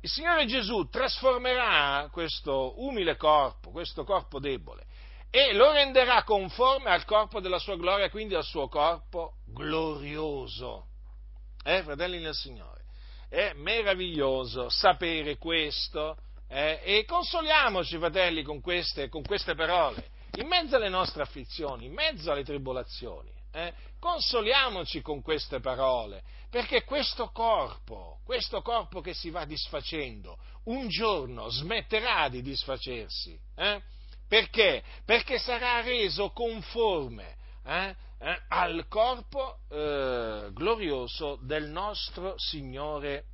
il 0.00 0.08
Signore 0.08 0.46
Gesù 0.46 0.88
trasformerà 0.88 2.08
questo 2.10 2.74
umile 2.82 3.16
corpo, 3.16 3.70
questo 3.70 4.04
corpo 4.04 4.40
debole, 4.40 4.86
e 5.30 5.52
lo 5.54 5.70
renderà 5.72 6.24
conforme 6.24 6.90
al 6.90 7.04
corpo 7.04 7.40
della 7.40 7.58
sua 7.58 7.76
gloria, 7.76 8.10
quindi 8.10 8.34
al 8.34 8.44
suo 8.44 8.68
corpo 8.68 9.34
glorioso. 9.46 10.86
Eh, 11.64 11.82
fratelli 11.82 12.18
nel 12.18 12.34
Signore, 12.34 12.82
è 13.28 13.52
meraviglioso 13.54 14.68
sapere 14.68 15.38
questo 15.38 16.16
eh, 16.48 16.80
e 16.84 17.04
consoliamoci, 17.06 17.96
fratelli, 17.96 18.42
con 18.42 18.60
queste, 18.60 19.08
con 19.08 19.22
queste, 19.22 19.54
parole, 19.54 20.04
in 20.36 20.46
mezzo 20.46 20.76
alle 20.76 20.88
nostre 20.88 21.22
afflizioni, 21.22 21.86
in 21.86 21.92
mezzo 21.92 22.30
alle 22.30 22.44
tribolazioni. 22.44 23.30
Eh, 23.54 23.72
consoliamoci 23.98 25.02
con 25.02 25.20
queste 25.20 25.60
parole, 25.60 26.22
perché 26.48 26.84
questo 26.84 27.28
corpo, 27.30 28.20
questo 28.24 28.62
corpo 28.62 29.00
che 29.00 29.12
si 29.12 29.28
va 29.28 29.44
disfacendo, 29.44 30.38
un 30.64 30.88
giorno 30.88 31.50
smetterà 31.50 32.28
di 32.28 32.40
disfacersi. 32.40 33.38
Eh? 33.54 33.82
Perché? 34.26 34.82
Perché 35.04 35.38
sarà 35.38 35.82
reso 35.82 36.30
conforme 36.30 37.36
eh, 37.64 37.94
eh, 38.18 38.42
al 38.48 38.86
corpo 38.88 39.58
eh, 39.68 40.48
glorioso 40.52 41.38
del 41.42 41.68
nostro 41.68 42.34
Signore 42.38 43.26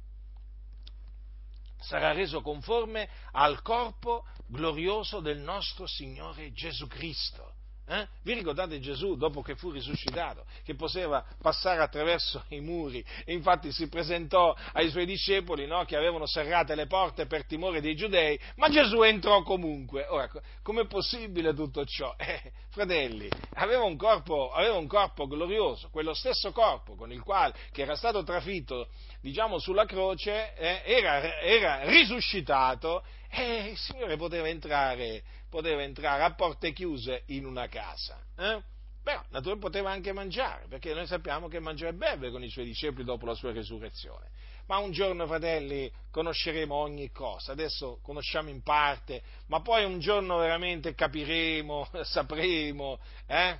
sarà 1.80 2.12
reso 2.12 2.40
conforme 2.40 3.09
al 3.32 3.62
corpo 3.62 4.24
glorioso 4.49 5.20
del 5.20 5.38
nostro 5.38 5.86
Signore 5.86 6.53
Gesù 6.53 6.86
Cristo. 6.86 7.53
Eh? 7.90 8.07
Vi 8.22 8.34
ricordate 8.34 8.80
Gesù 8.80 9.16
dopo 9.16 9.40
che 9.40 9.57
fu 9.57 9.70
risuscitato, 9.70 10.44
che 10.62 10.74
poteva 10.74 11.24
passare 11.40 11.80
attraverso 11.80 12.44
i 12.49 12.61
muri 12.61 13.03
e 13.24 13.32
infatti 13.32 13.72
si 13.72 13.88
presentò 13.88 14.55
ai 14.74 14.90
suoi 14.90 15.07
discepoli 15.07 15.66
no, 15.66 15.86
che 15.86 15.96
avevano 15.96 16.26
serrate 16.26 16.74
le 16.74 16.86
porte 16.86 17.24
per 17.24 17.46
timore 17.46 17.80
dei 17.80 17.96
giudei, 17.96 18.38
ma 18.57 18.68
Gesù 18.68 19.01
entrò 19.01 19.42
comunque. 19.42 20.07
Ora, 20.07 20.28
com'è 20.62 20.86
possibile 20.86 21.55
tutto 21.55 21.86
ciò? 21.86 22.14
Eh, 22.18 22.53
fratelli, 22.68 23.26
aveva 23.55 23.84
un, 23.84 23.96
corpo, 23.96 24.51
aveva 24.51 24.76
un 24.76 24.86
corpo 24.86 25.26
glorioso, 25.26 25.88
quello 25.90 26.12
stesso 26.12 26.53
corpo 26.53 26.94
con 26.94 27.11
il 27.11 27.22
quale, 27.22 27.55
che 27.72 27.80
era 27.80 27.96
stato 27.96 28.22
trafitto 28.22 28.88
diciamo, 29.22 29.59
sulla 29.59 29.86
croce, 29.86 30.55
eh, 30.57 30.82
era, 30.84 31.40
era 31.40 31.84
risuscitato 31.84 33.03
e 33.31 33.70
il 33.70 33.76
Signore 33.79 34.16
poteva 34.16 34.49
entrare 34.49 35.22
poteva 35.49 35.83
entrare 35.83 36.22
a 36.22 36.35
porte 36.35 36.72
chiuse 36.72 37.22
in 37.26 37.47
una 37.47 37.68
casa. 37.68 38.18
Eh? 38.37 38.62
Però, 39.03 39.22
naturalmente 39.31 39.59
poteva 39.59 39.91
anche 39.91 40.12
mangiare, 40.12 40.66
perché 40.68 40.93
noi 40.93 41.07
sappiamo 41.07 41.49
che 41.49 41.61
mangia 41.61 41.89
e 41.89 41.95
beve 41.95 42.31
con 42.31 42.43
i 42.43 42.51
suoi 42.51 42.66
discepoli 42.66 43.05
dopo 43.05 43.24
la 43.24 43.35
sua 43.35 43.53
resurrezione. 43.53 44.26
Ma 44.66 44.76
un 44.79 44.91
giorno, 44.91 45.26
fratelli, 45.26 45.91
conosceremo 46.11 46.74
ogni 46.74 47.11
cosa. 47.11 47.53
Adesso 47.53 48.01
conosciamo 48.03 48.51
in 48.51 48.61
parte, 48.62 49.22
ma 49.47 49.62
poi 49.62 49.85
un 49.85 49.99
giorno 49.99 50.37
veramente 50.37 50.95
capiremo, 50.95 51.89
sapremo, 52.03 52.99
eh? 53.26 53.59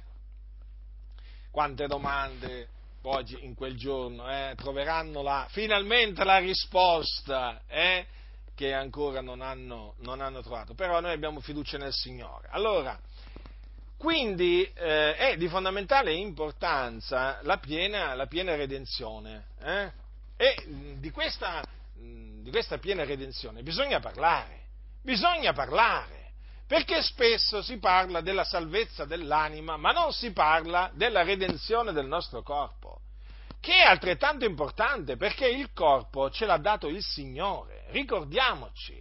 Quante 1.51 1.87
domande 1.87 2.69
poi 3.01 3.25
in 3.41 3.55
quel 3.55 3.77
giorno 3.79 4.31
eh, 4.31 4.53
troveranno 4.55 5.23
la, 5.23 5.47
finalmente 5.49 6.25
la 6.25 6.39
risposta, 6.39 7.63
eh? 7.67 8.07
Che 8.59 8.73
ancora 8.75 9.21
non 9.21 9.41
hanno, 9.41 9.95
non 9.99 10.21
hanno 10.21 10.43
trovato, 10.43 10.75
però 10.75 10.99
noi 10.99 11.13
abbiamo 11.13 11.39
fiducia 11.39 11.79
nel 11.79 11.93
Signore. 11.93 12.49
Allora, 12.51 12.99
quindi 13.97 14.65
eh, 14.75 15.15
è 15.15 15.37
di 15.37 15.47
fondamentale 15.47 16.13
importanza 16.13 17.39
la 17.43 17.59
piena, 17.59 18.15
la 18.15 18.27
piena 18.27 18.57
redenzione 18.57 19.45
eh? 19.63 19.93
e 20.37 20.97
di 20.97 21.09
questa, 21.11 21.63
di 21.95 22.51
questa 22.51 22.79
piena 22.79 23.05
redenzione 23.05 23.63
bisogna 23.63 24.01
parlare, 24.01 24.63
bisogna 25.05 25.53
parlare, 25.53 26.33
perché 26.67 27.01
spesso 27.01 27.63
si 27.63 27.79
parla 27.79 28.23
della 28.23 28.43
salvezza 28.43 29.05
dell'anima, 29.05 29.77
ma 29.77 29.93
non 29.93 30.13
si 30.13 30.33
parla 30.33 30.91
della 30.95 31.23
redenzione 31.23 31.93
del 31.93 32.07
nostro 32.07 32.43
corpo 32.43 33.03
che 33.69 33.83
è 33.83 33.87
altrettanto 33.87 34.47
importante 34.47 35.19
perché 35.19 35.47
il 35.47 35.75
corpo 35.75 36.31
ce 36.31 36.47
l'ha 36.47 36.57
dato 36.57 36.89
il 36.89 37.03
Signore, 37.03 37.85
ricordiamoci 37.91 38.99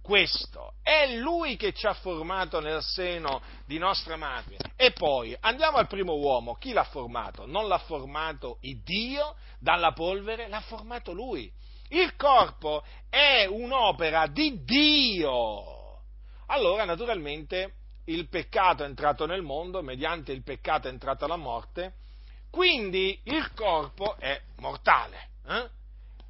questo, 0.00 0.76
è 0.82 1.14
Lui 1.16 1.56
che 1.56 1.74
ci 1.74 1.86
ha 1.86 1.92
formato 1.92 2.58
nel 2.60 2.80
seno 2.80 3.42
di 3.66 3.76
nostra 3.76 4.16
madre. 4.16 4.56
E 4.76 4.92
poi 4.92 5.36
andiamo 5.38 5.76
al 5.76 5.88
primo 5.88 6.14
uomo, 6.14 6.54
chi 6.54 6.72
l'ha 6.72 6.84
formato? 6.84 7.44
Non 7.44 7.68
l'ha 7.68 7.76
formato 7.76 8.56
il 8.62 8.82
Dio 8.82 9.36
dalla 9.60 9.92
polvere, 9.92 10.48
l'ha 10.48 10.62
formato 10.62 11.12
Lui. 11.12 11.52
Il 11.90 12.16
corpo 12.16 12.82
è 13.10 13.44
un'opera 13.44 14.26
di 14.26 14.64
Dio. 14.64 16.00
Allora, 16.46 16.86
naturalmente, 16.86 17.74
il 18.06 18.26
peccato 18.30 18.84
è 18.84 18.86
entrato 18.86 19.26
nel 19.26 19.42
mondo, 19.42 19.82
mediante 19.82 20.32
il 20.32 20.42
peccato 20.42 20.88
è 20.88 20.90
entrata 20.90 21.26
la 21.26 21.36
morte, 21.36 22.06
quindi 22.50 23.20
il 23.24 23.52
corpo 23.54 24.16
è 24.18 24.40
mortale. 24.58 25.28
Eh? 25.46 25.68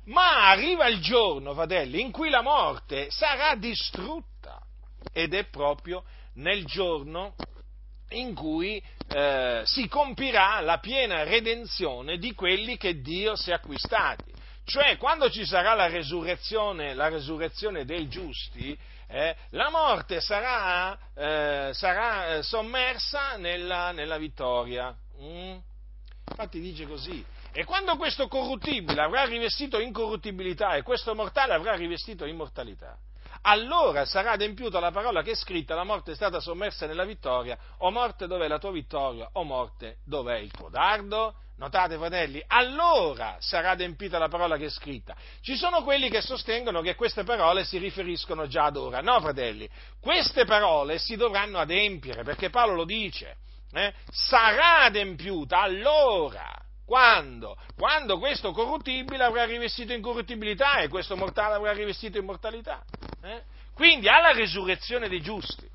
Ma 0.04 0.50
arriva 0.50 0.86
il 0.86 1.00
giorno, 1.00 1.54
fratelli, 1.54 2.00
in 2.00 2.10
cui 2.10 2.30
la 2.30 2.42
morte 2.42 3.10
sarà 3.10 3.54
distrutta. 3.54 4.60
Ed 5.12 5.34
è 5.34 5.44
proprio 5.44 6.04
nel 6.34 6.64
giorno 6.64 7.34
in 8.10 8.34
cui 8.34 8.82
eh, 9.08 9.62
si 9.64 9.88
compirà 9.88 10.60
la 10.60 10.78
piena 10.78 11.24
redenzione 11.24 12.18
di 12.18 12.34
quelli 12.34 12.76
che 12.76 13.00
Dio 13.00 13.36
si 13.36 13.50
è 13.50 13.54
acquistati. 13.54 14.32
Cioè, 14.64 14.98
quando 14.98 15.30
ci 15.30 15.46
sarà 15.46 15.74
la 15.74 15.88
resurrezione, 15.88 16.94
la 16.94 17.08
resurrezione 17.08 17.84
dei 17.84 18.08
giusti, 18.08 18.78
eh, 19.08 19.34
la 19.50 19.70
morte 19.70 20.20
sarà, 20.20 20.98
eh, 21.14 21.70
sarà 21.72 22.34
eh, 22.34 22.42
sommersa 22.42 23.36
nella, 23.36 23.92
nella 23.92 24.18
vittoria. 24.18 24.94
Mm? 25.20 25.56
Infatti 26.40 26.60
dice 26.60 26.86
così. 26.86 27.24
E 27.50 27.64
quando 27.64 27.96
questo 27.96 28.28
corruttibile 28.28 29.02
avrà 29.02 29.24
rivestito 29.24 29.80
incorruttibilità 29.80 30.76
e 30.76 30.82
questo 30.82 31.12
mortale 31.12 31.52
avrà 31.52 31.74
rivestito 31.74 32.24
immortalità, 32.26 32.96
allora 33.42 34.04
sarà 34.04 34.32
adempiuta 34.32 34.78
la 34.78 34.92
parola 34.92 35.22
che 35.22 35.32
è 35.32 35.34
scritta, 35.34 35.74
la 35.74 35.82
morte 35.82 36.12
è 36.12 36.14
stata 36.14 36.38
sommersa 36.38 36.86
nella 36.86 37.04
vittoria, 37.04 37.58
o 37.78 37.90
morte 37.90 38.28
dov'è 38.28 38.46
la 38.46 38.60
tua 38.60 38.70
vittoria, 38.70 39.28
o 39.32 39.42
morte 39.42 39.96
dov'è 40.04 40.36
il 40.36 40.52
tuo 40.52 40.68
dardo? 40.68 41.34
Notate, 41.56 41.96
fratelli, 41.96 42.40
allora 42.46 43.38
sarà 43.40 43.70
adempita 43.70 44.16
la 44.18 44.28
parola 44.28 44.56
che 44.56 44.66
è 44.66 44.70
scritta. 44.70 45.16
Ci 45.40 45.56
sono 45.56 45.82
quelli 45.82 46.08
che 46.08 46.20
sostengono 46.20 46.82
che 46.82 46.94
queste 46.94 47.24
parole 47.24 47.64
si 47.64 47.78
riferiscono 47.78 48.46
già 48.46 48.66
ad 48.66 48.76
ora. 48.76 49.00
No, 49.00 49.18
fratelli, 49.18 49.68
queste 49.98 50.44
parole 50.44 51.00
si 51.00 51.16
dovranno 51.16 51.58
adempiere, 51.58 52.22
perché 52.22 52.48
Paolo 52.48 52.74
lo 52.74 52.84
dice 52.84 53.38
eh, 53.72 53.92
sarà 54.10 54.82
adempiuta 54.84 55.60
allora. 55.60 56.52
Quando? 56.84 57.56
Quando 57.76 58.18
questo 58.18 58.52
corruttibile 58.52 59.22
avrà 59.22 59.44
rivestito 59.44 59.92
incorruttibilità 59.92 60.78
e 60.78 60.88
questo 60.88 61.16
mortale 61.16 61.54
avrà 61.54 61.72
rivestito 61.72 62.18
immortalità. 62.18 62.82
Eh? 63.22 63.42
Quindi 63.74 64.08
alla 64.08 64.30
risurrezione 64.30 65.08
dei 65.08 65.20
giusti 65.20 65.68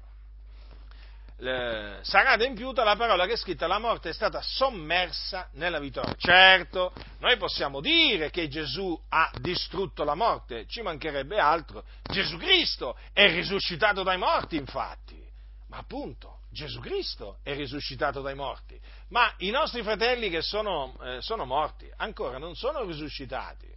sarà 2.04 2.32
adempiuta 2.32 2.84
la 2.84 2.96
parola 2.96 3.26
che 3.26 3.34
è 3.34 3.38
scritta, 3.38 3.68
la 3.68 3.80
morte 3.80 4.10
è 4.10 4.14
stata 4.14 4.42
sommersa 4.42 5.50
nella 5.54 5.80
vittoria. 5.80 6.16
Certo, 6.18 6.94
noi 7.20 7.38
possiamo 7.38 7.82
dire 7.82 8.30
che 8.30 8.48
Gesù 8.48 8.98
ha 9.10 9.30
distrutto 9.40 10.04
la 10.04 10.16
morte, 10.16 10.66
ci 10.68 10.82
mancherebbe 10.82 11.38
altro. 11.38 11.84
Gesù 12.04 12.38
Cristo 12.38 12.98
è 13.12 13.28
risuscitato 13.28 14.04
dai 14.04 14.18
morti, 14.18 14.56
infatti. 14.56 15.22
Ma 15.68 15.78
appunto, 15.78 16.40
Gesù 16.54 16.80
Cristo 16.80 17.40
è 17.42 17.56
risuscitato 17.56 18.22
dai 18.22 18.36
morti, 18.36 18.80
ma 19.10 19.34
i 19.40 19.50
nostri 19.50 19.82
fratelli 19.82 20.30
che 20.30 20.44
sono, 20.44 20.96
eh, 21.02 21.22
sono 21.22 21.46
morti 21.46 21.92
ancora 21.98 22.38
non 22.38 22.56
sono 22.56 22.86
risuscitati. 22.86 23.68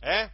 Eh? 0.00 0.30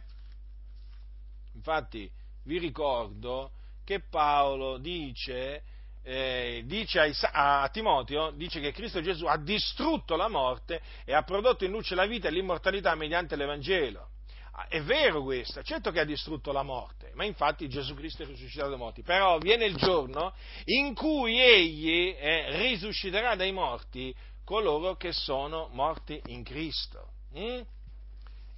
Infatti 1.53 2.09
vi 2.43 2.57
ricordo 2.57 3.51
che 3.83 3.99
Paolo 3.99 4.77
dice, 4.77 5.63
eh, 6.01 6.63
dice 6.65 6.99
a, 7.31 7.63
a, 7.63 7.69
Timoteo, 7.69 8.31
dice 8.31 8.61
che 8.61 8.71
Cristo 8.71 9.01
Gesù 9.01 9.25
ha 9.25 9.37
distrutto 9.37 10.15
la 10.15 10.29
morte 10.29 10.81
e 11.03 11.13
ha 11.13 11.23
prodotto 11.23 11.65
in 11.65 11.71
luce 11.71 11.93
la 11.93 12.05
vita 12.05 12.29
e 12.29 12.31
l'immortalità 12.31 12.95
mediante 12.95 13.35
l'Evangelo. 13.35 14.11
Ah, 14.55 14.67
è 14.67 14.83
vero 14.83 15.23
questo, 15.23 15.63
certo 15.63 15.89
che 15.89 15.99
ha 15.99 16.05
distrutto 16.05 16.51
la 16.51 16.61
morte, 16.61 17.11
ma 17.15 17.25
infatti 17.25 17.67
Gesù 17.67 17.95
Cristo 17.95 18.21
è 18.21 18.25
risuscitato 18.27 18.69
dai 18.69 18.77
morti, 18.77 19.01
però 19.01 19.39
viene 19.39 19.65
il 19.65 19.75
giorno 19.75 20.35
in 20.65 20.93
cui 20.93 21.39
egli 21.39 22.15
eh, 22.15 22.55
risusciterà 22.57 23.35
dai 23.35 23.51
morti 23.51 24.15
coloro 24.43 24.95
che 24.95 25.11
sono 25.11 25.69
morti 25.71 26.21
in 26.25 26.43
Cristo. 26.43 27.13
Mm? 27.35 27.61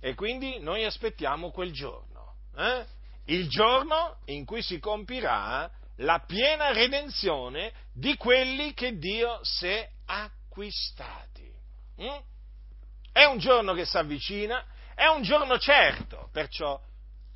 E 0.01 0.15
quindi 0.15 0.59
noi 0.59 0.83
aspettiamo 0.83 1.51
quel 1.51 1.71
giorno, 1.71 2.35
eh? 2.57 2.85
il 3.27 3.47
giorno 3.47 4.17
in 4.25 4.43
cui 4.43 4.61
si 4.61 4.79
compirà 4.79 5.71
la 5.99 6.21
piena 6.27 6.73
redenzione 6.73 7.71
di 7.93 8.17
quelli 8.17 8.73
che 8.73 8.97
Dio 8.97 9.39
si 9.43 9.67
è 9.67 9.89
acquistati. 10.07 11.49
Mm? 12.01 12.17
È 13.13 13.23
un 13.23 13.37
giorno 13.37 13.73
che 13.73 13.85
si 13.85 13.95
avvicina, 13.95 14.61
è 14.95 15.05
un 15.07 15.21
giorno 15.21 15.59
certo, 15.59 16.29
perciò, 16.31 16.79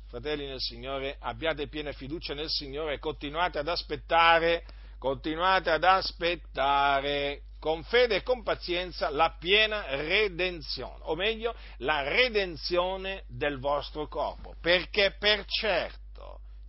fratelli 0.08 0.46
nel 0.46 0.60
Signore, 0.60 1.16
abbiate 1.20 1.68
piena 1.68 1.92
fiducia 1.92 2.34
nel 2.34 2.48
Signore 2.48 2.94
e 2.94 2.98
continuate 2.98 3.58
ad 3.58 3.68
aspettare, 3.68 4.64
continuate 4.98 5.70
ad 5.70 5.84
aspettare 5.84 7.42
con 7.60 7.82
fede 7.84 8.16
e 8.16 8.22
con 8.22 8.42
pazienza 8.42 9.10
la 9.10 9.36
piena 9.38 9.84
redenzione, 9.94 11.00
o 11.02 11.14
meglio, 11.14 11.54
la 11.78 12.02
redenzione 12.02 13.24
del 13.28 13.58
vostro 13.58 14.08
corpo, 14.08 14.56
perché 14.60 15.14
per 15.18 15.44
certo 15.44 15.99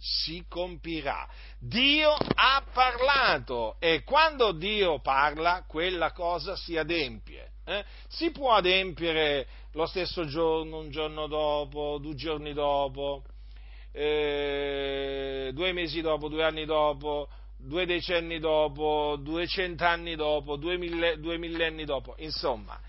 si 0.01 0.43
compirà. 0.49 1.27
Dio 1.59 2.11
ha 2.11 2.63
parlato 2.73 3.75
e 3.79 4.03
quando 4.03 4.51
Dio 4.51 4.99
parla 4.99 5.63
quella 5.67 6.11
cosa 6.11 6.55
si 6.55 6.75
adempie. 6.75 7.51
Eh? 7.63 7.85
Si 8.07 8.31
può 8.31 8.53
adempiere 8.53 9.47
lo 9.73 9.85
stesso 9.85 10.25
giorno, 10.25 10.79
un 10.79 10.89
giorno 10.89 11.27
dopo, 11.27 11.99
due 12.01 12.15
giorni 12.15 12.53
dopo, 12.53 13.23
eh, 13.91 15.51
due 15.53 15.71
mesi 15.71 16.01
dopo, 16.01 16.27
due 16.27 16.43
anni 16.43 16.65
dopo, 16.65 17.29
due 17.57 17.85
decenni 17.85 18.39
dopo, 18.39 19.17
duecent'anni 19.19 20.15
dopo, 20.15 20.55
due, 20.55 20.77
due 21.19 21.37
millenni 21.37 21.85
dopo, 21.85 22.15
insomma. 22.17 22.79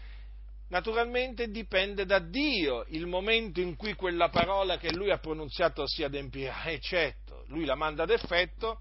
Naturalmente 0.72 1.50
dipende 1.50 2.06
da 2.06 2.18
Dio 2.18 2.86
il 2.88 3.06
momento 3.06 3.60
in 3.60 3.76
cui 3.76 3.92
quella 3.92 4.30
parola 4.30 4.78
che 4.78 4.90
lui 4.90 5.10
ha 5.10 5.18
pronunziato 5.18 5.86
si 5.86 6.02
adempirà, 6.02 6.64
eccetto, 6.64 7.44
lui 7.48 7.66
la 7.66 7.74
manda 7.74 8.04
ad 8.04 8.10
effetto 8.10 8.80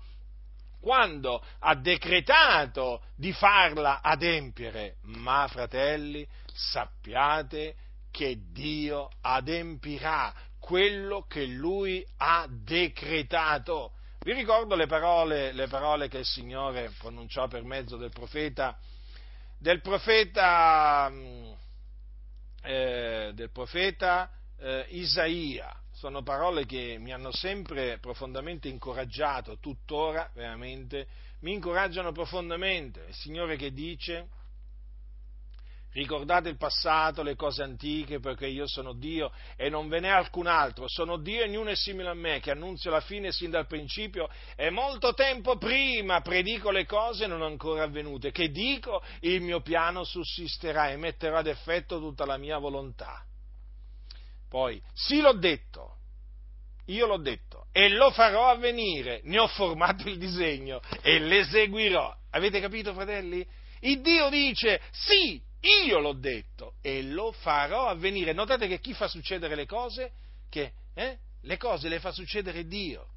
quando 0.79 1.43
ha 1.59 1.75
decretato 1.75 3.01
di 3.17 3.33
farla 3.33 3.99
adempiere, 4.01 4.95
ma 5.01 5.49
fratelli, 5.49 6.25
sappiate 6.45 7.75
che 8.09 8.37
Dio 8.53 9.09
adempirà 9.19 10.33
quello 10.61 11.25
che 11.27 11.45
Lui 11.45 12.05
ha 12.17 12.47
decretato. 12.49 13.91
Vi 14.21 14.31
ricordo 14.31 14.75
le 14.75 14.87
parole, 14.87 15.51
le 15.51 15.67
parole 15.67 16.07
che 16.07 16.19
il 16.19 16.25
Signore 16.25 16.93
pronunciò 16.97 17.49
per 17.49 17.63
mezzo 17.63 17.97
del 17.97 18.11
profeta, 18.11 18.77
del 19.59 19.81
profeta, 19.81 21.09
mm, 21.11 21.51
eh, 22.62 23.32
del 23.34 23.51
profeta 23.51 24.32
eh, 24.57 24.86
Isaia. 24.89 25.76
Sono 25.91 26.24
parole 26.24 26.66
che 26.66 26.97
mi 26.99 27.12
hanno 27.12 27.32
sempre 27.32 27.99
profondamente 27.99 28.68
incoraggiato, 28.68 29.57
tuttora 29.59 30.30
veramente 30.34 31.07
mi 31.41 31.53
incoraggiano 31.53 32.12
profondamente. 32.12 33.05
Il 33.07 33.16
Signore 33.16 33.55
che 33.55 33.72
dice, 33.72 34.28
Ricordate 35.93 36.47
il 36.47 36.55
passato, 36.55 37.21
le 37.21 37.35
cose 37.35 37.63
antiche, 37.63 38.19
perché 38.19 38.47
io 38.47 38.65
sono 38.65 38.93
Dio 38.93 39.31
e 39.57 39.69
non 39.69 39.89
ve 39.89 39.99
n'è 39.99 40.07
alcun 40.07 40.47
altro. 40.47 40.87
Sono 40.87 41.17
Dio 41.17 41.41
e 41.41 41.49
ognuno 41.49 41.69
è 41.69 41.75
simile 41.75 42.09
a 42.09 42.13
me, 42.13 42.39
che 42.39 42.51
annunzio 42.51 42.89
la 42.89 43.01
fine 43.01 43.33
sin 43.33 43.49
dal 43.49 43.67
principio 43.67 44.29
e 44.55 44.69
molto 44.69 45.13
tempo 45.13 45.57
prima 45.57 46.21
predico 46.21 46.71
le 46.71 46.85
cose 46.85 47.27
non 47.27 47.41
ancora 47.41 47.83
avvenute, 47.83 48.31
che 48.31 48.49
dico 48.49 49.03
il 49.21 49.41
mio 49.41 49.59
piano 49.59 50.05
sussisterà 50.05 50.91
e 50.91 50.97
metterò 50.97 51.37
ad 51.37 51.47
effetto 51.47 51.99
tutta 51.99 52.25
la 52.25 52.37
mia 52.37 52.57
volontà. 52.57 53.25
Poi, 54.47 54.81
sì 54.93 55.19
l'ho 55.19 55.33
detto, 55.33 55.97
io 56.85 57.05
l'ho 57.05 57.17
detto 57.17 57.67
e 57.73 57.89
lo 57.89 58.11
farò 58.11 58.49
avvenire, 58.49 59.21
ne 59.23 59.39
ho 59.39 59.47
formato 59.47 60.07
il 60.07 60.17
disegno 60.17 60.79
e 61.01 61.19
l'eseguirò. 61.19 62.15
Avete 62.31 62.61
capito, 62.61 62.93
fratelli? 62.93 63.45
Il 63.81 64.01
Dio 64.01 64.29
dice 64.29 64.81
sì, 64.91 65.41
io 65.62 65.99
l'ho 65.99 66.14
detto 66.14 66.76
e 66.82 67.03
lo 67.03 67.32
farò 67.32 67.88
avvenire. 67.88 68.34
Notate 68.34 68.68
che 68.68 68.80
chi 68.80 68.93
fa 68.93 69.07
succedere 69.07 69.55
le 69.55 69.66
cose? 69.66 70.12
Che 70.49 70.72
eh, 70.95 71.18
le 71.41 71.57
cose 71.57 71.88
le 71.88 71.99
fa 71.99 72.12
succedere 72.12 72.66
Dio. 72.66 73.07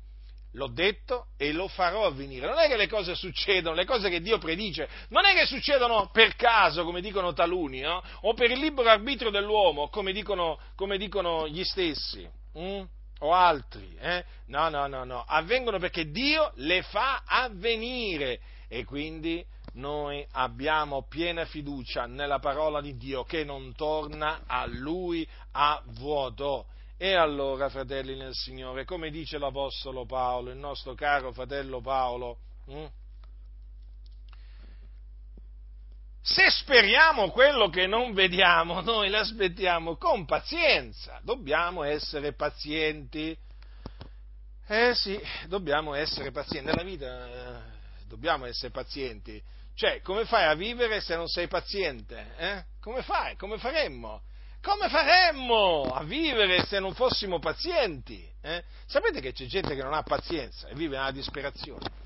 L'ho 0.53 0.69
detto 0.69 1.29
e 1.37 1.53
lo 1.53 1.67
farò 1.67 2.05
avvenire. 2.07 2.47
Non 2.47 2.59
è 2.59 2.69
che 2.69 2.77
le 2.77 2.87
cose 2.87 3.15
succedono, 3.15 3.75
le 3.75 3.87
cose 3.87 4.09
che 4.09 4.21
Dio 4.21 4.39
predice, 4.39 4.89
non 5.09 5.25
è 5.25 5.35
che 5.35 5.47
succedono 5.47 6.11
per 6.13 6.37
caso, 6.37 6.85
come 6.85 7.01
dicono 7.01 7.33
taluni, 7.33 7.81
no? 7.81 8.03
o 8.21 8.35
per 8.35 8.51
il 8.51 8.61
libero 8.61 8.89
arbitrio 8.89 9.31
dell'uomo, 9.31 9.89
come 9.89 10.13
dicono, 10.13 10.61
come 10.77 10.97
dicono 10.97 11.49
gli 11.49 11.65
stessi, 11.65 12.29
hm? 12.53 12.83
o 13.21 13.33
altri. 13.33 13.97
Eh? 13.99 14.25
No, 14.47 14.69
no, 14.69 14.87
no, 14.87 15.03
no. 15.03 15.25
Avvengono 15.27 15.79
perché 15.79 16.11
Dio 16.11 16.53
le 16.57 16.83
fa 16.83 17.25
avvenire 17.27 18.41
e 18.69 18.85
quindi 18.85 19.45
noi 19.75 20.25
abbiamo 20.33 21.07
piena 21.09 21.45
fiducia 21.47 22.07
nella 22.07 22.39
parola 22.39 22.81
di 22.81 22.97
Dio 22.97 23.25
che 23.25 23.45
non 23.45 23.75
torna 23.75 24.43
a 24.47 24.67
Lui 24.67 25.27
a 25.53 25.83
vuoto. 25.87 26.67
E 26.97 27.15
allora, 27.15 27.69
fratelli 27.69 28.17
nel 28.17 28.35
Signore, 28.35 28.85
come 28.85 29.11
dice 29.11 29.39
l'Apostolo 29.39 30.07
Paolo, 30.07 30.51
il 30.51 30.57
nostro 30.57 30.95
caro 30.95 31.33
fratello 31.33 31.81
Paolo, 31.81 32.39
hm? 32.67 32.85
se 36.23 36.51
speriamo 36.51 37.31
quello 37.31 37.69
che 37.69 37.87
non 37.87 38.15
vediamo, 38.15 38.81
noi 38.81 39.11
l'aspettiamo 39.11 39.97
con 39.97 40.25
pazienza, 40.25 41.21
dobbiamo 41.23 41.83
essere 41.83 42.33
pazienti. 42.33 43.37
Eh 44.67 44.95
sì, 44.95 45.21
dobbiamo 45.49 45.95
essere 45.95 46.31
pazienti, 46.31 46.67
nella 46.71 46.85
vita 46.85 47.27
eh, 47.27 47.61
dobbiamo 48.07 48.47
essere 48.47 48.71
pazienti 48.71 49.43
cioè, 49.75 50.01
come 50.03 50.25
fai 50.25 50.45
a 50.45 50.55
vivere 50.55 51.01
se 51.01 51.17
non 51.17 51.27
sei 51.27 51.49
paziente? 51.49 52.35
Eh? 52.37 52.65
Come 52.81 53.03
fai? 53.03 53.37
Come 53.37 53.59
faremmo? 53.59 54.23
Come 54.63 54.89
faremmo 54.89 55.83
a 55.83 56.05
vivere 56.05 56.65
se 56.65 56.79
non 56.79 56.95
fossimo 56.95 57.39
pazienti? 57.39 58.27
Eh? 58.41 58.63
Sapete 58.87 59.21
che 59.21 59.33
c'è 59.33 59.47
gente 59.47 59.75
che 59.75 59.83
non 59.83 59.93
ha 59.93 60.03
pazienza 60.03 60.69
e 60.69 60.75
vive 60.75 60.97
nella 60.97 61.11
disperazione. 61.11 62.03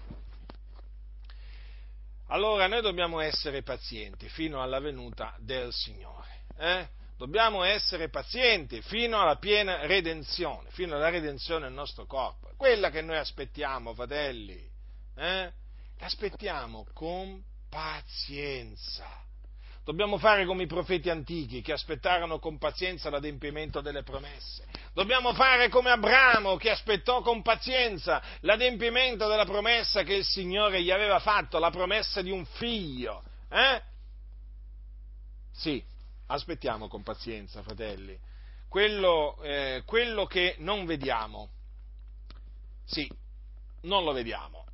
Allora 2.29 2.67
noi 2.67 2.81
dobbiamo 2.81 3.21
essere 3.21 3.63
pazienti 3.63 4.29
fino 4.29 4.63
alla 4.63 4.81
venuta 4.81 5.35
del 5.39 5.73
Signore. 5.73 6.45
Eh? 6.59 6.89
Dobbiamo 7.17 7.65
essere 7.65 8.09
pazienti 8.09 8.81
fino 8.81 9.21
alla 9.21 9.37
piena 9.37 9.87
redenzione, 9.87 10.71
fino 10.71 10.97
alla 10.97 11.11
redenzione 11.11 11.67
del 11.67 11.75
nostro 11.75 12.07
corpo. 12.07 12.51
Quella 12.57 12.91
che 12.91 13.03
noi 13.03 13.19
aspettiamo, 13.19 13.95
fratelli. 13.95 14.61
Eh? 15.17 15.53
L'aspettiamo 15.99 16.87
con 16.93 17.43
pazienza. 17.69 19.27
Dobbiamo 19.89 20.19
fare 20.19 20.45
come 20.45 20.65
i 20.65 20.67
profeti 20.67 21.09
antichi 21.09 21.63
che 21.63 21.73
aspettarono 21.73 22.39
con 22.39 22.59
pazienza 22.59 23.09
l'adempimento 23.09 23.81
delle 23.81 24.03
promesse. 24.03 24.67
Dobbiamo 24.93 25.33
fare 25.33 25.71
come 25.71 25.89
Abramo 25.89 26.57
che 26.57 26.69
aspettò 26.69 27.23
con 27.23 27.41
pazienza 27.41 28.23
l'adempimento 28.41 29.27
della 29.29 29.47
promessa 29.47 30.03
che 30.03 30.13
il 30.13 30.27
Signore 30.27 30.83
gli 30.83 30.91
aveva 30.91 31.21
fatto, 31.21 31.59
la 31.59 31.71
promessa 31.71 32.21
di 32.21 32.31
un 32.31 32.45
figlio. 32.45 33.23
Eh? 33.49 33.83
Sì, 35.53 35.83
aspettiamo 36.27 36.87
con 36.89 37.03
pazienza, 37.03 37.63
fratelli. 37.63 38.19
Quello, 38.69 39.43
eh, 39.43 39.85
quello 39.87 40.27
che 40.27 40.57
non 40.59 40.85
vediamo, 40.85 41.49
sì, 42.85 43.11
non 43.85 44.05
lo 44.05 44.13
vediamo. 44.13 44.67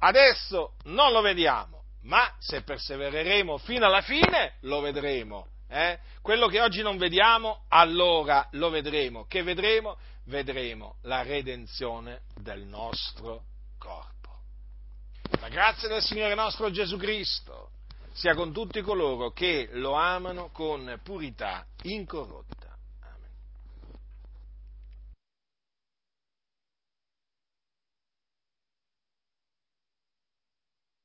Adesso 0.00 0.74
non 0.86 1.12
lo 1.12 1.20
vediamo 1.20 1.75
ma 2.06 2.32
se 2.38 2.62
persevereremo 2.62 3.58
fino 3.58 3.86
alla 3.86 4.00
fine 4.00 4.54
lo 4.60 4.80
vedremo. 4.80 5.48
Eh? 5.68 5.98
Quello 6.22 6.46
che 6.46 6.60
oggi 6.60 6.82
non 6.82 6.96
vediamo, 6.96 7.64
allora 7.68 8.48
lo 8.52 8.70
vedremo. 8.70 9.26
Che 9.26 9.42
vedremo? 9.42 9.96
Vedremo 10.24 10.96
la 11.02 11.22
redenzione 11.22 12.22
del 12.40 12.62
nostro 12.62 13.44
corpo. 13.78 14.14
La 15.40 15.48
grazia 15.48 15.88
del 15.88 16.02
Signore 16.02 16.34
nostro 16.34 16.70
Gesù 16.70 16.96
Cristo 16.96 17.70
sia 18.12 18.34
con 18.34 18.52
tutti 18.52 18.80
coloro 18.80 19.30
che 19.30 19.68
lo 19.72 19.92
amano 19.92 20.50
con 20.50 21.00
purità 21.02 21.66
incorrotta. 21.82 22.55